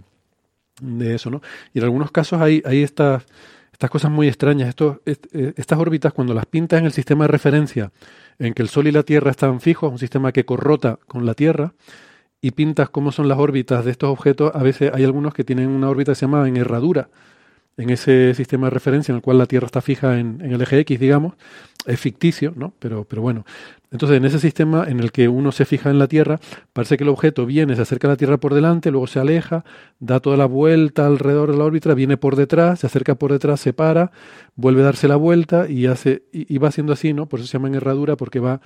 de 0.80 1.14
eso, 1.14 1.30
¿no? 1.30 1.42
Y 1.72 1.78
en 1.78 1.84
algunos 1.84 2.10
casos 2.10 2.40
hay, 2.40 2.60
hay 2.66 2.82
estas, 2.82 3.24
estas 3.70 3.88
cosas 3.88 4.10
muy 4.10 4.26
extrañas. 4.26 4.74
Est, 5.06 5.26
estas 5.32 5.78
órbitas, 5.78 6.12
cuando 6.12 6.34
las 6.34 6.46
pintas 6.46 6.80
en 6.80 6.86
el 6.86 6.92
sistema 6.92 7.22
de 7.22 7.28
referencia, 7.28 7.92
en 8.40 8.54
que 8.54 8.62
el 8.62 8.68
Sol 8.68 8.88
y 8.88 8.92
la 8.92 9.04
Tierra 9.04 9.30
están 9.30 9.60
fijos, 9.60 9.92
un 9.92 9.98
sistema 9.98 10.32
que 10.32 10.44
corrota 10.44 10.98
con 11.06 11.26
la 11.26 11.34
Tierra, 11.34 11.74
y 12.40 12.52
pintas 12.52 12.88
cómo 12.88 13.12
son 13.12 13.28
las 13.28 13.38
órbitas 13.38 13.84
de 13.84 13.90
estos 13.90 14.08
objetos, 14.08 14.50
a 14.54 14.62
veces 14.62 14.90
hay 14.94 15.04
algunos 15.04 15.34
que 15.34 15.44
tienen 15.44 15.68
una 15.68 15.90
órbita 15.90 16.12
que 16.12 16.16
se 16.16 16.24
en 16.24 16.56
herradura, 16.56 17.10
en 17.76 17.90
ese 17.90 18.34
sistema 18.34 18.66
de 18.66 18.70
referencia 18.70 19.12
en 19.12 19.16
el 19.16 19.22
cual 19.22 19.38
la 19.38 19.46
Tierra 19.46 19.66
está 19.66 19.80
fija 19.80 20.18
en, 20.18 20.40
el 20.40 20.60
eje 20.60 20.80
X, 20.80 21.00
digamos, 21.00 21.34
es 21.86 21.98
ficticio, 21.98 22.52
¿no? 22.56 22.74
Pero, 22.78 23.04
pero 23.04 23.22
bueno. 23.22 23.44
Entonces, 23.90 24.18
en 24.18 24.24
ese 24.24 24.38
sistema 24.38 24.84
en 24.86 25.00
el 25.00 25.10
que 25.10 25.28
uno 25.28 25.50
se 25.50 25.64
fija 25.64 25.90
en 25.90 25.98
la 25.98 26.06
Tierra, 26.06 26.38
parece 26.72 26.96
que 26.96 27.04
el 27.04 27.10
objeto 27.10 27.46
viene, 27.46 27.74
se 27.74 27.82
acerca 27.82 28.06
a 28.06 28.10
la 28.10 28.16
Tierra 28.16 28.38
por 28.38 28.54
delante, 28.54 28.90
luego 28.90 29.06
se 29.06 29.18
aleja, 29.18 29.64
da 29.98 30.20
toda 30.20 30.36
la 30.36 30.46
vuelta 30.46 31.06
alrededor 31.06 31.50
de 31.50 31.58
la 31.58 31.64
órbita, 31.64 31.94
viene 31.94 32.16
por 32.16 32.36
detrás, 32.36 32.80
se 32.80 32.86
acerca 32.86 33.14
por 33.16 33.32
detrás, 33.32 33.60
se 33.60 33.72
para, 33.72 34.12
vuelve 34.54 34.82
a 34.82 34.84
darse 34.84 35.08
la 35.08 35.16
vuelta 35.16 35.68
y 35.68 35.86
hace 35.86 36.22
y, 36.32 36.54
y 36.54 36.58
va 36.58 36.68
haciendo 36.68 36.92
así, 36.92 37.12
¿no? 37.12 37.26
Por 37.26 37.40
eso 37.40 37.48
se 37.48 37.54
llama 37.54 37.68
en 37.68 37.74
herradura, 37.76 38.16
porque 38.16 38.40
va 38.40 38.60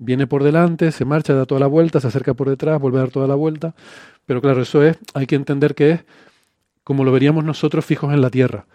viene 0.00 0.26
por 0.26 0.42
delante, 0.42 0.92
se 0.92 1.04
marcha, 1.04 1.34
da 1.34 1.46
toda 1.46 1.60
la 1.60 1.66
vuelta, 1.66 2.00
se 2.00 2.08
acerca 2.08 2.34
por 2.34 2.48
detrás, 2.48 2.80
vuelve 2.80 2.98
a 2.98 3.02
dar 3.02 3.10
toda 3.10 3.28
la 3.28 3.34
vuelta. 3.34 3.74
Pero 4.26 4.40
claro, 4.40 4.62
eso 4.62 4.82
es, 4.82 4.98
hay 5.14 5.26
que 5.26 5.36
entender 5.36 5.74
que 5.74 5.90
es 5.90 6.04
como 6.84 7.04
lo 7.04 7.12
veríamos 7.12 7.44
nosotros 7.44 7.84
fijos 7.84 8.12
en 8.14 8.20
la 8.22 8.30
Tierra. 8.30 8.66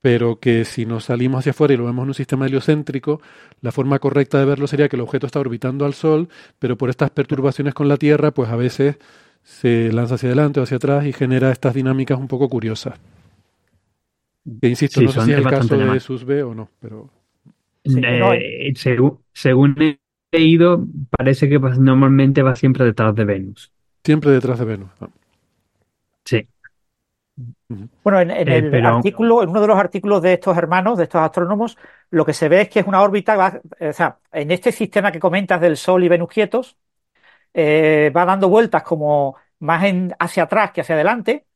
Pero 0.00 0.40
que 0.40 0.64
si 0.64 0.84
nos 0.84 1.04
salimos 1.04 1.40
hacia 1.40 1.50
afuera 1.50 1.74
y 1.74 1.76
lo 1.76 1.84
vemos 1.84 2.02
en 2.02 2.08
un 2.08 2.14
sistema 2.14 2.46
heliocéntrico, 2.46 3.20
la 3.60 3.70
forma 3.70 4.00
correcta 4.00 4.38
de 4.38 4.44
verlo 4.46 4.66
sería 4.66 4.88
que 4.88 4.96
el 4.96 5.02
objeto 5.02 5.26
está 5.26 5.38
orbitando 5.40 5.84
al 5.86 5.94
Sol, 5.94 6.28
pero 6.58 6.76
por 6.76 6.90
estas 6.90 7.10
perturbaciones 7.10 7.72
con 7.74 7.86
la 7.88 7.96
Tierra, 7.96 8.32
pues 8.32 8.50
a 8.50 8.56
veces 8.56 8.96
se 9.44 9.92
lanza 9.92 10.16
hacia 10.16 10.28
adelante 10.28 10.58
o 10.60 10.64
hacia 10.64 10.78
atrás 10.78 11.06
y 11.06 11.12
genera 11.12 11.52
estas 11.52 11.74
dinámicas 11.74 12.18
un 12.18 12.26
poco 12.28 12.48
curiosas. 12.48 12.98
Que 14.60 14.68
insisto, 14.68 15.00
Sí, 15.00 15.04
no 15.04 15.12
sé 15.12 15.20
si 15.20 15.32
es 15.32 15.38
el 15.38 15.46
caso 15.46 15.76
de 15.76 15.84
normal. 15.84 16.00
sus 16.00 16.24
B 16.24 16.42
o 16.42 16.54
no, 16.54 16.70
pero 16.80 17.10
Sí, 17.84 18.00
Eh, 18.04 18.18
no, 18.18 18.32
según, 18.74 19.18
según 19.32 19.76
he 19.82 20.00
leído, 20.32 20.86
parece 21.10 21.48
que 21.48 21.58
pues, 21.60 21.78
normalmente 21.78 22.42
va 22.42 22.54
siempre 22.56 22.84
detrás 22.84 23.14
de 23.14 23.24
Venus. 23.24 23.72
siempre 24.04 24.30
detrás 24.30 24.58
de 24.60 24.64
Venus. 24.64 24.90
Sí. 26.24 26.46
Bueno, 28.02 28.20
en, 28.20 28.30
en 28.30 28.48
Eh, 28.48 28.58
el 28.58 28.70
pero- 28.70 28.96
artículo, 28.96 29.42
en 29.42 29.48
uno 29.50 29.60
de 29.60 29.66
los 29.66 29.78
artículos 29.78 30.22
de 30.22 30.34
estos 30.34 30.56
hermanos, 30.56 30.98
de 30.98 31.04
estos 31.04 31.20
astrónomos, 31.20 31.76
lo 32.10 32.24
que 32.24 32.32
se 32.34 32.48
ve 32.48 32.62
es 32.62 32.68
que 32.68 32.80
es 32.80 32.86
una 32.86 33.02
órbita, 33.02 33.36
va- 33.36 33.60
eh, 33.78 33.88
o 33.88 33.92
sea, 33.92 34.18
en 34.32 34.50
este 34.50 34.72
sistema 34.72 35.12
que 35.12 35.20
comentas 35.20 35.60
del 35.60 35.76
Sol 35.76 36.02
y 36.04 36.08
Venus 36.08 36.28
quietos, 36.28 36.76
eh, 37.54 38.12
va 38.16 38.24
dando 38.24 38.48
vueltas 38.48 38.82
como 38.82 39.36
más 39.60 39.84
en- 39.84 40.14
hacia 40.18 40.44
atrás 40.44 40.72
que 40.72 40.80
hacia 40.80 40.94
adelante, 40.94 41.46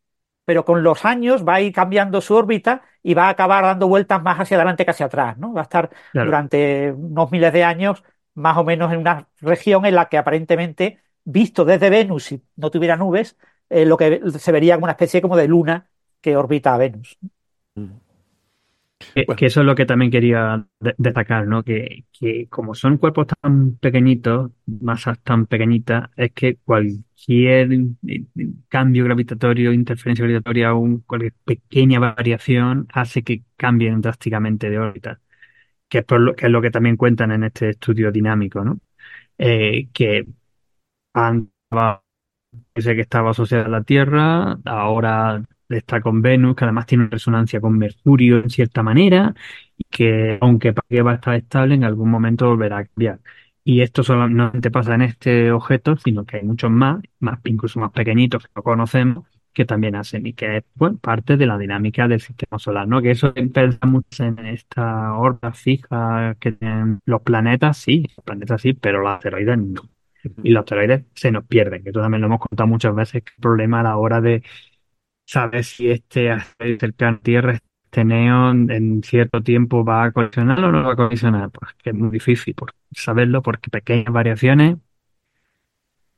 pero 0.44 0.64
con 0.64 0.82
los 0.82 1.04
años 1.04 1.44
va 1.46 1.54
a 1.56 1.60
ir 1.60 1.72
cambiando 1.72 2.20
su 2.20 2.34
órbita 2.34 2.82
y 3.02 3.14
va 3.14 3.26
a 3.26 3.30
acabar 3.30 3.64
dando 3.64 3.88
vueltas 3.88 4.22
más 4.22 4.38
hacia 4.40 4.56
adelante 4.56 4.84
que 4.84 4.90
hacia 4.92 5.06
atrás, 5.06 5.36
¿no? 5.38 5.52
Va 5.52 5.60
a 5.62 5.64
estar 5.64 5.90
Claro. 6.12 6.26
durante 6.26 6.92
unos 6.92 7.30
miles 7.32 7.52
de 7.52 7.64
años 7.64 8.04
más 8.34 8.56
o 8.58 8.64
menos 8.64 8.92
en 8.92 8.98
una 9.00 9.28
región 9.40 9.86
en 9.86 9.94
la 9.94 10.08
que 10.08 10.18
aparentemente, 10.18 11.00
visto 11.24 11.64
desde 11.64 11.90
Venus, 11.90 12.24
si 12.24 12.42
no 12.56 12.70
tuviera 12.70 12.96
nubes, 12.96 13.36
eh, 13.70 13.84
lo 13.86 13.96
que 13.96 14.20
se 14.38 14.52
vería 14.52 14.74
como 14.76 14.84
una 14.84 14.92
especie 14.92 15.20
como 15.22 15.36
de 15.36 15.48
luna 15.48 15.88
que 16.20 16.36
orbita 16.36 16.74
a 16.74 16.78
Venus. 16.78 17.18
Que, 19.14 19.26
Bueno. 19.26 19.34
que 19.34 19.46
eso 19.46 19.60
es 19.60 19.66
lo 19.66 19.74
que 19.74 19.86
también 19.86 20.10
quería 20.10 20.66
de- 20.80 20.94
destacar, 20.98 21.46
¿no? 21.46 21.62
Que, 21.64 22.04
que 22.12 22.48
como 22.48 22.74
son 22.74 22.98
cuerpos 22.98 23.26
tan 23.40 23.76
pequeñitos, 23.78 24.50
masas 24.66 25.18
tan 25.22 25.46
pequeñitas, 25.46 26.10
es 26.16 26.32
que 26.32 26.56
cualquier 26.56 27.72
eh, 28.06 28.24
cambio 28.68 29.04
gravitatorio, 29.04 29.72
interferencia 29.72 30.22
gravitatoria 30.24 30.74
un- 30.74 31.00
cualquier 31.00 31.32
pequeña 31.44 31.98
variación 31.98 32.88
hace 32.92 33.22
que 33.22 33.42
cambien 33.56 34.00
drásticamente 34.02 34.68
de 34.70 34.78
órbita, 34.78 35.20
que 35.88 35.98
es, 35.98 36.04
por 36.04 36.20
lo, 36.20 36.36
que 36.36 36.46
es 36.46 36.52
lo 36.52 36.62
que 36.62 36.70
también 36.72 36.96
cuentan 36.96 37.32
en 37.32 37.44
este 37.44 37.70
estudio 37.70 38.12
dinámico, 38.12 38.64
¿no? 38.64 38.80
Eh, 39.38 39.88
que 39.94 40.26
han, 41.14 41.50
dice 42.74 42.94
que 42.94 43.00
estaba 43.02 43.30
asociada 43.30 43.66
a 43.66 43.68
la 43.68 43.82
Tierra, 43.84 44.58
ahora 44.64 45.42
está 45.68 46.00
con 46.00 46.22
Venus, 46.22 46.56
que 46.56 46.64
además 46.64 46.86
tiene 46.86 47.08
resonancia 47.08 47.60
con 47.60 47.76
Mercurio 47.78 48.38
en 48.38 48.50
cierta 48.50 48.82
manera, 48.82 49.34
y 49.76 49.84
que 49.84 50.38
aunque 50.40 50.74
que 50.88 51.02
va 51.02 51.12
a 51.12 51.14
estar 51.16 51.34
estable, 51.34 51.74
en 51.74 51.84
algún 51.84 52.10
momento 52.10 52.46
volverá 52.48 52.78
a 52.78 52.84
cambiar. 52.86 53.20
Y 53.64 53.80
esto 53.80 54.02
solamente 54.04 54.70
pasa 54.70 54.94
en 54.94 55.02
este 55.02 55.50
objeto, 55.50 55.96
sino 55.96 56.24
que 56.24 56.36
hay 56.36 56.44
muchos 56.44 56.70
más, 56.70 57.02
más 57.18 57.40
incluso 57.44 57.80
más 57.80 57.90
pequeñitos 57.92 58.44
que 58.44 58.52
no 58.54 58.62
conocemos, 58.62 59.26
que 59.52 59.64
también 59.64 59.96
hacen 59.96 60.26
y 60.26 60.34
que 60.34 60.58
es 60.58 60.64
parte 61.00 61.36
de 61.38 61.46
la 61.46 61.58
dinámica 61.58 62.06
del 62.06 62.20
sistema 62.20 62.58
solar, 62.58 62.86
¿no? 62.86 63.00
Que 63.00 63.10
eso 63.12 63.32
empieza 63.34 63.86
mucho 63.86 64.24
en 64.24 64.38
esta 64.46 65.14
órbita 65.14 65.52
fija 65.52 66.36
que 66.38 66.52
tienen 66.52 67.00
los 67.06 67.22
planetas, 67.22 67.78
sí, 67.78 68.06
los 68.16 68.24
planetas 68.24 68.60
sí, 68.60 68.74
pero 68.74 69.00
los 69.00 69.12
asteroides 69.12 69.58
no. 69.58 69.82
Y 70.42 70.50
los 70.50 70.60
asteroides 70.60 71.04
se 71.14 71.30
nos 71.32 71.46
pierden, 71.46 71.82
que 71.82 71.88
esto 71.88 72.02
también 72.02 72.20
lo 72.20 72.26
hemos 72.26 72.40
contado 72.40 72.66
muchas 72.68 72.94
veces, 72.94 73.22
que 73.22 73.32
el 73.36 73.40
problema 73.40 73.80
a 73.80 73.84
la 73.84 73.96
hora 73.96 74.20
de 74.20 74.42
saber 75.26 75.64
si 75.64 75.90
este 75.90 76.30
asteroide 76.30 76.78
cercano 76.78 77.18
a 77.18 77.20
Tierra, 77.20 77.58
este 77.84 78.04
neón, 78.04 78.70
en 78.70 79.02
cierto 79.02 79.42
tiempo 79.42 79.84
va 79.84 80.04
a 80.04 80.12
colisionar 80.12 80.64
o 80.64 80.72
no 80.72 80.84
va 80.84 80.92
a 80.92 80.96
colisionar, 80.96 81.50
pues 81.50 81.74
que 81.74 81.90
es 81.90 81.96
muy 81.96 82.10
difícil 82.10 82.54
por 82.54 82.72
saberlo, 82.92 83.42
porque 83.42 83.70
pequeñas 83.70 84.12
variaciones 84.12 84.78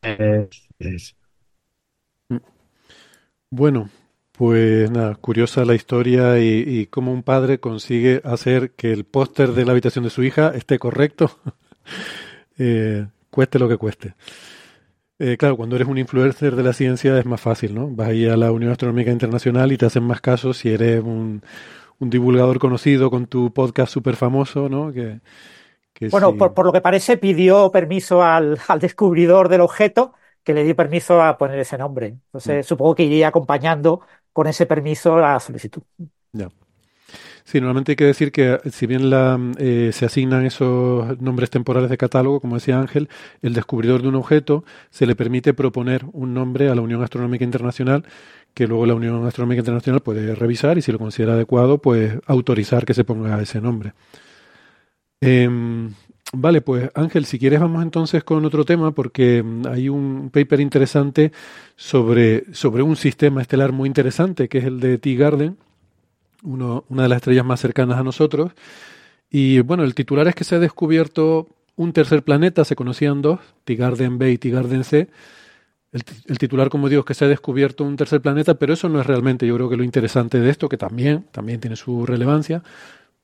es 0.03 1.17
bueno, 3.51 3.89
pues 4.33 4.91
nada, 4.91 5.15
curiosa 5.15 5.65
la 5.65 5.75
historia 5.75 6.39
y, 6.39 6.87
cómo 6.87 7.13
un 7.13 7.23
padre 7.23 7.61
consigue 7.61 8.21
hacer 8.25 8.73
que 8.73 8.93
el 8.93 9.05
póster 9.05 9.53
de 9.53 9.65
la 9.65 9.73
habitación 9.73 10.05
de 10.05 10.11
su 10.11 10.23
hija 10.23 10.53
esté 10.55 10.79
correcto, 10.79 11.41
eh, 12.59 13.07
cueste 13.31 13.59
lo 13.59 13.69
que 13.69 13.79
cueste. 13.79 14.15
Eh, 15.19 15.37
claro, 15.37 15.57
cuando 15.57 15.77
eres 15.77 15.89
un 15.89 15.99
influencer 15.99 16.55
de 16.55 16.63
la 16.63 16.73
ciencia 16.73 17.19
es 17.19 17.27
más 17.27 17.41
fácil, 17.41 17.75
¿no? 17.75 17.89
Vas 17.89 18.09
ahí 18.09 18.27
a 18.27 18.37
la 18.37 18.53
Unión 18.53 18.71
Astronómica 18.71 19.11
Internacional 19.11 19.73
y 19.73 19.77
te 19.77 19.87
hacen 19.87 20.05
más 20.05 20.21
casos 20.21 20.59
si 20.59 20.71
eres 20.71 21.03
un, 21.03 21.43
un 21.99 22.11
divulgador 22.11 22.59
conocido 22.59 23.11
con 23.11 23.27
tu 23.27 23.53
podcast 23.53 23.93
súper 23.93 24.17
famoso, 24.17 24.69
¿no? 24.69 24.93
Que, 24.93 25.21
bueno, 26.11 26.37
por, 26.37 26.55
por, 26.55 26.67
lo 26.67 26.73
que 26.73 26.81
parece 26.81 27.17
pidió 27.17 27.73
permiso 27.73 28.23
al, 28.23 28.59
al 28.69 28.79
descubridor 28.79 29.49
del 29.49 29.63
objeto 29.63 30.15
que 30.45 30.55
le 30.55 30.65
dio 30.65 30.77
permiso 30.77 31.21
a 31.21 31.37
poner 31.37 31.59
ese 31.59 31.77
nombre. 31.77 32.07
Entonces, 32.07 32.65
mm. 32.65 32.69
supongo 32.69 32.95
que 32.95 33.03
iría 33.03 33.29
acompañando 33.29 34.01
con 34.33 34.47
ese 34.47 34.67
permiso 34.67 35.19
la 35.19 35.39
solicitud. 35.41 35.83
Ya. 36.33 36.49
Sí, 37.49 37.61
normalmente 37.63 37.93
hay 37.93 37.97
que 37.97 38.05
decir 38.05 38.31
que 38.31 38.61
si 38.71 38.87
bien 38.87 39.09
la, 39.09 39.41
eh, 39.57 39.89
se 39.95 40.05
asignan 40.05 40.45
esos 40.45 41.19
nombres 41.19 41.49
temporales 41.49 41.89
de 41.89 41.97
catálogo, 41.97 42.41
como 42.41 42.57
decía 42.57 42.79
Ángel, 42.79 43.09
el 43.41 43.55
descubridor 43.55 44.03
de 44.03 44.09
un 44.09 44.17
objeto 44.17 44.65
se 44.91 45.07
le 45.07 45.17
permite 45.17 45.55
proponer 45.55 46.05
un 46.13 46.35
nombre 46.35 46.69
a 46.69 46.75
la 46.75 46.83
Unión 46.83 47.03
Astronómica 47.03 47.45
Internacional 47.45 48.05
que 48.53 48.67
luego 48.67 48.85
la 48.85 48.95
Unión 48.95 49.27
Astronómica 49.27 49.61
Internacional 49.61 50.03
puede 50.03 50.35
revisar 50.35 50.77
y 50.77 50.83
si 50.83 50.93
lo 50.93 50.99
considera 50.99 51.33
adecuado, 51.33 51.79
pues 51.79 52.19
autorizar 52.27 52.85
que 52.85 52.93
se 52.93 53.05
ponga 53.05 53.41
ese 53.41 53.63
nombre. 53.63 53.95
Eh, 55.23 55.49
Vale, 56.35 56.61
pues 56.61 56.91
Ángel, 56.95 57.25
si 57.25 57.39
quieres 57.39 57.59
vamos 57.59 57.83
entonces 57.83 58.23
con 58.23 58.45
otro 58.45 58.67
tema 58.67 58.93
porque 58.93 59.43
mm, 59.43 59.67
hay 59.67 59.89
un 59.89 60.29
paper 60.31 60.61
interesante 60.61 61.33
sobre, 61.75 62.45
sobre 62.53 62.83
un 62.83 62.97
sistema 62.97 63.41
estelar 63.41 63.73
muy 63.73 63.87
interesante 63.87 64.47
que 64.49 64.59
es 64.59 64.65
el 64.65 64.79
de 64.81 64.99
Una 66.43 66.83
de 66.89 67.09
las 67.09 67.17
estrellas 67.17 67.45
más 67.45 67.61
cercanas 67.61 67.99
a 67.99 68.05
nosotros. 68.05 68.53
Y 69.31 69.61
bueno, 69.61 69.85
el 69.85 69.95
titular 69.95 70.29
es 70.29 70.35
que 70.35 70.45
se 70.45 70.55
ha 70.55 70.59
descubierto 70.59 71.49
un 71.77 71.93
tercer 71.93 72.23
planeta, 72.23 72.65
se 72.65 72.77
conocían 72.77 73.23
dos, 73.23 73.41
T-Garden 73.65 74.19
B 74.19 74.33
y 74.33 74.39
T-Garden 74.39 74.85
C. 74.85 75.09
El, 75.93 76.03
el, 76.27 76.39
titular, 76.39 76.69
como 76.69 76.89
digo, 76.89 77.01
es 77.01 77.07
que 77.07 77.15
se 77.15 77.25
ha 77.25 77.29
descubierto 77.29 77.85
un 77.85 77.97
tercer 77.97 78.21
planeta, 78.21 78.55
pero 78.55 78.75
eso 78.75 78.89
no 78.89 79.01
es 79.01 79.07
realmente, 79.07 79.47
yo 79.47 79.55
creo 79.55 79.71
que 79.71 79.77
lo 79.77 79.85
interesante 79.85 80.39
de 80.41 80.51
esto, 80.51 80.69
que 80.69 80.77
también, 80.77 81.25
también 81.31 81.61
tiene 81.61 81.77
su 81.77 82.05
relevancia, 82.05 82.63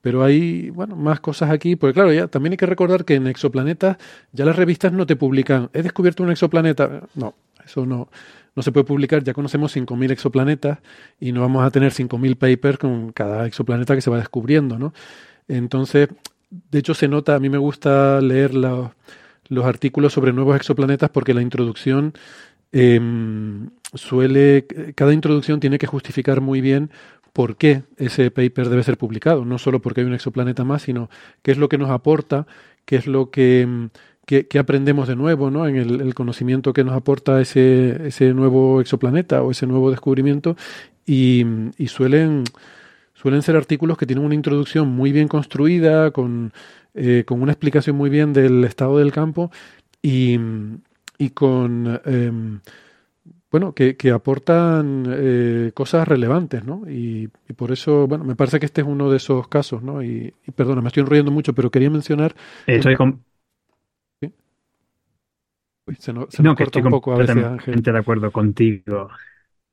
pero 0.05 0.23
hay, 0.23 0.69
bueno, 0.69 0.97
más 0.97 1.21
cosas 1.21 1.51
aquí, 1.51 1.77
porque 1.77 1.95
claro, 1.95 2.13
ya 2.13 2.29
también 2.29 2.53
hay 2.53 2.57
que 2.59 2.67
recordar 2.67 3.07
que 3.07 3.15
en 3.15 3.27
exoplanetas 3.27 3.97
ya 4.33 4.45
las 4.45 4.55
revistas 4.55 4.93
no 4.93 5.07
te 5.07 5.17
publican, 5.17 5.71
he 5.73 5.83
descubierto 5.83 6.23
un 6.23 6.31
exoplaneta. 6.31 7.05
No, 7.15 7.35
eso 7.65 7.87
no, 7.87 8.09
no 8.55 8.63
se 8.63 8.73
puede 8.73 8.85
publicar, 8.85 9.23
ya 9.25 9.35
conocemos 9.35 9.75
5.000 9.77 10.11
exoplanetas 10.11 10.79
y 11.21 11.33
no 11.33 11.41
vamos 11.41 11.65
a 11.65 11.71
tener 11.71 11.93
5.000 11.93 12.37
papers 12.37 12.79
con 12.79 13.13
cada 13.13 13.47
exoplaneta 13.47 13.95
que 13.95 14.01
se 14.01 14.11
va 14.11 14.19
descubriendo, 14.19 14.79
¿no? 14.79 14.93
Entonces, 15.49 16.09
de 16.51 16.79
hecho 16.79 16.95
se 16.95 17.09
nota, 17.09 17.35
a 17.35 17.41
mí 17.41 17.49
me 17.49 17.59
gusta 17.59 18.21
leer 18.21 18.55
los, 18.55 18.91
los 19.49 19.65
artículos 19.65 20.13
sobre 20.13 20.33
nuevos 20.33 20.57
exoplanetas 20.57 21.11
porque 21.11 21.35
la 21.35 21.43
introducción 21.43 22.15
eh, 22.73 23.01
suele, 23.95 24.67
cada 24.95 25.13
introducción 25.13 25.61
tiene 25.61 25.79
que 25.79 25.87
justificar 25.87 26.41
muy 26.41 26.61
bien 26.61 26.91
por 27.33 27.57
qué 27.57 27.83
ese 27.97 28.31
paper 28.31 28.69
debe 28.69 28.85
ser 28.85 28.97
publicado, 28.97 29.45
no 29.45 29.59
solo 29.59 29.81
porque 29.81 30.01
hay 30.01 30.07
un 30.07 30.15
exoplaneta 30.15 30.65
más, 30.65 30.83
sino 30.83 31.11
qué 31.43 31.51
es 31.51 31.59
lo 31.59 31.69
que 31.69 31.79
nos 31.79 31.91
aporta, 31.91 32.47
qué 32.85 32.97
es 32.97 33.07
lo 33.09 33.31
que, 33.31 33.89
mm, 34.31 34.59
aprendemos 34.59 35.09
de 35.09 35.17
nuevo 35.17 35.51
¿no? 35.51 35.67
en 35.67 35.77
el, 35.77 36.15
conocimiento 36.15 36.73
que 36.73 36.85
nos 36.85 36.95
aporta 36.95 37.41
ese, 37.41 38.09
ese 38.09 38.35
nuevo 38.35 38.81
exoplaneta 38.81 39.43
o 39.43 39.51
ese 39.51 39.67
nuevo 39.67 39.91
descubrimiento 39.91 40.57
y, 41.07 41.45
suelen, 41.87 42.45
suelen 43.15 43.43
ser 43.43 43.57
artículos 43.57 43.99
que 43.99 44.07
tienen 44.07 44.25
una 44.25 44.35
introducción 44.35 44.89
muy 44.89 45.13
bien 45.13 45.29
construida, 45.29 46.11
con, 46.11 46.53
eh, 46.95 47.25
con 47.27 47.43
una 47.43 47.53
explicación 47.53 47.97
muy 47.97 48.11
bien 48.11 48.33
del 48.33 48.65
estado 48.65 48.99
del 48.99 49.13
campo 49.13 49.51
y, 50.03 50.39
y 51.19 51.31
con... 51.31 52.01
Em, 52.05 52.61
bueno, 53.55 53.73
que, 53.73 53.97
aportan 54.11 55.05
eh, 55.09 55.71
cosas 55.75 56.09
relevantes, 56.09 56.65
¿no? 56.65 56.83
Y, 56.91 57.29
por 57.55 57.71
eso, 57.71 58.09
bueno, 58.09 58.25
me 58.25 58.35
parece 58.35 58.59
que 58.59 58.67
este 58.67 58.81
es 58.81 58.87
uno 58.89 59.09
de 59.13 59.19
esos 59.19 59.47
casos, 59.47 59.81
¿no? 59.81 60.03
Y, 60.03 60.35
perdona, 60.57 60.81
me 60.81 60.89
estoy 60.89 61.03
enrollando 61.03 61.31
mucho, 61.31 61.55
pero 61.55 61.71
quería 61.71 61.89
mencionar... 61.89 62.35
Estoy 62.67 62.97
se 65.99 66.13
nos, 66.13 66.41
no, 66.41 66.55
que 66.55 66.65
estoy 66.65 66.83
un 66.83 66.91
poco 66.91 67.13
a 67.13 67.19
veces, 67.19 67.37
de 67.37 67.99
acuerdo 67.99 68.31
contigo. 68.31 69.09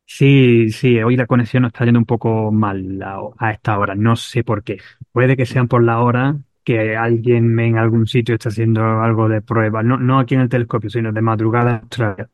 Sí, 0.05 0.70
sí, 0.72 1.01
hoy 1.01 1.16
la 1.16 1.26
conexión 1.26 1.66
está 1.66 1.86
yendo 1.86 1.99
un 1.99 2.05
poco 2.05 2.51
mal 2.51 3.01
a, 3.38 3.51
esta 3.51 3.80
hora, 3.80 3.95
no 3.95 4.16
sé 4.16 4.43
por 4.43 4.64
qué. 4.64 4.78
Puede 5.12 5.38
que 5.38 5.45
sean 5.45 5.68
por 5.68 5.84
la 5.84 5.99
hora 5.99 6.36
que 6.64 6.95
alguien 6.95 7.57
en 7.59 7.78
algún 7.78 8.07
sitio 8.07 8.36
está 8.36 8.49
haciendo 8.49 8.84
algo 9.01 9.30
de 9.30 9.41
prueba, 9.41 9.84
no, 9.84 9.97
no 9.97 10.20
aquí 10.20 10.36
en 10.36 10.41
el 10.41 10.49
telescopio, 10.49 10.89
sino 10.89 11.12
de 11.12 11.22
madrugada 11.22 11.72
en 11.72 11.76
Australia 11.78 12.30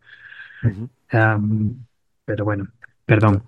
pero 2.26 2.44
bueno, 2.44 2.68
perdón. 3.06 3.44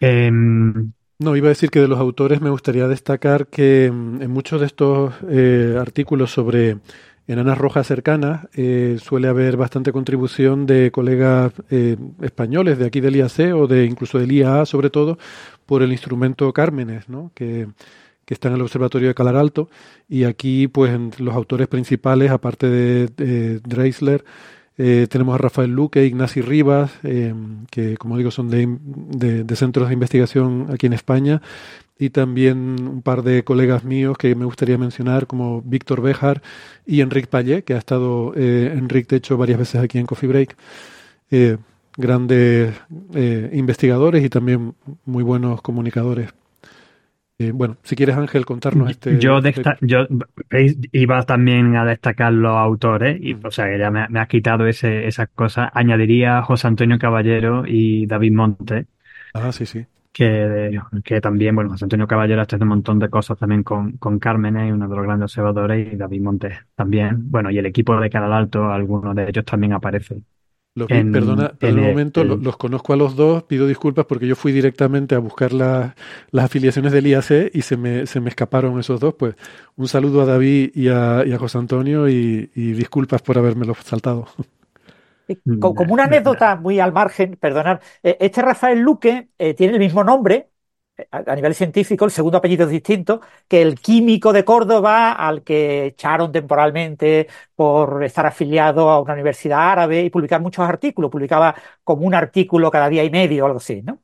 Em, 0.00 0.92
no, 1.18 1.36
iba 1.36 1.48
a 1.48 1.50
decir 1.50 1.70
que 1.70 1.80
de 1.80 1.88
los 1.88 1.98
autores 1.98 2.40
me 2.40 2.50
gustaría 2.50 2.88
destacar 2.88 3.48
que 3.48 3.86
em, 3.86 4.22
en 4.22 4.30
muchos 4.30 4.60
de 4.60 4.66
estos 4.66 5.14
eh, 5.28 5.76
artículos 5.78 6.30
sobre 6.30 6.78
enanas 7.32 7.58
rojas 7.58 7.86
cercanas 7.86 8.48
eh, 8.54 8.98
suele 9.00 9.28
haber 9.28 9.56
bastante 9.56 9.92
contribución 9.92 10.66
de 10.66 10.90
colegas 10.90 11.52
eh, 11.70 11.96
españoles 12.22 12.78
de 12.78 12.86
aquí 12.86 13.00
del 13.00 13.14
IAC 13.14 13.54
o 13.54 13.68
de 13.68 13.84
incluso 13.84 14.18
del 14.18 14.32
IAA 14.32 14.66
sobre 14.66 14.90
todo 14.90 15.16
por 15.64 15.82
el 15.82 15.92
instrumento 15.92 16.52
Cármenes, 16.52 17.08
¿no? 17.08 17.30
que, 17.34 17.68
que 18.24 18.34
está 18.34 18.48
en 18.48 18.54
el 18.54 18.62
Observatorio 18.62 19.06
de 19.06 19.14
Calar 19.14 19.36
Alto 19.36 19.70
y 20.08 20.24
aquí 20.24 20.66
pues 20.66 20.90
los 21.20 21.34
autores 21.34 21.68
principales 21.68 22.32
aparte 22.32 22.68
de, 22.68 23.60
Dreisler 23.60 24.24
eh, 24.76 25.06
tenemos 25.08 25.36
a 25.36 25.38
Rafael 25.38 25.70
Luque, 25.70 26.04
Ignacio 26.06 26.42
Rivas, 26.42 26.90
que 27.70 27.96
como 27.98 28.16
digo 28.16 28.30
son 28.30 28.48
de, 28.48 28.66
de, 29.44 29.56
centros 29.56 29.88
de 29.88 29.94
investigación 29.94 30.68
aquí 30.72 30.86
en 30.86 30.94
España, 30.94 31.42
y 32.00 32.10
también 32.10 32.56
un 32.80 33.02
par 33.02 33.22
de 33.22 33.44
colegas 33.44 33.84
míos 33.84 34.16
que 34.16 34.34
me 34.34 34.46
gustaría 34.46 34.78
mencionar, 34.78 35.26
como 35.26 35.60
Víctor 35.60 36.00
Bejar 36.00 36.40
y 36.86 37.02
Enrique 37.02 37.28
Pallé, 37.28 37.62
que 37.62 37.74
ha 37.74 37.78
estado, 37.78 38.32
eh, 38.34 38.74
Enrique, 38.74 39.08
de 39.10 39.16
hecho, 39.18 39.36
varias 39.36 39.58
veces 39.58 39.82
aquí 39.82 39.98
en 39.98 40.06
Coffee 40.06 40.28
Break. 40.28 40.56
Eh, 41.30 41.58
grandes 41.96 42.74
investigadores 43.52 44.24
y 44.24 44.30
también 44.30 44.74
muy 45.04 45.22
buenos 45.22 45.60
comunicadores. 45.60 46.30
Eh, 47.38 47.52
bueno, 47.52 47.76
si 47.82 47.96
quieres, 47.96 48.16
Ángel, 48.16 48.46
contarnos 48.46 48.90
este. 48.90 49.18
Yo, 49.18 49.40
yo 49.80 50.06
iba 50.92 51.22
también 51.24 51.76
a 51.76 51.84
destacar 51.84 52.32
los 52.32 52.56
autores, 52.56 53.18
y, 53.20 53.34
o 53.34 53.50
sea, 53.50 53.66
que 53.66 53.78
ya 53.78 53.90
me, 53.90 54.08
me 54.08 54.20
has 54.20 54.28
quitado 54.28 54.66
ese, 54.66 55.06
esas 55.06 55.28
cosas. 55.34 55.70
Añadiría 55.74 56.42
José 56.42 56.66
Antonio 56.68 56.98
Caballero 56.98 57.64
y 57.66 58.06
David 58.06 58.32
Monte. 58.32 58.86
Ah, 59.34 59.52
sí, 59.52 59.66
sí. 59.66 59.84
Que, 60.12 60.80
que 61.04 61.20
también, 61.20 61.54
bueno, 61.54 61.70
José 61.70 61.84
Antonio 61.84 62.08
Caballero 62.08 62.40
ha 62.40 62.44
hecho 62.44 62.56
un 62.56 62.66
montón 62.66 62.98
de 62.98 63.08
cosas 63.08 63.38
también 63.38 63.62
con, 63.62 63.92
con 63.92 64.18
Carmen, 64.18 64.56
¿eh? 64.56 64.72
uno 64.72 64.88
de 64.88 64.96
los 64.96 65.04
grandes 65.04 65.26
observadores, 65.26 65.92
y 65.92 65.96
David 65.96 66.20
Montes 66.20 66.58
también. 66.74 67.30
Bueno, 67.30 67.50
y 67.50 67.58
el 67.58 67.66
equipo 67.66 67.98
de 67.98 68.10
Canal 68.10 68.32
Alto, 68.32 68.70
algunos 68.70 69.14
de 69.14 69.28
ellos 69.28 69.44
también 69.44 69.72
aparecen. 69.72 70.24
Los 70.76 70.86
perdona, 70.86 71.52
en 71.60 71.78
un 71.80 71.84
momento 71.84 72.22
los, 72.22 72.56
conozco 72.56 72.92
a 72.92 72.96
los 72.96 73.16
dos, 73.16 73.42
pido 73.42 73.66
disculpas 73.66 74.06
porque 74.06 74.28
yo 74.28 74.36
fui 74.36 74.52
directamente 74.52 75.16
a 75.16 75.18
buscar 75.18 75.52
las 75.52 75.94
afiliaciones 76.32 76.92
del 76.92 77.08
IAC 77.08 77.50
y 77.52 77.62
se 77.62 77.76
me, 77.76 78.06
se 78.06 78.20
me 78.20 78.28
escaparon 78.28 78.78
esos 78.78 79.00
dos. 79.00 79.14
Pues 79.14 79.34
un 79.74 79.88
saludo 79.88 80.22
a 80.22 80.26
David 80.26 80.70
y 80.74 80.86
a, 80.88 81.24
y 81.26 81.32
a 81.32 81.38
José 81.38 81.58
Antonio 81.58 82.08
y, 82.08 82.46
disculpas 82.54 83.20
por 83.20 83.36
habérmelo 83.36 83.74
saltado. 83.74 84.28
Como 85.60 85.92
una 85.92 86.04
anécdota 86.04 86.56
muy 86.56 86.80
al 86.80 86.92
margen, 86.92 87.36
perdonad, 87.36 87.80
este 88.02 88.42
Rafael 88.42 88.80
Luque 88.80 89.28
tiene 89.56 89.74
el 89.74 89.78
mismo 89.78 90.04
nombre, 90.04 90.50
a 91.10 91.34
nivel 91.34 91.54
científico, 91.54 92.04
el 92.04 92.10
segundo 92.10 92.38
apellido 92.38 92.64
es 92.64 92.70
distinto, 92.70 93.20
que 93.48 93.62
el 93.62 93.76
químico 93.80 94.32
de 94.32 94.44
Córdoba 94.44 95.12
al 95.12 95.42
que 95.42 95.86
echaron 95.86 96.32
temporalmente 96.32 97.28
por 97.54 98.02
estar 98.04 98.26
afiliado 98.26 98.90
a 98.90 99.00
una 99.00 99.14
universidad 99.14 99.70
árabe 99.72 100.02
y 100.02 100.10
publicar 100.10 100.40
muchos 100.40 100.68
artículos. 100.68 101.10
Publicaba 101.10 101.54
como 101.84 102.06
un 102.06 102.14
artículo 102.14 102.70
cada 102.70 102.88
día 102.88 103.04
y 103.04 103.10
medio 103.10 103.44
o 103.44 103.46
algo 103.46 103.58
así, 103.58 103.82
¿no? 103.82 104.00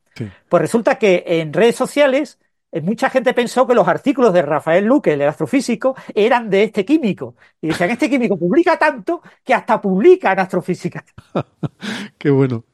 Pues 0.49 0.61
resulta 0.63 0.99
que 0.99 1.25
en 1.27 1.53
redes 1.53 1.77
sociales 1.77 2.39
eh, 2.41 2.46
mucha 2.83 3.11
gente 3.11 3.35
pensó 3.35 3.67
que 3.67 3.75
los 3.75 3.87
artículos 3.87 4.33
de 4.33 4.43
Rafael 4.43 4.85
Luque, 4.85 5.13
el 5.13 5.23
astrofísico, 5.23 5.97
eran 6.15 6.51
de 6.51 6.65
este 6.65 6.85
químico. 6.85 7.37
Y 7.61 7.69
decían, 7.69 7.91
este 7.91 8.11
químico 8.11 8.39
publica 8.39 8.79
tanto 8.79 9.23
que 9.45 9.55
hasta 9.55 9.81
publica 9.81 10.33
en 10.33 10.41
astrofísica. 10.41 11.05
Qué 12.19 12.31
bueno. 12.31 12.65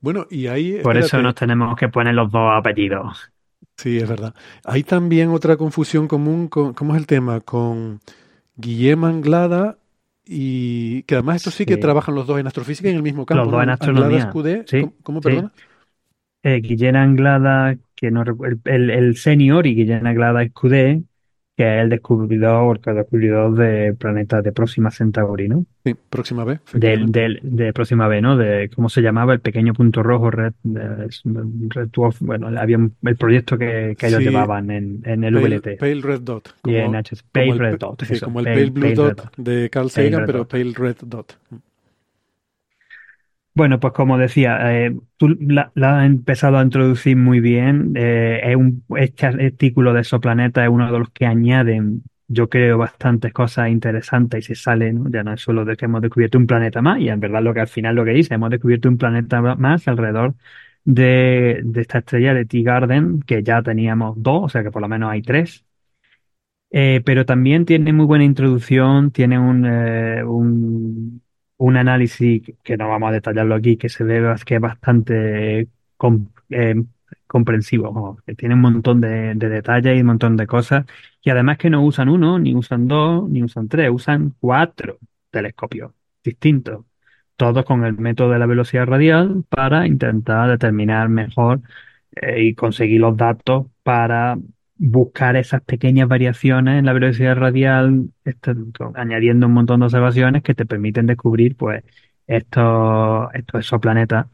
Bueno, 0.00 0.26
y 0.30 0.48
ahí... 0.48 0.80
Por 0.82 0.96
eso 0.96 1.22
nos 1.22 1.34
tenemos 1.34 1.76
que 1.76 1.88
poner 1.88 2.14
los 2.14 2.30
dos 2.30 2.50
apellidos. 2.52 3.32
Sí, 3.76 3.98
es 3.98 4.08
verdad. 4.08 4.34
Hay 4.64 4.82
también 4.82 5.30
otra 5.30 5.56
confusión 5.56 6.08
común 6.08 6.48
con, 6.48 6.74
¿cómo 6.74 6.94
es 6.94 7.00
el 7.00 7.06
tema? 7.06 7.40
Con 7.40 8.00
Guillem 8.56 9.04
Anglada 9.04 9.78
y 10.24 11.02
que 11.04 11.16
además 11.16 11.36
esto 11.36 11.50
sí, 11.50 11.66
que 11.66 11.76
trabajan 11.76 12.14
los 12.14 12.26
dos 12.26 12.38
en 12.38 12.46
astrofísica 12.46 12.88
en 12.88 12.96
el 12.96 13.02
mismo 13.02 13.26
campo. 13.26 13.44
Los 13.44 13.52
dos 13.52 13.62
en 13.62 13.70
astronomía. 13.70 14.30
¿Cómo, 15.02 15.20
perdona? 15.20 15.52
Eh, 16.42 16.60
Guillem 16.60 16.96
Anglada, 16.96 17.76
que 17.94 18.10
no 18.10 18.22
el, 18.22 18.60
el, 18.64 18.90
el 18.90 19.16
senior 19.16 19.66
y 19.66 19.74
Guillem 19.74 20.06
Anglada 20.06 20.42
Escudé, 20.42 21.02
que 21.56 21.76
es 21.76 21.82
el 21.82 21.90
descubridor, 21.90 22.80
el 22.84 22.94
descubridor 22.96 23.54
de 23.54 23.94
planetas 23.94 24.42
de 24.42 24.52
Próxima 24.52 24.90
Centauri, 24.90 25.48
¿no? 25.48 25.66
Sí, 25.84 25.94
Próxima 26.08 26.44
B. 26.44 26.58
Del, 26.72 27.12
del, 27.12 27.40
de 27.42 27.72
Próxima 27.72 28.08
B, 28.08 28.22
¿no? 28.22 28.36
De 28.36 28.70
cómo 28.74 28.88
se 28.88 29.02
llamaba 29.02 29.34
el 29.34 29.40
pequeño 29.40 29.74
punto 29.74 30.02
rojo, 30.02 30.30
Red, 30.30 30.54
Red 30.64 31.88
Dwarf. 31.92 32.20
Bueno, 32.20 32.48
había 32.58 32.78
el 33.02 33.16
proyecto 33.16 33.58
que, 33.58 33.94
que 33.98 34.06
ellos 34.06 34.20
llevaban 34.20 34.70
en, 34.70 35.02
en 35.04 35.24
el 35.24 35.34
VLT. 35.34 35.78
Pale 35.78 36.00
Red 36.00 36.20
Dot. 36.22 36.54
Como, 36.62 36.74
y 36.74 36.80
en 36.80 36.92
Pale 37.32 37.54
Red 37.54 37.78
Dot. 37.78 38.04
Sí, 38.04 38.18
como 38.18 38.40
el 38.40 38.46
Pale, 38.46 38.70
Blue 38.70 38.94
Dot, 38.94 39.36
de 39.36 39.68
Carl 39.70 39.90
Sagan, 39.90 40.24
pero 40.26 40.48
Pale 40.48 40.72
Red 40.74 40.96
Dot. 41.02 41.38
Bueno, 43.54 43.78
pues 43.80 43.92
como 43.92 44.16
decía, 44.16 44.58
eh, 44.86 44.96
tú 45.18 45.28
la, 45.28 45.72
has 45.76 46.06
empezado 46.06 46.56
a 46.56 46.62
introducir 46.62 47.16
muy 47.16 47.40
bien. 47.40 47.92
Eh, 47.96 48.40
es 48.44 48.56
un, 48.56 48.82
este 48.96 49.26
artículo 49.26 49.92
de 49.92 50.00
exoplanetas 50.00 50.64
es 50.64 50.70
uno 50.70 50.90
de 50.90 50.98
los 50.98 51.10
que 51.10 51.26
añaden, 51.26 52.02
yo 52.28 52.48
creo, 52.48 52.78
bastantes 52.78 53.32
cosas 53.34 53.68
interesantes 53.68 54.44
y 54.44 54.54
se 54.54 54.54
sale, 54.54 54.92
¿no? 54.94 55.10
Ya 55.10 55.22
no 55.22 55.34
es 55.34 55.42
solo 55.42 55.66
de 55.66 55.76
que 55.76 55.84
hemos 55.84 56.00
descubierto 56.00 56.38
un 56.38 56.46
planeta 56.46 56.80
más, 56.80 56.98
y 57.00 57.10
en 57.10 57.20
verdad 57.20 57.42
lo 57.42 57.52
que 57.52 57.60
al 57.60 57.68
final 57.68 57.94
lo 57.94 58.04
que 58.06 58.12
dice, 58.12 58.34
hemos 58.34 58.48
descubierto 58.50 58.88
un 58.88 58.96
planeta 58.96 59.42
más 59.42 59.86
alrededor 59.86 60.34
de, 60.84 61.62
esta 61.76 61.98
estrella 61.98 62.34
de 62.34 62.46
T-Garden, 62.46 63.20
que 63.22 63.42
ya 63.42 63.62
teníamos 63.62 64.14
dos, 64.22 64.44
o 64.44 64.48
sea 64.48 64.62
que 64.62 64.70
por 64.70 64.82
lo 64.82 64.88
menos 64.88 65.10
hay 65.10 65.22
tres. 65.22 65.64
Eh, 66.70 67.02
pero 67.04 67.26
también 67.26 67.66
tiene 67.66 67.92
muy 67.92 68.06
buena 68.06 68.24
introducción, 68.24 69.10
tiene 69.10 69.38
un 69.38 71.20
un 71.62 71.76
análisis 71.76 72.42
que 72.64 72.76
no 72.76 72.88
vamos 72.88 73.10
a 73.10 73.12
detallarlo 73.12 73.54
aquí, 73.54 73.76
que 73.76 73.88
se 73.88 74.02
ve 74.04 74.34
que 74.44 74.56
es 74.56 74.60
bastante 74.60 75.68
eh, 76.50 76.84
comprensivo, 77.26 78.18
que 78.26 78.34
tiene 78.34 78.54
un 78.56 78.62
montón 78.62 79.00
de, 79.00 79.34
detalles 79.34 79.96
y 79.96 80.00
un 80.00 80.06
montón 80.08 80.36
de 80.36 80.46
cosas, 80.46 80.86
y 81.22 81.30
además 81.30 81.58
que 81.58 81.70
no 81.70 81.84
usan 81.84 82.08
uno, 82.08 82.38
ni 82.40 82.54
usan 82.54 82.88
dos, 82.88 83.28
ni 83.30 83.42
usan 83.44 83.68
tres, 83.68 83.90
usan 83.92 84.34
cuatro 84.40 84.98
telescopios 85.30 85.92
distintos, 86.24 86.84
todos 87.36 87.64
con 87.64 87.84
el 87.84 87.96
método 87.96 88.30
de 88.32 88.38
la 88.40 88.46
velocidad 88.46 88.86
radial 88.86 89.44
para 89.48 89.86
intentar 89.86 90.50
determinar 90.50 91.08
mejor 91.08 91.60
eh, 92.16 92.42
y 92.44 92.54
conseguir 92.54 93.00
los 93.00 93.16
datos 93.16 93.66
para 93.84 94.36
buscar 94.84 95.36
esas 95.36 95.62
pequeñas 95.62 96.08
variaciones 96.08 96.78
en 96.78 96.86
la 96.86 96.92
velocidad 96.92 97.36
radial, 97.36 98.10
añadiendo 98.94 99.46
un 99.46 99.52
montón 99.52 99.80
de 99.80 99.86
observaciones 99.86 100.42
que 100.42 100.54
te 100.54 100.66
permiten 100.66 101.06
descubrir 101.06 101.56
pues 101.56 101.84
estos, 102.26 103.28
estos 103.34 103.60
exoplanetas 103.60 104.26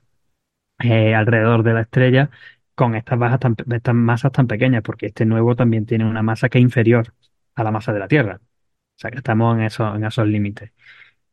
eh, 0.78 1.14
alrededor 1.14 1.62
de 1.64 1.74
la 1.74 1.82
estrella 1.82 2.30
con 2.74 2.94
estas, 2.94 3.18
bajas 3.18 3.40
estas 3.70 3.94
masas 3.94 4.32
tan 4.32 4.46
pequeñas, 4.46 4.82
porque 4.82 5.07
este 5.07 5.26
nuevo 5.26 5.55
también 5.57 5.84
tiene 5.86 6.07
una 6.07 6.22
masa 6.22 6.49
que 6.49 6.59
es 6.59 6.62
inferior 6.62 7.14
a 7.55 7.62
la 7.64 7.70
masa 7.70 7.92
de 7.92 7.99
la 8.01 8.09
Tierra. 8.09 8.40
O 8.42 9.01
sea 9.01 9.11
que 9.11 9.18
estamos 9.18 9.57
en, 9.59 9.64
eso, 9.64 9.94
en 9.94 10.05
esos 10.05 10.26
límites. 10.26 10.72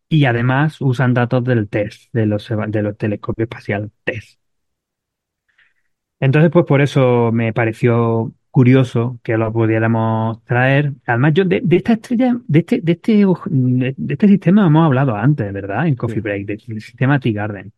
Y 0.09 0.25
además 0.25 0.81
usan 0.81 1.13
datos 1.13 1.43
del 1.43 1.69
TESS, 1.69 2.09
de 2.13 2.25
los, 2.25 2.49
de 2.67 2.81
los 2.83 2.97
telescopios 2.97 3.45
espaciales 3.47 3.91
TESS. 4.03 4.39
Entonces, 6.19 6.51
pues 6.51 6.65
por 6.65 6.81
eso 6.81 7.31
me 7.31 7.53
pareció 7.53 8.33
curioso 8.55 9.19
que 9.21 9.35
lo 9.35 9.51
pudiéramos 9.51 10.41
traer. 10.45 10.93
Además, 11.05 11.33
yo 11.33 11.43
de, 11.43 11.61
esta 11.71 11.91
estrella, 11.91 12.37
de 12.47 12.59
este, 12.59 12.79
de 12.79 12.93
este, 12.93 13.25
de 13.47 14.13
este 14.13 14.27
sistema 14.29 14.65
hemos 14.65 14.85
hablado 14.85 15.13
antes, 15.13 15.51
¿verdad? 15.51 15.85
En 15.85 15.95
Coffee 15.97 16.21
Break, 16.21 16.45
del 16.45 16.79
sistema 16.79 17.19
T-Garden. 17.19 17.73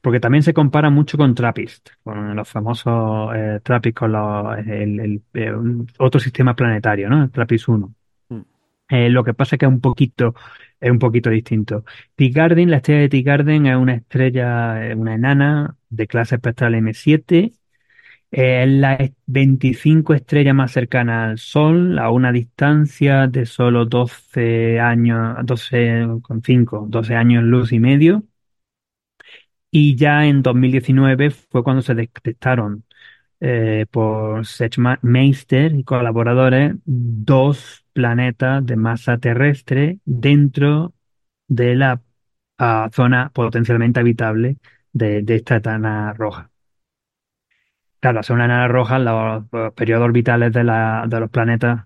Porque 0.00 0.18
también 0.18 0.42
se 0.42 0.52
compara 0.52 0.90
mucho 0.90 1.16
con 1.16 1.36
Trappist, 1.36 1.90
con 2.02 2.34
los 2.34 2.48
famosos 2.48 3.30
eh, 3.36 3.60
Trappist, 3.62 3.96
con 3.96 4.10
los, 4.10 4.58
el, 4.66 5.22
eh, 5.34 5.52
otro 5.98 6.18
sistema 6.18 6.56
planetario, 6.56 7.08
¿no? 7.08 7.22
El 7.22 7.30
Trappist 7.30 7.68
1. 7.68 7.94
Mm. 8.30 8.40
Eh, 8.88 9.10
lo 9.10 9.22
que 9.22 9.34
pasa 9.34 9.54
es 9.54 9.60
que 9.60 9.66
es 9.66 9.72
un 9.72 9.80
poquito, 9.80 10.34
es 10.80 10.90
un 10.90 10.98
poquito 10.98 11.30
distinto. 11.30 11.84
T-Garden, 12.16 12.72
la 12.72 12.78
estrella 12.78 13.02
de 13.02 13.08
T-Garden 13.08 13.66
es 13.66 13.76
una 13.76 13.94
estrella, 13.94 14.80
una 14.96 15.14
enana 15.14 15.76
de 15.90 16.08
clase 16.08 16.34
espectral 16.34 16.74
M7 16.74 17.52
es 18.30 18.68
la 18.68 18.98
25 19.26 20.14
estrella 20.14 20.54
más 20.54 20.72
cercana 20.72 21.26
al 21.30 21.38
Sol, 21.38 21.98
a 21.98 22.10
una 22.10 22.32
distancia 22.32 23.26
de 23.26 23.46
solo 23.46 23.86
12 23.86 24.80
años, 24.80 25.36
12 25.44 26.06
con 26.22 26.42
5, 26.42 26.86
12 26.88 27.14
años 27.16 27.44
luz 27.44 27.72
y 27.72 27.80
medio. 27.80 28.24
Y 29.70 29.96
ya 29.96 30.26
en 30.26 30.42
2019 30.42 31.30
fue 31.30 31.62
cuando 31.62 31.82
se 31.82 31.94
detectaron 31.94 32.84
eh, 33.40 33.86
por 33.90 34.44
Meister 35.02 35.74
y 35.74 35.84
colaboradores 35.84 36.74
dos 36.84 37.84
planetas 37.92 38.64
de 38.66 38.76
masa 38.76 39.18
terrestre 39.18 40.00
dentro 40.04 40.94
de 41.48 41.76
la 41.76 42.02
zona 42.92 43.30
potencialmente 43.34 44.00
habitable 44.00 44.58
de, 44.92 45.22
de 45.22 45.36
esta 45.36 45.56
etana 45.56 46.12
roja. 46.14 46.50
Claro, 48.00 48.20
hacer 48.20 48.34
una 48.34 48.44
enana 48.44 48.68
roja, 48.68 48.98
los, 48.98 49.44
periodos 49.74 50.04
orbitales 50.04 50.52
de, 50.52 50.64
la, 50.64 51.04
de 51.08 51.20
los 51.20 51.30
planetas 51.30 51.84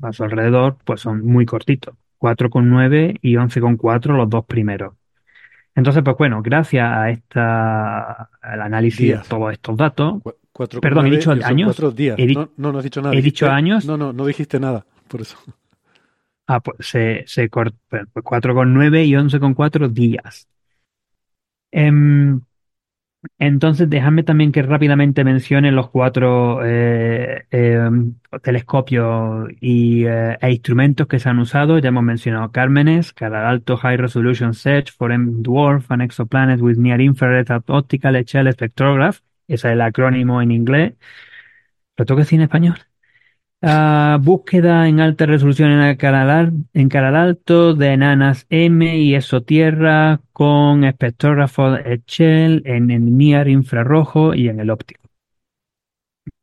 a 0.00 0.12
su 0.12 0.24
alrededor, 0.24 0.76
pues 0.84 1.00
son 1.00 1.24
muy 1.24 1.46
cortitos. 1.46 1.94
4,9 2.18 3.18
y 3.20 3.34
11,4 3.34 4.16
los 4.16 4.30
dos 4.30 4.44
primeros. 4.44 4.94
Entonces, 5.74 6.02
pues 6.04 6.16
bueno, 6.16 6.42
gracias 6.42 6.86
a 6.86 7.10
esta 7.10 8.28
al 8.40 8.60
análisis 8.60 9.08
de 9.08 9.28
todos 9.28 9.52
estos 9.52 9.76
datos. 9.76 10.22
perdón, 10.80 11.06
he 11.06 11.10
dicho 11.10 11.32
años. 11.32 11.96
Días. 11.96 12.18
no, 12.56 12.72
no, 12.72 12.78
has 12.78 12.84
dicho 12.84 13.00
nada. 13.00 13.14
He 13.14 13.22
dicho 13.22 13.50
años. 13.50 13.86
No, 13.86 13.96
no, 13.96 14.12
no 14.12 14.26
dijiste 14.26 14.60
nada, 14.60 14.84
por 15.08 15.22
eso. 15.22 15.36
Ah, 16.46 16.60
pues 16.60 16.86
se, 16.86 17.24
se 17.26 17.48
cortó. 17.48 17.76
Pues 17.88 18.24
4,9 18.24 19.06
y 19.06 19.12
11,4 19.12 19.88
días. 19.88 20.48
Eh, 21.70 21.90
entonces, 23.38 23.88
déjame 23.88 24.24
también 24.24 24.50
que 24.52 24.62
rápidamente 24.62 25.24
mencione 25.24 25.70
los 25.70 25.90
cuatro 25.90 26.60
eh, 26.64 27.46
em, 27.50 28.14
telescopios 28.42 29.48
y, 29.60 30.04
eh, 30.06 30.38
e 30.40 30.50
instrumentos 30.50 31.06
que 31.06 31.18
se 31.20 31.28
han 31.28 31.38
usado. 31.38 31.78
Ya 31.78 31.88
hemos 31.88 32.02
mencionado 32.02 32.50
Cármenes, 32.50 33.14
alto 33.20 33.76
High 33.76 33.96
Resolution 33.96 34.54
Search 34.54 34.92
for 34.92 35.12
M 35.12 35.42
Dwarf 35.42 35.90
and 35.90 36.02
Exoplanet 36.02 36.60
with 36.60 36.76
Near 36.78 37.00
Infrared 37.00 37.46
Optical 37.68 38.16
Echelle 38.16 38.52
Spectrograph. 38.52 39.20
Ese 39.46 39.68
es 39.68 39.72
el 39.74 39.80
acrónimo 39.82 40.42
en 40.42 40.50
inglés. 40.50 40.94
¿Lo 41.96 42.04
tengo 42.04 42.20
decir 42.20 42.38
en 42.38 42.44
español? 42.44 42.91
Uh, 43.64 44.18
búsqueda 44.20 44.88
en 44.88 44.98
alta 44.98 45.24
resolución 45.24 45.70
en 45.70 45.96
canal 46.88 47.14
alto 47.14 47.74
de 47.74 47.92
enanas 47.92 48.44
M 48.50 48.98
y 48.98 49.14
exotierra 49.14 50.20
con 50.32 50.82
espectrógrafo 50.82 51.76
Echel 51.76 52.62
en 52.64 52.90
el 52.90 53.16
NIR 53.16 53.46
infrarrojo 53.46 54.34
y 54.34 54.48
en 54.48 54.58
el 54.58 54.68
óptico, 54.68 55.08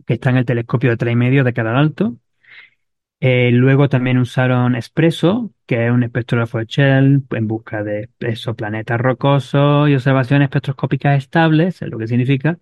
que 0.06 0.14
está 0.14 0.30
en 0.30 0.38
el 0.38 0.46
telescopio 0.46 0.92
de 0.92 0.98
3,5 0.98 1.44
de 1.44 1.54
canal 1.54 1.76
alto. 1.76 2.16
Eh, 3.22 3.52
luego 3.52 3.90
también 3.90 4.18
usaron 4.18 4.76
Espresso, 4.78 5.52
que 5.66 5.88
es 5.88 5.92
un 5.92 6.04
espectrógrafo 6.04 6.62
Echel 6.62 7.24
en 7.32 7.48
busca 7.48 7.84
de 7.84 8.10
exoplanetas 8.22 9.00
rocosos 9.00 9.90
y 9.90 9.96
observaciones 9.96 10.46
espectroscópicas 10.46 11.18
estables, 11.18 11.82
es 11.82 11.90
lo 11.90 11.98
que 11.98 12.08
significa, 12.08 12.60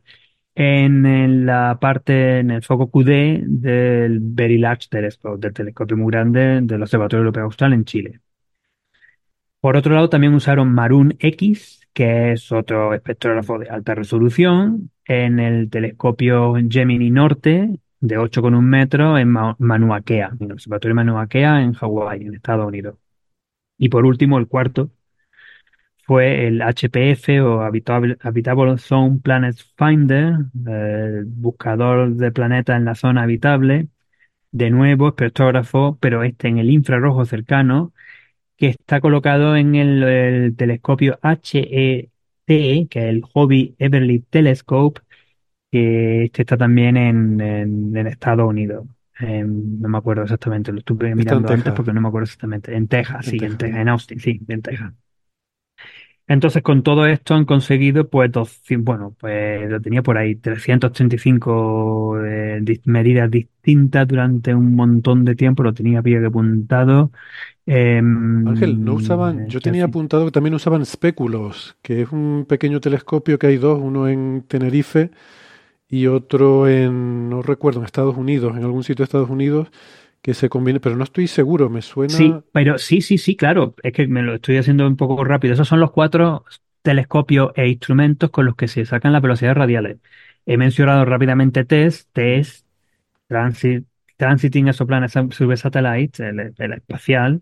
en 0.59 1.45
la 1.45 1.77
parte, 1.79 2.39
en 2.39 2.49
el 2.49 2.63
foco 2.63 2.89
QD 2.89 3.43
del 3.45 4.19
Very 4.21 4.57
Large 4.57 4.87
Telescope, 4.89 5.39
del 5.39 5.53
telescopio 5.53 5.95
muy 5.95 6.11
grande 6.11 6.61
del 6.63 6.81
Observatorio 6.81 7.19
Europeo 7.19 7.43
Austral 7.43 7.73
en 7.73 7.85
Chile. 7.85 8.21
Por 9.59 9.77
otro 9.77 9.93
lado, 9.93 10.09
también 10.09 10.33
usaron 10.33 10.73
Maroon 10.73 11.15
X, 11.19 11.87
que 11.93 12.31
es 12.31 12.51
otro 12.51 12.95
espectrógrafo 12.95 13.59
de 13.59 13.69
alta 13.69 13.93
resolución, 13.93 14.89
en 15.05 15.39
el 15.39 15.69
telescopio 15.69 16.55
Gemini 16.67 17.11
Norte, 17.11 17.79
de 17.99 18.17
8,1 18.17 18.59
metros, 18.61 19.19
en 19.19 19.29
Mauna 19.29 20.01
Kea, 20.01 20.31
en 20.39 20.47
el 20.47 20.53
observatorio 20.53 20.95
Mauna 20.95 21.27
Kea, 21.27 21.61
en 21.61 21.73
Hawái, 21.73 22.21
en 22.21 22.33
Estados 22.33 22.65
Unidos. 22.65 22.95
Y 23.77 23.89
por 23.89 24.05
último, 24.05 24.39
el 24.39 24.47
cuarto 24.47 24.89
fue 26.07 26.47
el 26.47 26.61
HPF 26.61 27.41
o 27.43 27.61
Habitable, 27.61 28.17
Zone 28.77 29.19
Planet 29.21 29.57
Finder, 29.77 30.35
el 30.65 31.25
buscador 31.25 32.15
de 32.15 32.31
planetas 32.31 32.77
en 32.77 32.85
la 32.85 32.95
zona 32.95 33.23
habitable, 33.23 33.89
de 34.51 34.69
nuevo 34.69 35.09
espectrógrafo, 35.09 35.97
pero 35.99 36.23
este 36.23 36.47
en 36.47 36.59
el 36.59 36.69
infrarrojo 36.69 37.25
cercano, 37.25 37.93
que 38.55 38.67
está 38.69 39.01
colocado 39.01 39.57
en 39.57 39.75
el, 39.75 40.55
telescopio 40.55 41.19
HET, 41.21 42.09
que 42.45 42.89
es 42.89 42.95
el 42.95 43.21
Hobby 43.23 43.75
Everly 43.77 44.19
Telescope, 44.21 45.01
que 45.69 46.23
este 46.23 46.43
está 46.43 46.55
también 46.55 46.95
en, 46.95 48.07
Estados 48.07 48.47
Unidos. 48.47 48.87
no 49.19 49.89
me 49.89 49.97
acuerdo 49.97 50.23
exactamente, 50.23 50.71
lo 50.71 50.79
estuve 50.79 51.13
mirando 51.13 51.51
antes 51.51 51.73
porque 51.73 51.91
no 51.91 51.99
me 51.99 52.07
acuerdo 52.07 52.23
exactamente. 52.23 52.73
En 52.73 52.87
Texas, 52.87 53.25
sí, 53.25 53.37
en 53.41 53.57
Texas, 53.57 53.81
en 53.81 53.89
Austin, 53.89 54.19
sí, 54.21 54.39
en 54.47 54.61
Texas. 54.61 54.93
Entonces, 56.29 56.61
con 56.61 56.83
todo 56.83 57.05
esto 57.05 57.35
han 57.35 57.45
conseguido, 57.45 58.09
pues, 58.09 58.29
dos, 58.31 58.61
bueno, 58.79 59.15
pues 59.17 59.69
lo 59.69 59.79
tenía 59.79 60.03
por 60.03 60.17
ahí, 60.17 60.35
335 60.35 62.19
eh, 62.25 62.81
medidas 62.83 63.31
distintas 63.31 64.07
durante 64.07 64.53
un 64.53 64.75
montón 64.75 65.23
de 65.23 65.35
tiempo, 65.35 65.63
lo 65.63 65.73
tenía 65.73 66.01
bien 66.01 66.25
apuntado. 66.25 67.11
Em, 67.65 68.45
Ángel, 68.45 68.83
no 68.83 68.95
usaban, 68.95 69.41
eh, 69.41 69.45
yo 69.47 69.61
tenía 69.61 69.85
apuntado 69.85 70.25
que 70.25 70.31
también 70.31 70.53
usaban 70.53 70.85
Speculos, 70.85 71.77
que 71.81 72.01
es 72.01 72.11
un 72.11 72.45
pequeño 72.47 72.81
telescopio 72.81 73.39
que 73.39 73.47
hay 73.47 73.57
dos, 73.57 73.79
uno 73.81 74.09
en 74.09 74.43
Tenerife 74.47 75.11
y 75.89 76.07
otro 76.07 76.67
en, 76.67 77.29
no 77.29 77.41
recuerdo, 77.41 77.79
en 77.79 77.85
Estados 77.85 78.17
Unidos, 78.17 78.57
en 78.57 78.63
algún 78.63 78.83
sitio 78.83 79.03
de 79.03 79.05
Estados 79.05 79.29
Unidos, 79.29 79.69
que 80.27 80.33
se 80.33 80.49
combine, 80.49 80.81
pero 80.81 80.97
no 80.97 81.05
estoy 81.05 81.25
seguro, 81.25 81.69
me 81.69 81.81
suena. 81.81 82.13
Sí, 82.13 82.35
pero 82.51 82.77
sí, 82.77 82.99
sí, 82.99 83.17
sí, 83.17 83.37
claro, 83.37 83.75
es 83.81 83.93
que 83.93 84.07
me 84.07 84.21
lo 84.21 84.35
estoy 84.35 84.57
haciendo 84.57 84.85
un 84.85 84.97
poco 84.97 85.23
rápido. 85.23 85.53
Esos 85.53 85.69
son 85.69 85.79
los 85.79 85.91
cuatro 85.91 86.43
telescopios 86.81 87.53
e 87.55 87.69
instrumentos 87.69 88.29
con 88.29 88.43
los 88.45 88.57
que 88.57 88.67
se 88.67 88.85
sacan 88.85 89.13
las 89.13 89.21
velocidades 89.21 89.55
radiales. 89.55 89.99
He 90.45 90.57
mencionado 90.57 91.05
rápidamente 91.05 91.63
TESS, 91.63 92.09
TESS, 92.11 92.65
Transit, 93.29 93.85
Transiting 94.17 94.67
Exoplanet 94.67 95.11
Satellite, 95.55 96.27
el, 96.27 96.53
el 96.57 96.73
espacial. 96.73 97.41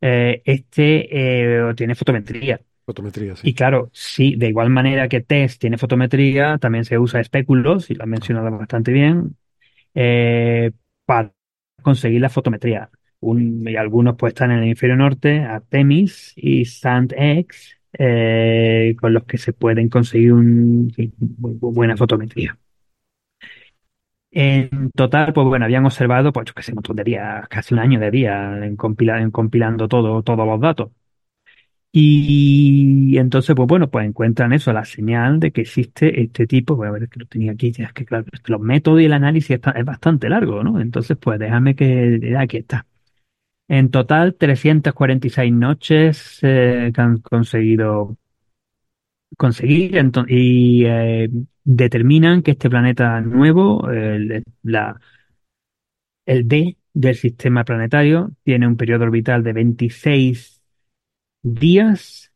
Eh, 0.00 0.42
este 0.44 1.06
eh, 1.12 1.74
tiene 1.76 1.94
fotometría. 1.94 2.60
Fotometría, 2.84 3.36
sí. 3.36 3.50
Y 3.50 3.54
claro, 3.54 3.88
sí, 3.92 4.34
de 4.36 4.48
igual 4.48 4.70
manera 4.70 5.06
que 5.06 5.20
TESS 5.20 5.60
tiene 5.60 5.78
fotometría, 5.78 6.58
también 6.58 6.84
se 6.84 6.98
usa 6.98 7.20
espéculos, 7.20 7.88
y 7.88 7.94
lo 7.94 8.02
han 8.02 8.10
mencionado 8.10 8.50
bastante 8.50 8.90
bien, 8.90 9.36
eh, 9.94 10.72
para 11.04 11.35
conseguir 11.86 12.20
la 12.20 12.28
fotometría. 12.30 12.90
y 13.22 13.76
algunos 13.76 14.16
pues 14.16 14.32
están 14.32 14.50
en 14.50 14.58
el 14.58 14.64
hemisferio 14.64 14.96
norte, 14.96 15.40
Artemis 15.40 16.32
y 16.36 16.64
SandX, 16.64 17.76
eh, 17.98 18.94
con 19.00 19.12
los 19.14 19.24
que 19.24 19.38
se 19.38 19.52
pueden 19.52 19.88
conseguir 19.88 20.32
una 20.32 20.92
buena 21.60 21.96
fotometría. 21.96 22.58
En 24.30 24.90
total, 24.92 25.32
pues 25.32 25.46
bueno, 25.46 25.64
habían 25.64 25.86
observado, 25.86 26.32
pues 26.32 26.46
yo 26.46 26.54
que 26.54 26.62
sé, 26.62 26.72
un 26.72 26.76
montón 26.76 26.96
de 26.96 27.04
días, 27.04 27.48
casi 27.48 27.72
un 27.74 27.80
año 27.80 27.98
de 28.00 28.10
días, 28.10 28.62
en, 28.62 28.76
compilando 29.30 29.88
todo, 29.88 30.22
todos 30.22 30.46
los 30.46 30.60
datos. 30.60 30.90
Y 31.92 33.16
entonces, 33.16 33.56
pues 33.56 33.66
bueno, 33.66 33.88
pues 33.88 34.06
encuentran 34.06 34.52
eso, 34.52 34.72
la 34.72 34.84
señal 34.84 35.40
de 35.40 35.50
que 35.50 35.62
existe 35.62 36.20
este 36.20 36.46
tipo, 36.46 36.76
voy 36.76 36.88
a 36.88 36.90
ver 36.90 37.08
que 37.08 37.20
lo 37.20 37.26
tenía 37.26 37.52
aquí, 37.52 37.72
es 37.76 37.92
que 37.92 38.04
claro, 38.04 38.26
los 38.46 38.60
métodos 38.60 39.00
y 39.00 39.06
el 39.06 39.14
análisis 39.14 39.58
es 39.74 39.84
bastante 39.84 40.28
largo, 40.28 40.62
¿no? 40.62 40.80
Entonces, 40.80 41.16
pues 41.16 41.38
déjame 41.38 41.74
que, 41.74 42.34
aquí 42.38 42.58
está. 42.58 42.86
En 43.68 43.90
total, 43.90 44.34
346 44.36 45.52
noches 45.52 46.38
eh, 46.42 46.92
que 46.94 47.00
han 47.00 47.18
conseguido 47.18 48.16
conseguir 49.36 49.98
y 50.28 50.84
eh, 50.84 51.28
determinan 51.64 52.42
que 52.42 52.52
este 52.52 52.70
planeta 52.70 53.20
nuevo, 53.20 53.88
la, 54.62 55.00
el 56.26 56.48
D 56.48 56.76
del 56.92 57.14
sistema 57.14 57.64
planetario, 57.64 58.32
tiene 58.42 58.66
un 58.66 58.76
periodo 58.76 59.04
orbital 59.04 59.42
de 59.42 59.52
26 59.52 60.55
días 61.54 62.32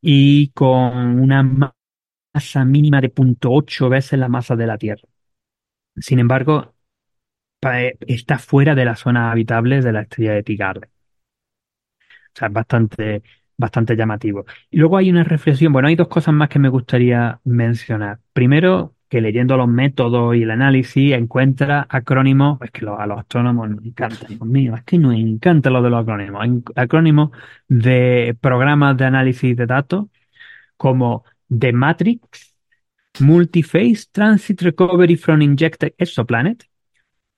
y 0.00 0.50
con 0.50 1.20
una 1.20 1.42
masa 2.34 2.64
mínima 2.64 3.00
de 3.00 3.08
0.8 3.08 3.88
veces 3.90 4.18
la 4.18 4.28
masa 4.28 4.56
de 4.56 4.66
la 4.66 4.78
Tierra. 4.78 5.02
Sin 5.96 6.18
embargo, 6.18 6.74
eh, 7.62 7.98
está 8.06 8.38
fuera 8.38 8.74
de 8.74 8.84
la 8.86 8.96
zona 8.96 9.32
habitable 9.32 9.80
de 9.82 9.92
la 9.92 10.02
estrella 10.02 10.32
de 10.34 10.42
Tigarde. 10.42 10.90
O 12.34 12.38
sea, 12.38 12.48
es 12.48 12.54
bastante, 12.54 13.22
bastante 13.56 13.96
llamativo. 13.96 14.44
Y 14.70 14.78
luego 14.78 14.96
hay 14.96 15.10
una 15.10 15.24
reflexión, 15.24 15.72
bueno, 15.72 15.88
hay 15.88 15.96
dos 15.96 16.08
cosas 16.08 16.34
más 16.34 16.48
que 16.48 16.58
me 16.58 16.68
gustaría 16.68 17.40
mencionar. 17.44 18.20
Primero, 18.32 18.94
que 19.12 19.20
leyendo 19.20 19.58
los 19.58 19.68
métodos 19.68 20.34
y 20.34 20.42
el 20.44 20.50
análisis 20.50 21.12
encuentra 21.12 21.86
acrónimos, 21.90 22.58
es 22.62 22.70
que 22.70 22.86
a 22.86 23.06
los 23.06 23.18
astrónomos 23.18 23.68
nos 23.68 23.84
encanta, 23.84 24.26
Dios 24.26 24.40
mío, 24.40 24.74
es 24.74 24.84
que 24.84 24.96
nos 24.96 25.12
encanta 25.12 25.68
lo 25.68 25.82
de 25.82 25.90
los 25.90 26.00
acrónimos, 26.00 26.64
acrónimos 26.74 27.30
de 27.68 28.34
programas 28.40 28.96
de 28.96 29.04
análisis 29.04 29.54
de 29.54 29.66
datos 29.66 30.06
como 30.78 31.26
The 31.50 31.74
Matrix, 31.74 32.56
Multiphase 33.20 34.06
Transit 34.10 34.62
Recovery 34.62 35.16
from 35.16 35.42
Injected 35.42 35.92
Exoplanet 35.98 36.64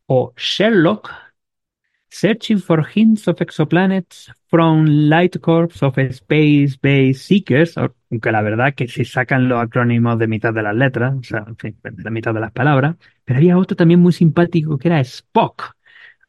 o 0.06 0.32
Sherlock 0.36 1.10
Searching 2.14 2.60
for 2.60 2.86
Hints 2.86 3.26
of 3.26 3.40
Exoplanets 3.40 4.30
from 4.46 4.86
Light 4.86 5.40
Corps 5.40 5.82
of 5.82 5.98
Space-Based 5.98 7.20
Seekers, 7.20 7.76
aunque 7.76 8.30
la 8.30 8.40
verdad 8.40 8.72
que 8.72 8.86
se 8.86 9.04
sacan 9.04 9.48
los 9.48 9.60
acrónimos 9.60 10.16
de 10.20 10.28
mitad 10.28 10.54
de 10.54 10.62
las 10.62 10.76
letras, 10.76 11.16
o 11.18 11.22
sea, 11.24 11.44
en 11.44 11.56
fin, 11.56 11.76
de 11.82 12.04
la 12.04 12.10
mitad 12.10 12.32
de 12.32 12.38
las 12.38 12.52
palabras, 12.52 12.94
pero 13.24 13.38
había 13.38 13.58
otro 13.58 13.76
también 13.76 13.98
muy 13.98 14.12
simpático 14.12 14.78
que 14.78 14.86
era 14.86 15.00
Spock. 15.00 15.74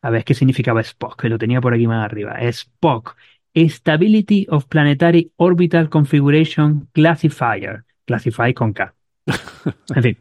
A 0.01 0.09
ver 0.09 0.23
qué 0.23 0.33
significaba 0.33 0.81
Spock, 0.81 1.21
que 1.21 1.29
lo 1.29 1.37
tenía 1.37 1.61
por 1.61 1.75
aquí 1.75 1.85
más 1.85 2.03
arriba. 2.03 2.39
Spock, 2.41 3.15
Stability 3.55 4.47
of 4.49 4.65
Planetary 4.65 5.33
Orbital 5.35 5.89
Configuration 5.89 6.89
Classifier. 6.93 7.83
Classify 8.05 8.55
con 8.55 8.73
K. 8.73 8.95
En 9.95 10.01
fin, 10.01 10.17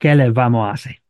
¿qué 0.00 0.16
les 0.16 0.32
vamos 0.32 0.68
a 0.68 0.72
hacer? 0.72 1.05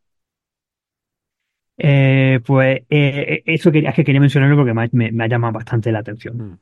Eh, 1.79 2.41
pues 2.45 2.79
eh, 2.89 2.91
eh, 2.91 3.43
eso 3.47 3.70
quería, 3.70 3.91
es 3.91 3.97
que 3.97 4.05
quería 4.05 4.20
mencionarlo 4.20 4.57
porque 4.57 4.72
me, 4.93 5.24
ha 5.24 5.29
llamado 5.29 5.55
bastante 5.55 5.93
la 5.93 6.01
atención. 6.01 6.37
Mm. 6.37 6.59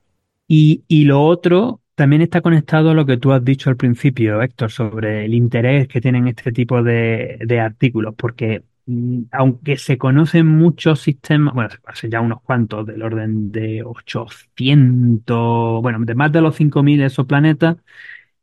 Y, 0.48 0.84
y, 0.88 1.04
lo 1.04 1.22
otro 1.22 1.80
también 1.94 2.22
está 2.22 2.40
conectado 2.40 2.90
a 2.90 2.94
lo 2.94 3.06
que 3.06 3.16
tú 3.16 3.32
has 3.32 3.44
dicho 3.44 3.70
al 3.70 3.76
principio, 3.76 4.42
Héctor, 4.42 4.70
sobre 4.70 5.24
el 5.24 5.34
interés 5.34 5.88
que 5.88 6.00
tienen 6.00 6.28
este 6.28 6.52
tipo 6.52 6.82
de, 6.82 7.38
de 7.40 7.60
artículos, 7.60 8.14
porque 8.16 8.62
mm, 8.86 9.22
aunque 9.30 9.76
se 9.78 9.96
conocen 9.96 10.46
muchos 10.46 11.00
sistemas, 11.00 11.54
bueno, 11.54 11.70
hace 11.86 12.10
ya 12.10 12.20
unos 12.20 12.42
cuantos, 12.42 12.86
del 12.86 13.02
orden 13.02 13.52
de 13.52 13.82
800, 13.84 15.82
bueno, 15.82 15.98
de 16.04 16.14
más 16.14 16.32
de 16.32 16.40
los 16.40 16.56
5.000 16.56 17.04
exoplanetas, 17.04 17.76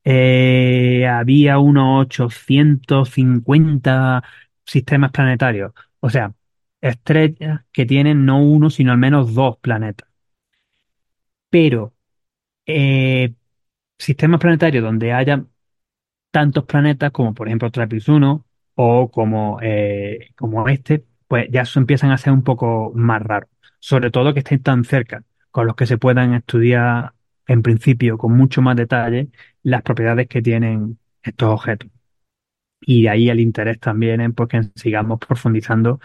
eh, 0.04 1.06
había 1.08 1.60
unos 1.60 2.06
850 2.06 4.24
sistemas 4.66 5.12
planetarios. 5.12 5.74
O 6.00 6.10
sea, 6.10 6.34
estrellas 6.82 7.62
que 7.72 7.86
tienen 7.86 8.26
no 8.26 8.44
uno, 8.44 8.70
sino 8.70 8.92
al 8.92 8.98
menos 8.98 9.34
dos 9.34 9.58
planetas. 9.60 10.10
Pero 11.50 11.94
eh, 12.66 13.34
sistemas 14.00 14.40
planetarios 14.42 14.84
donde 14.84 15.14
haya 15.14 15.46
tantos 16.32 16.66
planetas 16.66 17.12
como 17.12 17.34
por 17.34 17.48
ejemplo 17.48 17.72
Trappist 17.72 18.10
1 18.10 18.46
o 18.76 19.12
como, 19.12 19.60
eh, 19.62 20.32
como 20.38 20.68
este, 20.70 21.06
pues 21.28 21.50
ya 21.52 21.64
empiezan 21.76 22.12
a 22.12 22.18
ser 22.18 22.34
un 22.34 22.44
poco 22.44 22.92
más 22.96 23.22
raros. 23.24 23.50
Sobre 23.80 24.12
todo 24.12 24.34
que 24.34 24.40
estén 24.42 24.64
tan 24.64 24.84
cerca, 24.86 25.24
con 25.52 25.68
los 25.68 25.76
que 25.76 25.88
se 25.88 25.98
puedan 25.98 26.34
estudiar 26.36 27.14
en 27.48 27.62
principio 27.64 28.18
con 28.18 28.34
mucho 28.38 28.62
más 28.62 28.76
detalle 28.78 29.30
las 29.64 29.84
propiedades 29.84 30.28
que 30.28 30.42
tienen 30.42 31.00
estos 31.24 31.50
objetos. 31.50 31.90
Y 32.82 33.04
de 33.04 33.10
ahí 33.10 33.30
el 33.30 33.40
interés 33.40 33.80
también 33.80 34.22
en 34.22 34.34
pues, 34.34 34.50
que 34.50 34.62
sigamos 34.76 35.20
profundizando 35.20 36.00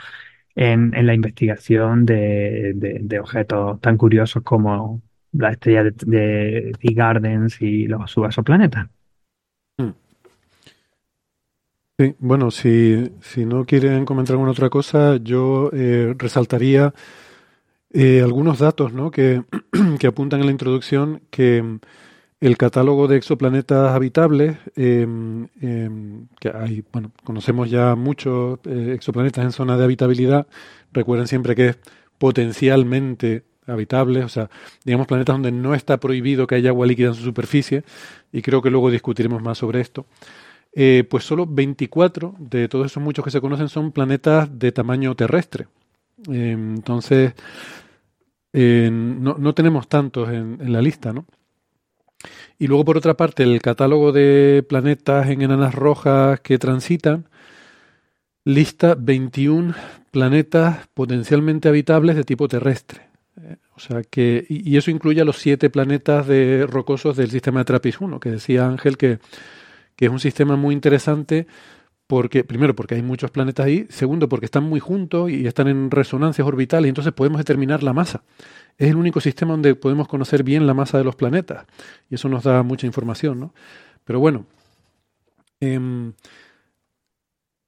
en, 0.57 1.07
la 1.07 1.15
investigación 1.15 2.07
de, 2.07 3.19
objetos 3.21 3.81
tan 3.81 3.97
curiosos 3.97 4.43
como 4.43 5.03
la 5.33 5.53
estrella 5.53 5.85
de, 5.85 6.73
de 6.73 6.95
Gardens 6.95 7.61
y 7.61 7.87
los 7.87 8.11
subexoplanetas. 8.11 8.89
Hmm. 9.79 9.91
Sí, 11.99 12.15
bueno, 12.19 12.51
si, 12.51 13.13
si 13.21 13.45
no 13.45 13.65
quieren 13.65 14.05
comentar 14.07 14.35
alguna 14.35 14.53
otra 14.53 14.71
cosa, 14.71 15.19
yo 15.19 15.71
eh, 15.73 16.15
resaltaría 16.19 16.95
eh, 17.93 18.21
algunos 18.23 18.59
datos 18.59 18.93
¿no? 18.93 19.11
que, 19.11 19.43
que, 19.99 20.07
apuntan 20.07 20.41
en 20.41 20.47
la 20.47 20.53
introducción 20.53 21.23
que 21.31 21.79
el 22.41 22.57
catálogo 22.59 23.09
de 23.09 23.17
exoplanetas 23.17 23.93
habitables, 23.93 24.59
em, 24.77 25.49
em, 25.61 26.27
que 26.39 26.51
hay, 26.51 26.85
bueno, 26.93 27.13
conocemos 27.25 27.71
ya 27.71 27.95
muchos 27.95 28.59
eh, 28.67 28.93
exoplanetas 28.95 29.45
en 29.45 29.53
zona 29.53 29.77
de 29.77 29.85
habitabilidad. 29.85 30.47
Recuerden 30.93 31.27
siempre 31.29 31.55
que 31.55 31.69
es 31.69 31.79
potencialmente 32.19 33.45
habitables, 33.67 34.25
o 34.25 34.29
sea, 34.29 34.51
digamos 34.85 35.07
planetas 35.07 35.35
donde 35.35 35.53
no 35.53 35.75
está 35.75 35.99
prohibido 35.99 36.47
que 36.47 36.57
haya 36.57 36.71
agua 36.71 36.87
líquida 36.87 37.09
en 37.09 37.15
su 37.15 37.23
superficie, 37.25 37.85
y 38.33 38.43
creo 38.43 38.63
que 38.63 38.71
luego 38.71 38.91
discutiremos 38.91 39.43
más 39.43 39.59
sobre 39.59 39.81
esto. 39.81 40.07
Eh, 40.75 41.05
pues 41.09 41.25
solo 41.25 41.47
24 41.47 42.35
de 42.39 42.69
todos 42.69 42.87
esos 42.87 43.03
muchos 43.03 43.25
que 43.25 43.31
se 43.31 43.41
conocen 43.41 43.69
son 43.69 43.93
planetas 43.93 44.59
de 44.59 44.73
tamaño 44.73 45.15
terrestre. 45.15 45.69
Em, 46.29 46.77
entonces, 46.77 47.35
eh, 48.53 48.91
no, 48.93 49.37
no, 49.39 49.55
tenemos 49.55 49.89
tantos 49.89 50.29
en, 50.29 50.59
en, 50.61 50.73
la 50.73 50.83
lista, 50.83 51.13
¿no? 51.13 51.27
Y 52.59 52.69
luego, 52.69 52.85
por 52.85 52.97
otra 52.97 53.15
parte, 53.15 53.43
el 53.43 53.61
catálogo 53.61 54.13
de 54.13 54.65
planetas 54.69 55.29
en 55.29 55.43
enanas 55.43 55.75
rojas 55.75 56.41
que 56.41 56.59
transitan 56.59 57.29
lista 58.45 58.95
21 58.99 59.75
planetas 60.11 60.87
potencialmente 60.95 61.69
habitables 61.69 62.17
de 62.17 62.25
tipo 62.25 62.49
terrestre. 62.49 63.03
Eh, 63.43 63.57
o 63.75 63.81
sea 63.81 64.03
que, 64.03 64.47
y, 64.49 64.77
eso 64.77 64.91
incluye 64.91 65.21
a 65.21 65.25
los 65.25 65.39
siete 65.39 65.69
planetas 65.69 66.27
de 66.27 66.67
rocosos 66.67 67.17
del 67.17 67.31
sistema 67.31 67.61
de 67.61 67.65
Trappist 67.67 68.01
1, 68.01 68.21
que 68.21 68.31
decía 68.31 68.67
Ángel 68.67 68.97
que, 68.97 69.19
que 69.97 70.07
es 70.07 70.11
un 70.11 70.21
sistema 70.21 70.57
muy 70.57 70.75
interesante 70.75 71.47
porque, 72.07 72.45
primero, 72.45 72.75
porque 72.77 72.95
hay 72.95 73.03
muchos 73.03 73.31
planetas 73.31 73.67
ahí, 73.67 73.87
segundo, 73.89 74.29
porque 74.29 74.47
están 74.47 74.65
muy 74.65 74.81
juntos 74.81 75.31
y 75.31 75.47
están 75.47 75.69
en 75.69 75.91
resonancias 75.91 76.47
orbitales, 76.47 76.87
y 76.87 76.91
entonces 76.91 77.13
podemos 77.13 77.39
determinar 77.39 77.83
la 77.83 77.93
masa. 77.93 78.23
Es 78.79 78.91
el 78.91 78.97
único 78.97 79.21
sistema 79.21 79.53
donde 79.53 79.75
podemos 79.75 80.07
conocer 80.07 80.43
bien 80.43 80.67
la 80.67 80.75
masa 80.75 80.99
de 80.99 81.05
los 81.05 81.17
planetas, 81.17 81.67
y 82.09 82.15
eso 82.15 82.29
nos 82.29 82.45
da 82.45 82.63
mucha 82.63 82.87
información, 82.87 83.41
¿no? 83.41 83.55
Pero 84.05 84.21
bueno, 84.21 84.47
eh, 85.61 86.13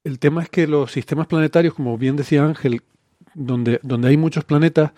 el 0.04 0.18
tema 0.18 0.42
es 0.42 0.48
que 0.48 0.66
los 0.66 0.92
sistemas 0.92 1.26
planetarios, 1.26 1.74
como 1.74 1.98
bien 1.98 2.16
decía 2.16 2.44
Ángel, 2.44 2.82
donde, 3.34 3.80
donde 3.82 4.08
hay 4.08 4.16
muchos 4.16 4.44
planetas, 4.44 4.92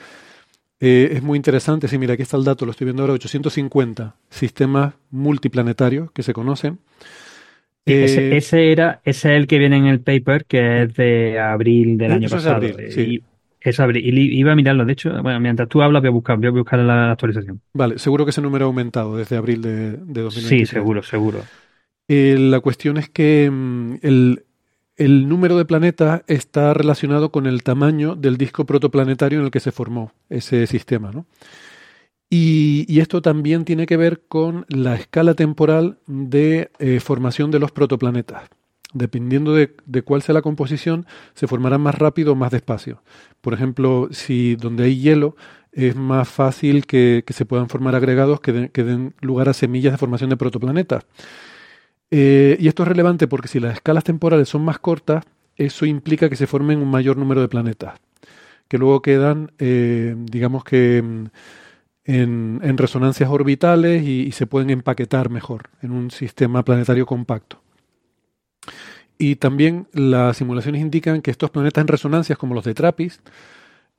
eh, 0.80 1.10
es 1.12 1.22
muy 1.22 1.36
interesante. 1.36 1.88
Sí, 1.88 1.98
mira, 1.98 2.14
aquí 2.14 2.22
está 2.22 2.36
el 2.36 2.44
dato, 2.44 2.64
lo 2.64 2.72
estoy 2.72 2.86
viendo 2.86 3.02
ahora, 3.02 3.14
850 3.14 4.16
sistemas 4.30 4.94
multiplanetarios 5.10 6.10
que 6.12 6.22
se 6.22 6.32
conocen. 6.32 6.78
Eh, 7.86 8.04
ese, 8.04 8.36
ese, 8.36 8.72
era, 8.72 9.00
ese 9.04 9.34
es 9.34 9.40
el 9.40 9.46
que 9.46 9.58
viene 9.58 9.76
en 9.76 9.86
el 9.86 10.00
paper, 10.00 10.44
que 10.44 10.82
es 10.82 10.94
de 10.94 11.38
abril 11.38 11.98
del 11.98 12.12
año 12.12 12.28
pasado. 12.28 12.64
Es 12.64 12.72
abril, 12.72 12.92
sí. 12.92 13.00
y, 13.00 13.22
es 13.60 13.80
abril. 13.80 14.18
Y 14.18 14.38
iba 14.38 14.52
a 14.52 14.56
mirarlo, 14.56 14.84
de 14.84 14.92
hecho, 14.92 15.10
bueno, 15.22 15.40
mientras 15.40 15.68
tú 15.68 15.82
hablas 15.82 16.02
voy 16.02 16.08
a 16.08 16.12
buscar, 16.12 16.38
voy 16.38 16.48
a 16.48 16.50
buscar 16.50 16.78
la 16.78 17.12
actualización. 17.12 17.60
Vale, 17.72 17.98
seguro 17.98 18.24
que 18.24 18.30
ese 18.30 18.42
número 18.42 18.66
ha 18.66 18.68
aumentado 18.68 19.16
desde 19.16 19.36
abril 19.36 19.62
de, 19.62 19.92
de 19.92 20.20
2023. 20.22 20.48
Sí, 20.48 20.66
seguro, 20.66 21.02
seguro. 21.02 21.42
Eh, 22.08 22.36
la 22.38 22.60
cuestión 22.60 22.96
es 22.96 23.08
que 23.08 23.48
mm, 23.50 23.94
el, 24.02 24.44
el 24.96 25.28
número 25.28 25.56
de 25.56 25.64
planetas 25.64 26.22
está 26.26 26.74
relacionado 26.74 27.30
con 27.30 27.46
el 27.46 27.62
tamaño 27.62 28.16
del 28.16 28.36
disco 28.36 28.64
protoplanetario 28.64 29.38
en 29.38 29.46
el 29.46 29.50
que 29.50 29.60
se 29.60 29.72
formó 29.72 30.12
ese 30.28 30.66
sistema. 30.66 31.12
¿no? 31.12 31.26
Y, 32.32 33.00
esto 33.00 33.22
también 33.22 33.64
tiene 33.64 33.86
que 33.86 33.96
ver 33.96 34.22
con 34.28 34.64
la 34.68 34.94
escala 34.94 35.34
temporal 35.34 35.98
de 36.06 36.70
eh, 36.78 37.00
formación 37.00 37.50
de 37.50 37.58
los 37.58 37.72
protoplanetas. 37.72 38.48
Dependiendo 38.92 39.52
de, 39.52 39.74
de, 39.84 40.02
cuál 40.02 40.22
sea 40.22 40.34
la 40.34 40.42
composición, 40.42 41.06
se 41.34 41.48
formarán 41.48 41.80
más 41.80 41.96
rápido 41.96 42.32
o 42.32 42.36
más 42.36 42.52
despacio. 42.52 43.02
Por 43.40 43.52
ejemplo, 43.52 44.08
si 44.12 44.54
donde 44.56 44.84
hay 44.84 45.00
hielo 45.00 45.36
es 45.72 45.96
más 45.96 46.28
fácil 46.28 46.86
que, 46.86 47.24
que 47.26 47.32
se 47.32 47.44
puedan 47.44 47.68
formar 47.68 47.94
agregados 47.94 48.40
que, 48.40 48.70
que 48.70 48.84
den 48.84 49.14
lugar 49.20 49.48
a 49.48 49.52
semillas 49.52 49.92
de 49.92 49.98
formación 49.98 50.30
de 50.30 50.36
protoplanetas. 50.36 51.04
Eh, 52.10 52.56
y 52.58 52.68
esto 52.68 52.82
es 52.82 52.88
relevante 52.88 53.28
porque 53.28 53.48
si 53.48 53.60
las 53.60 53.74
escalas 53.74 54.04
temporales 54.04 54.48
son 54.48 54.64
más 54.64 54.78
cortas, 54.78 55.24
eso 55.56 55.86
implica 55.86 56.28
que 56.28 56.36
se 56.36 56.46
formen 56.46 56.80
un 56.80 56.90
mayor 56.90 57.16
número 57.16 57.40
de 57.40 57.48
planetas, 57.48 58.00
que 58.68 58.78
luego 58.78 59.02
quedan, 59.02 59.52
eh, 59.58 60.16
digamos 60.16 60.64
que, 60.64 61.28
en, 62.04 62.78
resonancias 62.78 63.30
orbitales 63.30 64.02
y, 64.02 64.32
se 64.32 64.46
pueden 64.46 64.70
empaquetar 64.70 65.30
mejor 65.30 65.70
en 65.82 65.92
un 65.92 66.10
sistema 66.10 66.64
planetario 66.64 67.06
compacto. 67.06 67.62
Y 69.18 69.36
también 69.36 69.86
las 69.92 70.38
simulaciones 70.38 70.80
indican 70.80 71.20
que 71.20 71.30
estos 71.30 71.50
planetas 71.50 71.82
en 71.82 71.88
resonancias, 71.88 72.38
como 72.38 72.54
los 72.54 72.64
de 72.64 72.74
TRAPPIST, 72.74 73.28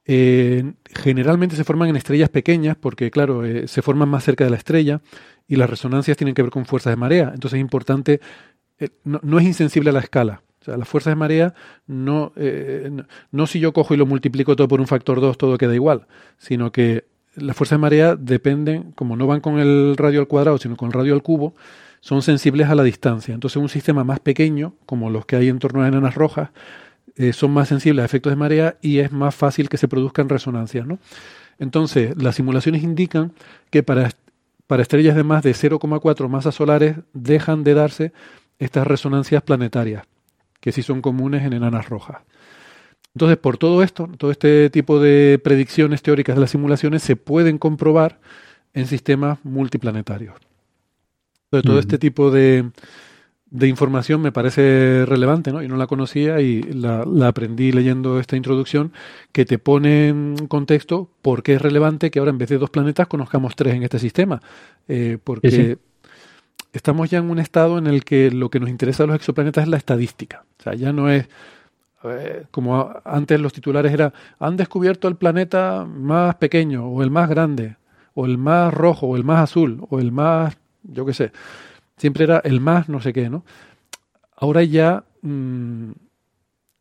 eh, 0.05 0.73
generalmente 0.95 1.55
se 1.55 1.63
forman 1.63 1.89
en 1.89 1.95
estrellas 1.95 2.29
pequeñas 2.29 2.75
porque, 2.75 3.11
claro, 3.11 3.45
eh, 3.45 3.67
se 3.67 3.83
forman 3.83 4.09
más 4.09 4.23
cerca 4.23 4.43
de 4.43 4.49
la 4.49 4.57
estrella 4.57 5.01
y 5.47 5.57
las 5.57 5.69
resonancias 5.69 6.17
tienen 6.17 6.33
que 6.33 6.41
ver 6.41 6.51
con 6.51 6.65
fuerzas 6.65 6.91
de 6.91 6.97
marea. 6.97 7.31
Entonces 7.33 7.57
es 7.57 7.61
importante, 7.61 8.19
eh, 8.79 8.89
no, 9.03 9.39
es 9.39 9.45
insensible 9.45 9.91
a 9.91 9.93
la 9.93 9.99
escala. 9.99 10.41
O 10.61 10.63
sea, 10.65 10.77
las 10.77 10.87
fuerzas 10.87 11.11
de 11.11 11.15
marea 11.15 11.53
no, 11.87 12.33
no, 12.35 13.05
no, 13.31 13.47
si 13.47 13.59
yo 13.59 13.73
cojo 13.73 13.93
y 13.93 13.97
lo 13.97 14.05
multiplico 14.05 14.55
todo 14.55 14.67
por 14.67 14.79
un 14.79 14.87
factor 14.87 15.19
2, 15.21 15.37
todo 15.37 15.57
queda 15.57 15.73
igual, 15.73 16.07
sino 16.37 16.71
que 16.71 17.05
las 17.35 17.55
fuerzas 17.55 17.77
de 17.77 17.81
marea 17.81 18.15
dependen, 18.15 18.91
como 18.93 19.15
no 19.15 19.27
van 19.27 19.41
con 19.41 19.59
el 19.59 19.95
radio 19.97 20.19
al 20.19 20.27
cuadrado, 20.27 20.57
sino 20.57 20.75
con 20.75 20.87
el 20.87 20.93
radio 20.93 21.13
al 21.13 21.23
cubo, 21.23 21.53
son 22.01 22.21
sensibles 22.21 22.67
a 22.67 22.75
la 22.75 22.83
distancia. 22.83 23.33
Entonces 23.33 23.57
un 23.57 23.69
sistema 23.69 24.03
más 24.03 24.19
pequeño, 24.19 24.73
como 24.85 25.09
los 25.09 25.25
que 25.25 25.35
hay 25.35 25.47
en 25.47 25.59
torno 25.59 25.83
a 25.83 25.87
enanas 25.87 26.15
rojas, 26.15 26.49
eh, 27.15 27.33
son 27.33 27.51
más 27.51 27.67
sensibles 27.67 28.03
a 28.03 28.05
efectos 28.05 28.31
de 28.31 28.35
marea 28.35 28.77
y 28.81 28.99
es 28.99 29.11
más 29.11 29.35
fácil 29.35 29.69
que 29.69 29.77
se 29.77 29.87
produzcan 29.87 30.29
resonancias. 30.29 30.87
¿no? 30.87 30.99
Entonces, 31.59 32.15
las 32.21 32.35
simulaciones 32.35 32.83
indican 32.83 33.33
que 33.69 33.83
para, 33.83 34.09
para 34.67 34.81
estrellas 34.81 35.15
de 35.15 35.23
más 35.23 35.43
de 35.43 35.51
0,4 35.51 36.27
masas 36.27 36.55
solares 36.55 36.97
dejan 37.13 37.63
de 37.63 37.73
darse 37.73 38.13
estas 38.59 38.87
resonancias 38.87 39.43
planetarias, 39.43 40.03
que 40.59 40.71
sí 40.71 40.83
son 40.83 41.01
comunes 41.01 41.43
en 41.43 41.53
enanas 41.53 41.89
rojas. 41.89 42.17
Entonces, 43.15 43.37
por 43.37 43.57
todo 43.57 43.83
esto, 43.83 44.09
todo 44.17 44.31
este 44.31 44.69
tipo 44.69 44.99
de 44.99 45.39
predicciones 45.43 46.01
teóricas 46.01 46.35
de 46.35 46.41
las 46.41 46.51
simulaciones 46.51 47.03
se 47.03 47.15
pueden 47.15 47.57
comprobar 47.57 48.19
en 48.73 48.87
sistemas 48.87 49.39
multiplanetarios. 49.43 50.35
Entonces, 51.45 51.69
todo 51.69 51.79
este 51.79 51.97
tipo 51.97 52.31
de, 52.31 52.71
de 53.51 53.67
información 53.67 54.21
me 54.21 54.31
parece 54.31 55.05
relevante, 55.05 55.51
¿no? 55.51 55.61
Y 55.61 55.67
no 55.67 55.75
la 55.75 55.87
conocía 55.87 56.39
y 56.39 56.63
la, 56.63 57.03
la, 57.05 57.27
aprendí 57.27 57.73
leyendo 57.73 58.17
esta 58.17 58.37
introducción 58.37 58.93
que 59.33 59.43
te 59.43 59.59
pone 59.59 60.07
en 60.07 60.47
contexto 60.47 61.09
por 61.21 61.43
qué 61.43 61.55
es 61.55 61.61
relevante 61.61 62.09
que 62.09 62.19
ahora 62.19 62.31
en 62.31 62.37
vez 62.37 62.47
de 62.47 62.57
dos 62.57 62.69
planetas 62.69 63.07
conozcamos 63.07 63.57
tres 63.57 63.75
en 63.75 63.83
este 63.83 63.99
sistema. 63.99 64.41
Eh, 64.87 65.17
porque 65.21 65.51
sí. 65.51 65.75
estamos 66.71 67.09
ya 67.09 67.17
en 67.17 67.29
un 67.29 67.39
estado 67.39 67.77
en 67.77 67.87
el 67.87 68.05
que 68.05 68.31
lo 68.31 68.49
que 68.49 68.61
nos 68.61 68.69
interesa 68.69 69.03
a 69.03 69.07
los 69.07 69.17
exoplanetas 69.17 69.63
es 69.63 69.69
la 69.69 69.77
estadística. 69.77 70.45
O 70.59 70.63
sea, 70.63 70.73
ya 70.73 70.93
no 70.93 71.09
es 71.09 71.27
como 72.51 72.93
antes 73.03 73.39
los 73.39 73.53
titulares 73.53 73.93
era 73.93 74.13
han 74.39 74.57
descubierto 74.57 75.07
el 75.07 75.15
planeta 75.15 75.85
más 75.85 76.35
pequeño 76.35 76.87
o 76.87 77.03
el 77.03 77.11
más 77.11 77.29
grande 77.29 77.77
o 78.13 78.25
el 78.25 78.37
más 78.37 78.73
rojo 78.73 79.07
o 79.07 79.15
el 79.15 79.23
más 79.23 79.39
azul 79.39 79.85
o 79.89 79.99
el 79.99 80.11
más, 80.11 80.57
yo 80.83 81.05
qué 81.05 81.13
sé 81.13 81.31
siempre 82.01 82.23
era 82.23 82.39
el 82.39 82.59
más 82.59 82.89
no 82.89 82.99
sé 82.99 83.13
qué, 83.13 83.29
¿no? 83.29 83.45
Ahora 84.35 84.63
ya 84.63 85.03
mmm, 85.21 85.91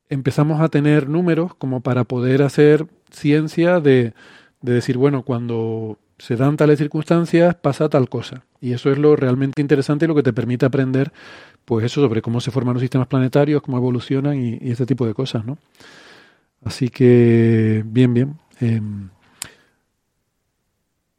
empezamos 0.08 0.62
a 0.62 0.70
tener 0.70 1.10
números 1.10 1.54
como 1.54 1.82
para 1.82 2.04
poder 2.04 2.42
hacer 2.42 2.86
ciencia 3.10 3.80
de, 3.80 4.14
de, 4.62 4.72
decir, 4.72 4.96
bueno, 4.96 5.22
cuando 5.22 5.98
se 6.16 6.36
dan 6.36 6.56
tales 6.56 6.78
circunstancias 6.78 7.54
pasa 7.54 7.90
tal 7.90 8.08
cosa. 8.08 8.44
Y 8.62 8.72
eso 8.72 8.90
es 8.90 8.96
lo 8.96 9.14
realmente 9.14 9.60
interesante 9.60 10.06
y 10.06 10.08
lo 10.08 10.14
que 10.14 10.22
te 10.22 10.32
permite 10.32 10.64
aprender, 10.64 11.12
pues 11.64 11.84
eso 11.86 12.00
sobre 12.00 12.22
cómo 12.22 12.40
se 12.40 12.50
forman 12.50 12.74
los 12.74 12.80
sistemas 12.80 13.08
planetarios, 13.08 13.62
cómo 13.62 13.76
evolucionan 13.76 14.38
y, 14.38 14.58
este 14.70 14.86
tipo 14.86 15.06
de 15.06 15.14
cosas, 15.14 15.44
¿no? 15.44 15.58
Así 16.64 16.88
que, 16.88 17.82
bien, 17.86 18.12
bien. 18.12 18.34
Eh, 18.60 18.80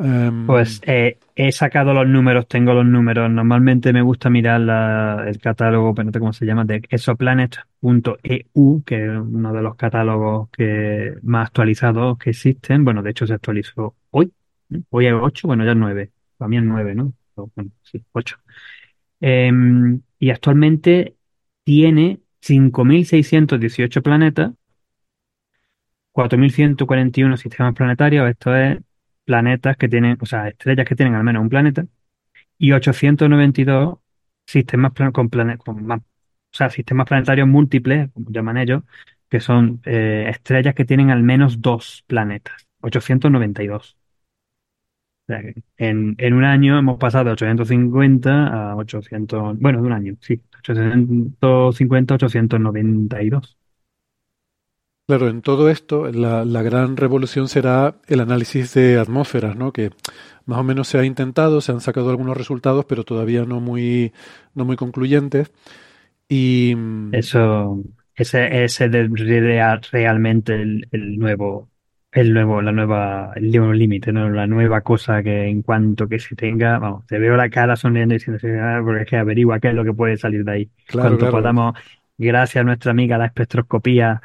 Um, 0.01 0.47
pues 0.47 0.81
eh, 0.87 1.19
he 1.35 1.51
sacado 1.51 1.93
los 1.93 2.07
números, 2.07 2.47
tengo 2.47 2.73
los 2.73 2.85
números. 2.85 3.29
Normalmente 3.29 3.93
me 3.93 4.01
gusta 4.01 4.31
mirar 4.31 5.27
el 5.27 5.37
catálogo, 5.39 5.93
pero 5.93 6.05
no 6.07 6.11
sé 6.11 6.19
cómo 6.19 6.33
se 6.33 6.45
llama, 6.45 6.65
de 6.65 6.81
exoplanet.eu, 6.89 8.83
que 8.83 9.05
es 9.05 9.11
uno 9.11 9.53
de 9.53 9.61
los 9.61 9.75
catálogos 9.75 10.49
que 10.49 11.17
más 11.21 11.47
actualizados 11.47 12.17
que 12.17 12.31
existen. 12.31 12.83
Bueno, 12.83 13.03
de 13.03 13.11
hecho 13.11 13.27
se 13.27 13.33
actualizó 13.33 13.95
hoy. 14.09 14.33
Hoy 14.89 15.05
es 15.05 15.13
8, 15.13 15.47
bueno, 15.47 15.65
ya 15.65 15.71
es 15.71 15.77
9. 15.77 16.11
Para 16.37 16.49
mí 16.49 16.57
es 16.57 16.63
9, 16.63 16.95
¿no? 16.95 17.13
Bueno, 17.35 17.71
sí, 17.83 18.03
8. 18.13 18.37
Eh, 19.21 19.51
y 20.19 20.29
actualmente 20.29 21.15
tiene 21.63 22.19
5.618 22.41 24.01
planetas, 24.01 24.51
4.141 26.11 27.37
sistemas 27.37 27.73
planetarios. 27.73 28.29
Esto 28.29 28.55
es 28.55 28.79
planetas 29.25 29.77
que 29.77 29.87
tienen, 29.89 30.17
o 30.21 30.25
sea, 30.25 30.47
estrellas 30.49 30.85
que 30.87 30.95
tienen 30.95 31.15
al 31.15 31.23
menos 31.23 31.41
un 31.41 31.49
planeta, 31.49 31.85
y 32.57 32.73
892 32.73 33.99
sistemas 34.45 34.93
con, 35.13 35.29
plane 35.29 35.57
con 35.57 35.85
más, 35.85 36.01
o 36.01 36.03
sea, 36.51 36.69
sistemas 36.69 37.07
planetarios 37.07 37.47
múltiples, 37.47 38.11
como 38.13 38.31
llaman 38.31 38.57
ellos, 38.57 38.83
que 39.29 39.39
son 39.39 39.81
eh, 39.85 40.27
estrellas 40.29 40.75
que 40.75 40.85
tienen 40.85 41.11
al 41.11 41.23
menos 41.23 41.61
dos 41.61 42.03
planetas. 42.07 42.67
892. 42.81 43.97
En, 45.77 46.15
en 46.17 46.33
un 46.33 46.43
año 46.43 46.77
hemos 46.77 46.97
pasado 46.97 47.25
de 47.25 47.31
850 47.31 48.71
a 48.71 48.75
800, 48.75 49.59
bueno, 49.59 49.81
de 49.81 49.87
un 49.87 49.93
año, 49.93 50.15
sí, 50.21 50.41
850 50.59 52.13
a 52.13 52.15
892. 52.15 53.57
Claro, 55.07 55.27
en 55.27 55.41
todo 55.41 55.69
esto 55.69 56.09
la, 56.11 56.45
la, 56.45 56.61
gran 56.61 56.95
revolución 56.95 57.49
será 57.49 57.95
el 58.07 58.21
análisis 58.21 58.73
de 58.73 58.97
atmósferas, 58.97 59.57
¿no? 59.57 59.73
Que 59.73 59.89
más 60.45 60.59
o 60.59 60.63
menos 60.63 60.87
se 60.87 60.99
ha 60.99 61.05
intentado, 61.05 61.59
se 61.59 61.71
han 61.71 61.81
sacado 61.81 62.09
algunos 62.09 62.37
resultados, 62.37 62.85
pero 62.85 63.03
todavía 63.03 63.43
no 63.43 63.59
muy, 63.59 64.13
no 64.55 64.63
muy 64.63 64.77
concluyentes. 64.77 65.51
Y 66.29 66.75
eso, 67.11 67.83
ese, 68.15 68.63
ese 68.63 68.85
es 68.85 69.91
realmente 69.91 70.53
el, 70.53 70.87
el, 70.91 71.17
nuevo, 71.17 71.69
el 72.11 72.33
nuevo, 72.33 72.61
la 72.61 72.71
nueva, 72.71 73.31
el 73.35 73.51
nuevo 73.51 73.73
límite, 73.73 74.11
¿no? 74.11 74.29
La 74.29 74.47
nueva 74.47 74.81
cosa 74.81 75.23
que 75.23 75.47
en 75.47 75.61
cuanto 75.61 76.07
que 76.07 76.19
se 76.19 76.35
tenga, 76.35 76.77
vamos, 76.79 77.05
te 77.07 77.19
veo 77.19 77.37
la 77.37 77.49
cara 77.49 77.75
sonriendo 77.75 78.15
y 78.15 78.17
diciendo, 78.17 78.39
ah, 78.61 78.81
porque 78.83 79.03
es 79.03 79.09
que 79.09 79.17
averigua 79.17 79.59
qué 79.59 79.69
es 79.69 79.75
lo 79.75 79.83
que 79.85 79.93
puede 79.93 80.17
salir 80.17 80.43
de 80.43 80.51
ahí. 80.51 80.69
Claro, 80.87 81.09
Cuanto 81.09 81.19
claro. 81.19 81.31
podamos, 81.31 81.73
gracias 82.17 82.61
a 82.61 82.65
nuestra 82.65 82.91
amiga 82.91 83.17
la 83.17 83.27
espectroscopía, 83.27 84.21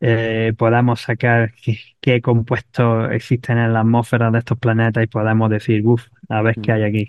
eh, 0.00 0.52
podamos 0.56 1.00
sacar 1.00 1.52
qué, 1.62 1.78
qué, 2.00 2.20
compuestos 2.20 3.10
existen 3.12 3.58
en 3.58 3.72
la 3.72 3.80
atmósfera 3.80 4.30
de 4.30 4.38
estos 4.40 4.58
planetas 4.58 5.04
y 5.04 5.06
podamos 5.06 5.50
decir, 5.50 5.86
uff, 5.86 6.06
a 6.28 6.42
ver 6.42 6.56
qué 6.60 6.72
hay 6.72 6.82
aquí. 6.82 7.08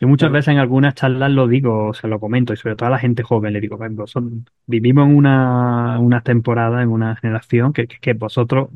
Yo 0.00 0.08
muchas 0.08 0.30
veces 0.30 0.48
en 0.48 0.58
algunas 0.58 0.94
charlas 0.94 1.30
lo 1.30 1.48
digo, 1.48 1.94
se 1.94 2.08
lo 2.08 2.20
comento, 2.20 2.52
y 2.52 2.56
sobre 2.56 2.76
todo 2.76 2.88
a 2.88 2.90
la 2.90 2.98
gente 2.98 3.22
joven 3.22 3.52
le 3.54 3.60
digo, 3.60 3.78
vosotros, 3.78 4.32
vivimos 4.66 5.08
en 5.08 5.16
una, 5.16 5.98
una 6.00 6.20
temporada, 6.22 6.82
en 6.82 6.90
una 6.90 7.16
generación 7.16 7.72
que, 7.72 7.86
que, 7.86 7.98
que 7.98 8.12
vosotros, 8.12 8.68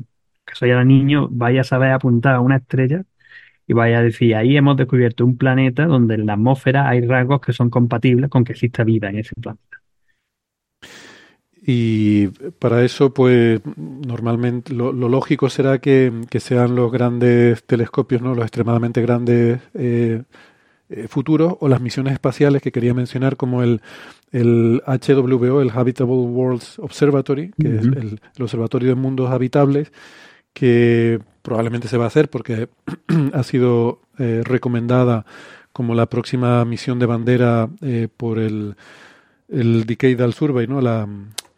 que 0.45 0.55
sois 0.55 0.71
ahora 0.71 0.85
niños, 0.85 1.27
vais 1.31 1.59
a 1.59 1.63
saber 1.63 1.91
apuntar 1.91 2.35
a 2.35 2.41
una 2.41 2.57
estrella 2.57 3.03
y 3.67 3.73
vais 3.73 3.95
a 3.95 4.01
decir, 4.01 4.35
ahí 4.35 4.57
hemos 4.57 4.75
descubierto 4.77 5.25
un 5.25 5.37
planeta 5.37 5.85
donde 5.85 6.15
en 6.15 6.25
la 6.25 6.33
atmósfera 6.33 6.89
hay 6.89 7.01
rasgos 7.01 7.41
que 7.41 7.53
son 7.53 7.69
compatibles 7.69 8.29
con 8.29 8.43
que 8.43 8.53
exista 8.53 8.83
vida 8.83 9.09
en 9.09 9.19
ese 9.19 9.33
planeta. 9.35 9.71
Y 11.63 12.27
para 12.59 12.83
eso, 12.83 13.13
pues 13.13 13.61
normalmente 13.77 14.73
lo, 14.73 14.91
lo 14.91 15.07
lógico 15.07 15.47
será 15.49 15.77
que, 15.79 16.11
que, 16.29 16.39
sean 16.39 16.75
los 16.75 16.91
grandes 16.91 17.63
telescopios, 17.65 18.21
¿no? 18.21 18.33
los 18.33 18.43
extremadamente 18.43 18.99
grandes 19.01 19.61
eh, 19.75 20.23
eh, 20.89 21.07
futuros, 21.07 21.55
o 21.59 21.69
las 21.69 21.79
misiones 21.79 22.13
espaciales 22.13 22.63
que 22.63 22.71
quería 22.71 22.95
mencionar, 22.95 23.37
como 23.37 23.61
el, 23.61 23.79
el 24.31 24.81
HWO, 24.87 25.61
el 25.61 25.69
Habitable 25.69 26.15
Worlds 26.15 26.79
Observatory, 26.79 27.51
que 27.51 27.67
uh 27.67 27.71
-huh. 27.71 27.79
es 27.79 27.85
el, 27.85 28.19
el, 28.35 28.43
Observatorio 28.43 28.89
de 28.89 28.95
Mundos 28.95 29.29
Habitables, 29.29 29.91
que 30.53 31.19
probablemente 31.41 31.87
se 31.87 31.97
va 31.97 32.05
a 32.05 32.07
hacer 32.07 32.29
porque 32.29 32.69
ha 33.33 33.43
sido 33.43 34.01
eh, 34.17 34.41
recomendada 34.43 35.25
como 35.73 35.95
la 35.95 36.07
próxima 36.07 36.63
misión 36.65 36.99
de 36.99 37.05
bandera 37.05 37.69
eh, 37.81 38.07
por 38.15 38.39
el, 38.39 38.75
el 39.47 39.85
Decadal 39.85 40.33
Survey, 40.33 40.67
¿no? 40.67 40.81
La, 40.81 41.07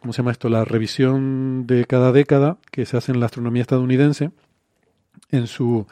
¿cómo 0.00 0.12
se 0.12 0.18
llama 0.18 0.32
esto? 0.32 0.48
La 0.48 0.64
revisión 0.64 1.66
de 1.66 1.86
cada 1.86 2.12
década 2.12 2.58
que 2.70 2.86
se 2.86 2.96
hace 2.96 3.12
en 3.12 3.20
la 3.20 3.26
astronomía 3.26 3.62
estadounidense. 3.62 4.30
En 5.30 5.46
su, 5.46 5.86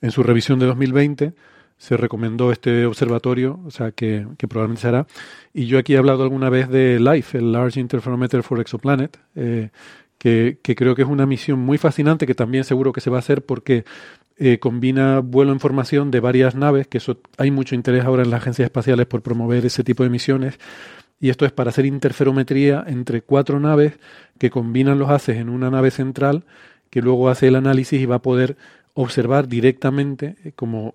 en 0.00 0.10
su 0.10 0.22
revisión 0.22 0.58
de 0.58 0.66
2020 0.66 1.34
se 1.76 1.96
recomendó 1.96 2.52
este 2.52 2.86
observatorio, 2.86 3.60
o 3.64 3.70
sea, 3.70 3.92
que, 3.92 4.26
probablemente 4.48 4.82
se 4.82 4.88
hará. 4.88 5.06
Y 5.54 5.66
yo 5.66 5.78
aquí 5.78 5.94
he 5.94 5.98
hablado 5.98 6.22
alguna 6.24 6.50
vez 6.50 6.68
de 6.68 6.98
LIFE, 6.98 7.38
el 7.38 7.52
Large 7.52 7.80
Interferometer 7.80 8.42
for 8.42 8.60
Exoplanet, 8.60 9.18
eh, 9.36 9.70
que, 10.18 10.58
creo 10.62 10.94
que 10.94 11.02
es 11.02 11.08
una 11.08 11.26
misión 11.26 11.60
muy 11.60 11.78
fascinante, 11.78 12.26
que 12.26 12.34
también 12.34 12.64
seguro 12.64 12.92
que 12.92 13.00
se 13.00 13.10
va 13.10 13.16
a 13.16 13.20
hacer 13.20 13.44
porque 13.44 13.84
eh, 14.36 14.58
combina 14.58 15.20
vuelo 15.20 15.52
en 15.52 15.60
formación 15.60 16.10
de 16.10 16.20
varias 16.20 16.54
naves, 16.54 16.88
que 16.88 16.98
eso, 16.98 17.20
hay 17.38 17.50
mucho 17.50 17.74
interés 17.74 18.04
ahora 18.04 18.24
en 18.24 18.30
las 18.30 18.42
agencias 18.42 18.66
espaciales 18.66 19.06
por 19.06 19.22
promover 19.22 19.64
ese 19.64 19.84
tipo 19.84 20.02
de 20.02 20.10
misiones. 20.10 20.58
Y 21.20 21.30
esto 21.30 21.46
es 21.46 21.52
para 21.52 21.70
hacer 21.70 21.86
interferometría 21.86 22.84
entre 22.86 23.22
cuatro 23.22 23.58
naves 23.58 23.94
que 24.38 24.50
combinan 24.50 24.98
los 24.98 25.10
haces 25.10 25.36
en 25.38 25.48
una 25.48 25.70
nave 25.70 25.90
central 25.90 26.44
que 26.90 27.02
luego 27.02 27.28
hace 27.28 27.48
el 27.48 27.56
análisis 27.56 28.00
y 28.00 28.06
va 28.06 28.16
a 28.16 28.22
poder 28.22 28.56
observar 28.94 29.48
directamente 29.48 30.36
eh, 30.44 30.52
como, 30.52 30.94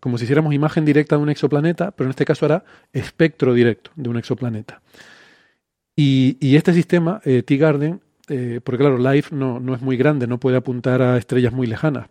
como 0.00 0.18
si 0.18 0.24
hiciéramos 0.24 0.54
imagen 0.54 0.84
directa 0.84 1.16
de 1.16 1.22
un 1.22 1.30
exoplaneta, 1.30 1.90
pero 1.92 2.06
en 2.06 2.10
este 2.10 2.24
caso 2.24 2.44
hará 2.44 2.64
espectro 2.92 3.54
directo 3.54 3.90
de 3.96 4.08
un 4.08 4.16
exoplaneta. 4.16 4.82
Y, 5.94 6.36
y 6.40 6.56
este 6.56 6.72
sistema, 6.72 7.20
eh, 7.24 7.42
T-Garden, 7.42 8.00
eh, 8.28 8.60
porque 8.62 8.78
claro, 8.78 8.98
LIFE 8.98 9.34
no, 9.34 9.60
no, 9.60 9.74
es 9.74 9.82
muy 9.82 9.96
grande, 9.96 10.26
no 10.26 10.38
puede 10.38 10.56
apuntar 10.56 11.02
a 11.02 11.16
estrellas 11.16 11.52
muy 11.52 11.66
lejanas, 11.66 12.08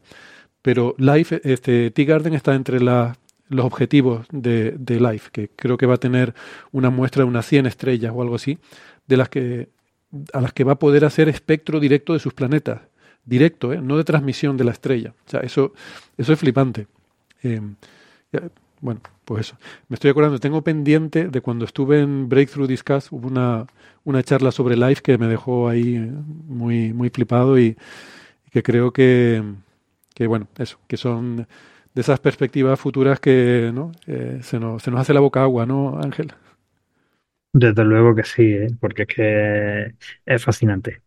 pero 0.61 0.95
LIFE, 0.97 1.41
este, 1.43 1.91
T-Garden 1.91 2.33
está 2.33 2.55
entre 2.55 2.79
las 2.79 3.17
los 3.49 3.65
objetivos 3.65 4.27
de, 4.31 4.71
de, 4.71 4.99
Life, 4.99 5.29
que 5.31 5.49
creo 5.49 5.77
que 5.77 5.85
va 5.85 5.95
a 5.95 5.99
tener 5.99 6.33
una 6.71 6.89
muestra 6.89 7.23
de 7.23 7.29
unas 7.29 7.45
100 7.45 7.65
estrellas 7.65 8.11
o 8.13 8.21
algo 8.21 8.35
así, 8.35 8.57
de 9.07 9.17
las 9.17 9.29
que, 9.29 9.69
a 10.33 10.41
las 10.41 10.53
que 10.53 10.63
va 10.63 10.73
a 10.73 10.79
poder 10.79 11.05
hacer 11.05 11.29
espectro 11.29 11.79
directo 11.79 12.13
de 12.13 12.19
sus 12.19 12.33
planetas. 12.33 12.81
Directo, 13.25 13.73
¿eh? 13.73 13.81
no 13.81 13.97
de 13.97 14.03
transmisión 14.03 14.55
de 14.57 14.63
la 14.63 14.71
estrella. 14.71 15.13
O 15.25 15.29
sea, 15.29 15.41
eso, 15.41 15.73
eso 16.17 16.33
es 16.33 16.39
flipante. 16.39 16.87
Eh, 17.43 17.61
bueno, 18.81 19.01
pues 19.25 19.47
eso. 19.47 19.57
Me 19.89 19.95
estoy 19.95 20.11
acordando, 20.11 20.39
tengo 20.39 20.61
pendiente 20.61 21.27
de 21.27 21.41
cuando 21.41 21.65
estuve 21.65 22.01
en 22.01 22.29
Breakthrough 22.29 22.67
Discuss, 22.67 23.11
hubo 23.11 23.27
una, 23.27 23.65
una 24.03 24.23
charla 24.23 24.51
sobre 24.51 24.77
Life 24.77 25.01
que 25.01 25.17
me 25.17 25.27
dejó 25.27 25.69
ahí 25.69 25.95
eh, 25.95 26.11
muy, 26.47 26.93
muy 26.93 27.09
flipado 27.09 27.59
y, 27.59 27.77
que 28.51 28.63
creo 28.63 28.91
que, 28.91 29.43
que, 30.15 30.27
bueno, 30.27 30.47
eso, 30.57 30.79
que 30.87 30.97
son 30.97 31.47
de 31.93 32.01
esas 32.01 32.19
perspectivas 32.19 32.79
futuras 32.79 33.19
que 33.19 33.71
¿no? 33.73 33.91
Eh, 34.07 34.39
se, 34.41 34.59
nos, 34.59 34.83
se, 34.83 34.91
nos, 34.91 35.01
hace 35.01 35.13
la 35.13 35.19
boca 35.19 35.41
agua, 35.41 35.65
¿no, 35.65 35.99
Ángel? 35.99 36.31
Desde 37.53 37.83
luego 37.83 38.15
que 38.15 38.23
sí, 38.23 38.43
¿eh? 38.43 38.67
porque 38.79 39.03
es 39.03 39.07
que 39.07 39.95
es 40.25 40.43
fascinante. 40.43 41.01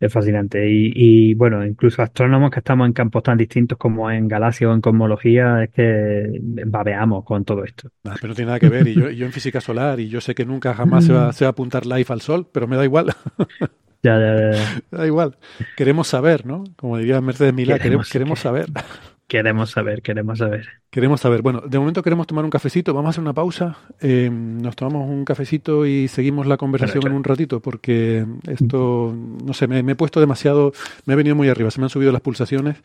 Es 0.00 0.12
fascinante. 0.12 0.70
Y, 0.70 0.92
y, 0.94 1.34
bueno, 1.34 1.64
incluso 1.66 2.02
astrónomos 2.02 2.50
que 2.50 2.60
estamos 2.60 2.86
en 2.86 2.92
campos 2.92 3.22
tan 3.24 3.36
distintos 3.36 3.76
como 3.76 4.10
en 4.10 4.28
galaxias 4.28 4.70
o 4.70 4.74
en 4.74 4.80
cosmología, 4.80 5.64
es 5.64 5.70
que 5.70 6.40
babeamos 6.66 7.24
con 7.24 7.44
todo 7.44 7.64
esto. 7.64 7.90
Nah, 8.04 8.14
pero 8.14 8.28
no 8.28 8.34
tiene 8.34 8.46
nada 8.46 8.60
que 8.60 8.68
ver. 8.68 8.86
Y 8.86 8.94
yo, 8.94 9.10
yo, 9.10 9.26
en 9.26 9.32
física 9.32 9.60
solar, 9.60 9.98
y 9.98 10.08
yo 10.08 10.20
sé 10.20 10.34
que 10.34 10.44
nunca 10.44 10.72
jamás 10.74 11.04
se 11.04 11.12
va, 11.12 11.32
se 11.32 11.44
va 11.44 11.48
a 11.48 11.50
apuntar 11.50 11.84
live 11.84 12.06
al 12.08 12.20
sol, 12.20 12.46
pero 12.52 12.68
me 12.68 12.76
da 12.76 12.84
igual. 12.84 13.12
Ya, 14.02 14.16
ya, 14.16 14.52
ya. 14.52 14.82
Da 14.96 15.06
igual. 15.06 15.36
Queremos 15.76 16.06
saber, 16.08 16.46
¿no? 16.46 16.64
Como 16.76 16.98
diría 16.98 17.20
Mercedes 17.20 17.52
Milá, 17.52 17.78
queremos, 17.78 18.08
queremos 18.08 18.38
saber. 18.38 18.68
Queremos 19.28 19.72
saber, 19.72 20.00
queremos 20.00 20.38
saber. 20.38 20.66
Queremos 20.88 21.20
saber. 21.20 21.42
Bueno, 21.42 21.60
de 21.60 21.78
momento 21.78 22.02
queremos 22.02 22.26
tomar 22.26 22.46
un 22.46 22.50
cafecito. 22.50 22.94
Vamos 22.94 23.08
a 23.08 23.10
hacer 23.10 23.20
una 23.20 23.34
pausa. 23.34 23.76
Eh, 24.00 24.30
nos 24.32 24.74
tomamos 24.74 25.06
un 25.06 25.26
cafecito 25.26 25.84
y 25.84 26.08
seguimos 26.08 26.46
la 26.46 26.56
conversación 26.56 27.06
en 27.06 27.12
un 27.12 27.22
ratito 27.22 27.60
porque 27.60 28.24
esto, 28.46 29.14
no 29.44 29.52
sé, 29.52 29.68
me, 29.68 29.82
me, 29.82 29.92
he 29.92 29.96
puesto 29.96 30.18
demasiado, 30.18 30.72
me 31.04 31.12
he 31.12 31.16
venido 31.16 31.36
muy 31.36 31.50
arriba, 31.50 31.70
se 31.70 31.78
me 31.78 31.84
han 31.84 31.90
subido 31.90 32.10
las 32.10 32.22
pulsaciones. 32.22 32.78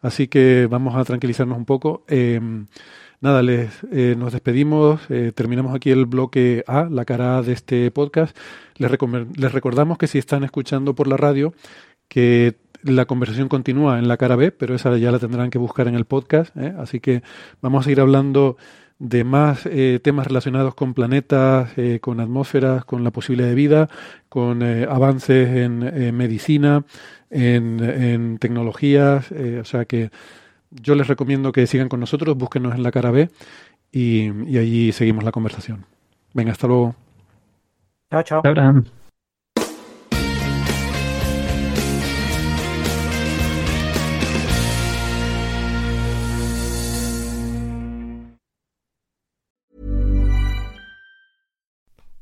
Así 0.00 0.28
que 0.28 0.68
vamos 0.70 0.94
a 0.94 1.04
tranquilizarnos 1.04 1.58
un 1.58 1.64
poco. 1.64 2.04
Eh, 2.06 2.40
nada, 3.20 3.42
les, 3.42 3.68
eh, 3.90 4.14
nos 4.16 4.32
despedimos. 4.32 5.00
eh, 5.10 5.32
terminamos 5.34 5.74
aquí 5.74 5.90
el 5.90 6.06
bloque 6.06 6.62
A, 6.68 6.84
la 6.84 7.04
cara 7.04 7.38
A 7.38 7.42
de 7.42 7.54
este 7.54 7.90
podcast. 7.90 8.36
Les, 8.76 8.88
les 9.36 9.52
recordamos 9.52 9.98
que 9.98 10.06
si 10.06 10.18
están 10.18 10.44
escuchando 10.44 10.94
por 10.94 11.08
la 11.08 11.16
radio, 11.16 11.52
que 12.06 12.54
la 12.88 13.06
conversación 13.06 13.48
continúa 13.48 13.98
en 13.98 14.08
la 14.08 14.16
cara 14.16 14.36
B, 14.36 14.50
pero 14.52 14.74
esa 14.74 14.96
ya 14.96 15.12
la 15.12 15.18
tendrán 15.18 15.50
que 15.50 15.58
buscar 15.58 15.88
en 15.88 15.94
el 15.94 16.04
podcast. 16.04 16.56
¿eh? 16.56 16.74
Así 16.78 17.00
que 17.00 17.22
vamos 17.60 17.80
a 17.80 17.84
seguir 17.84 18.00
hablando 18.00 18.56
de 18.98 19.22
más 19.24 19.64
eh, 19.66 20.00
temas 20.02 20.26
relacionados 20.26 20.74
con 20.74 20.94
planetas, 20.94 21.70
eh, 21.76 22.00
con 22.00 22.20
atmósferas, 22.20 22.84
con 22.84 23.04
la 23.04 23.10
posibilidad 23.10 23.48
de 23.48 23.54
vida, 23.54 23.88
con 24.28 24.62
eh, 24.62 24.86
avances 24.90 25.48
en 25.48 26.16
medicina, 26.16 26.84
en, 27.30 27.80
en 27.80 28.38
tecnologías. 28.38 29.30
o 29.32 29.64
sea 29.64 29.84
que 29.84 30.10
yo 30.70 30.94
les 30.94 31.06
recomiendo 31.06 31.52
que 31.52 31.66
sigan 31.66 31.88
con 31.88 32.00
nosotros, 32.00 32.36
búsquenos 32.36 32.74
en 32.74 32.82
la 32.82 32.90
cara 32.90 33.10
B 33.10 33.30
y, 33.92 34.30
y 34.50 34.58
allí 34.58 34.92
seguimos 34.92 35.24
la 35.24 35.32
conversación. 35.32 35.86
Venga, 36.34 36.52
hasta 36.52 36.66
luego. 36.66 36.94
Chao, 38.10 38.22
chao. 38.22 38.97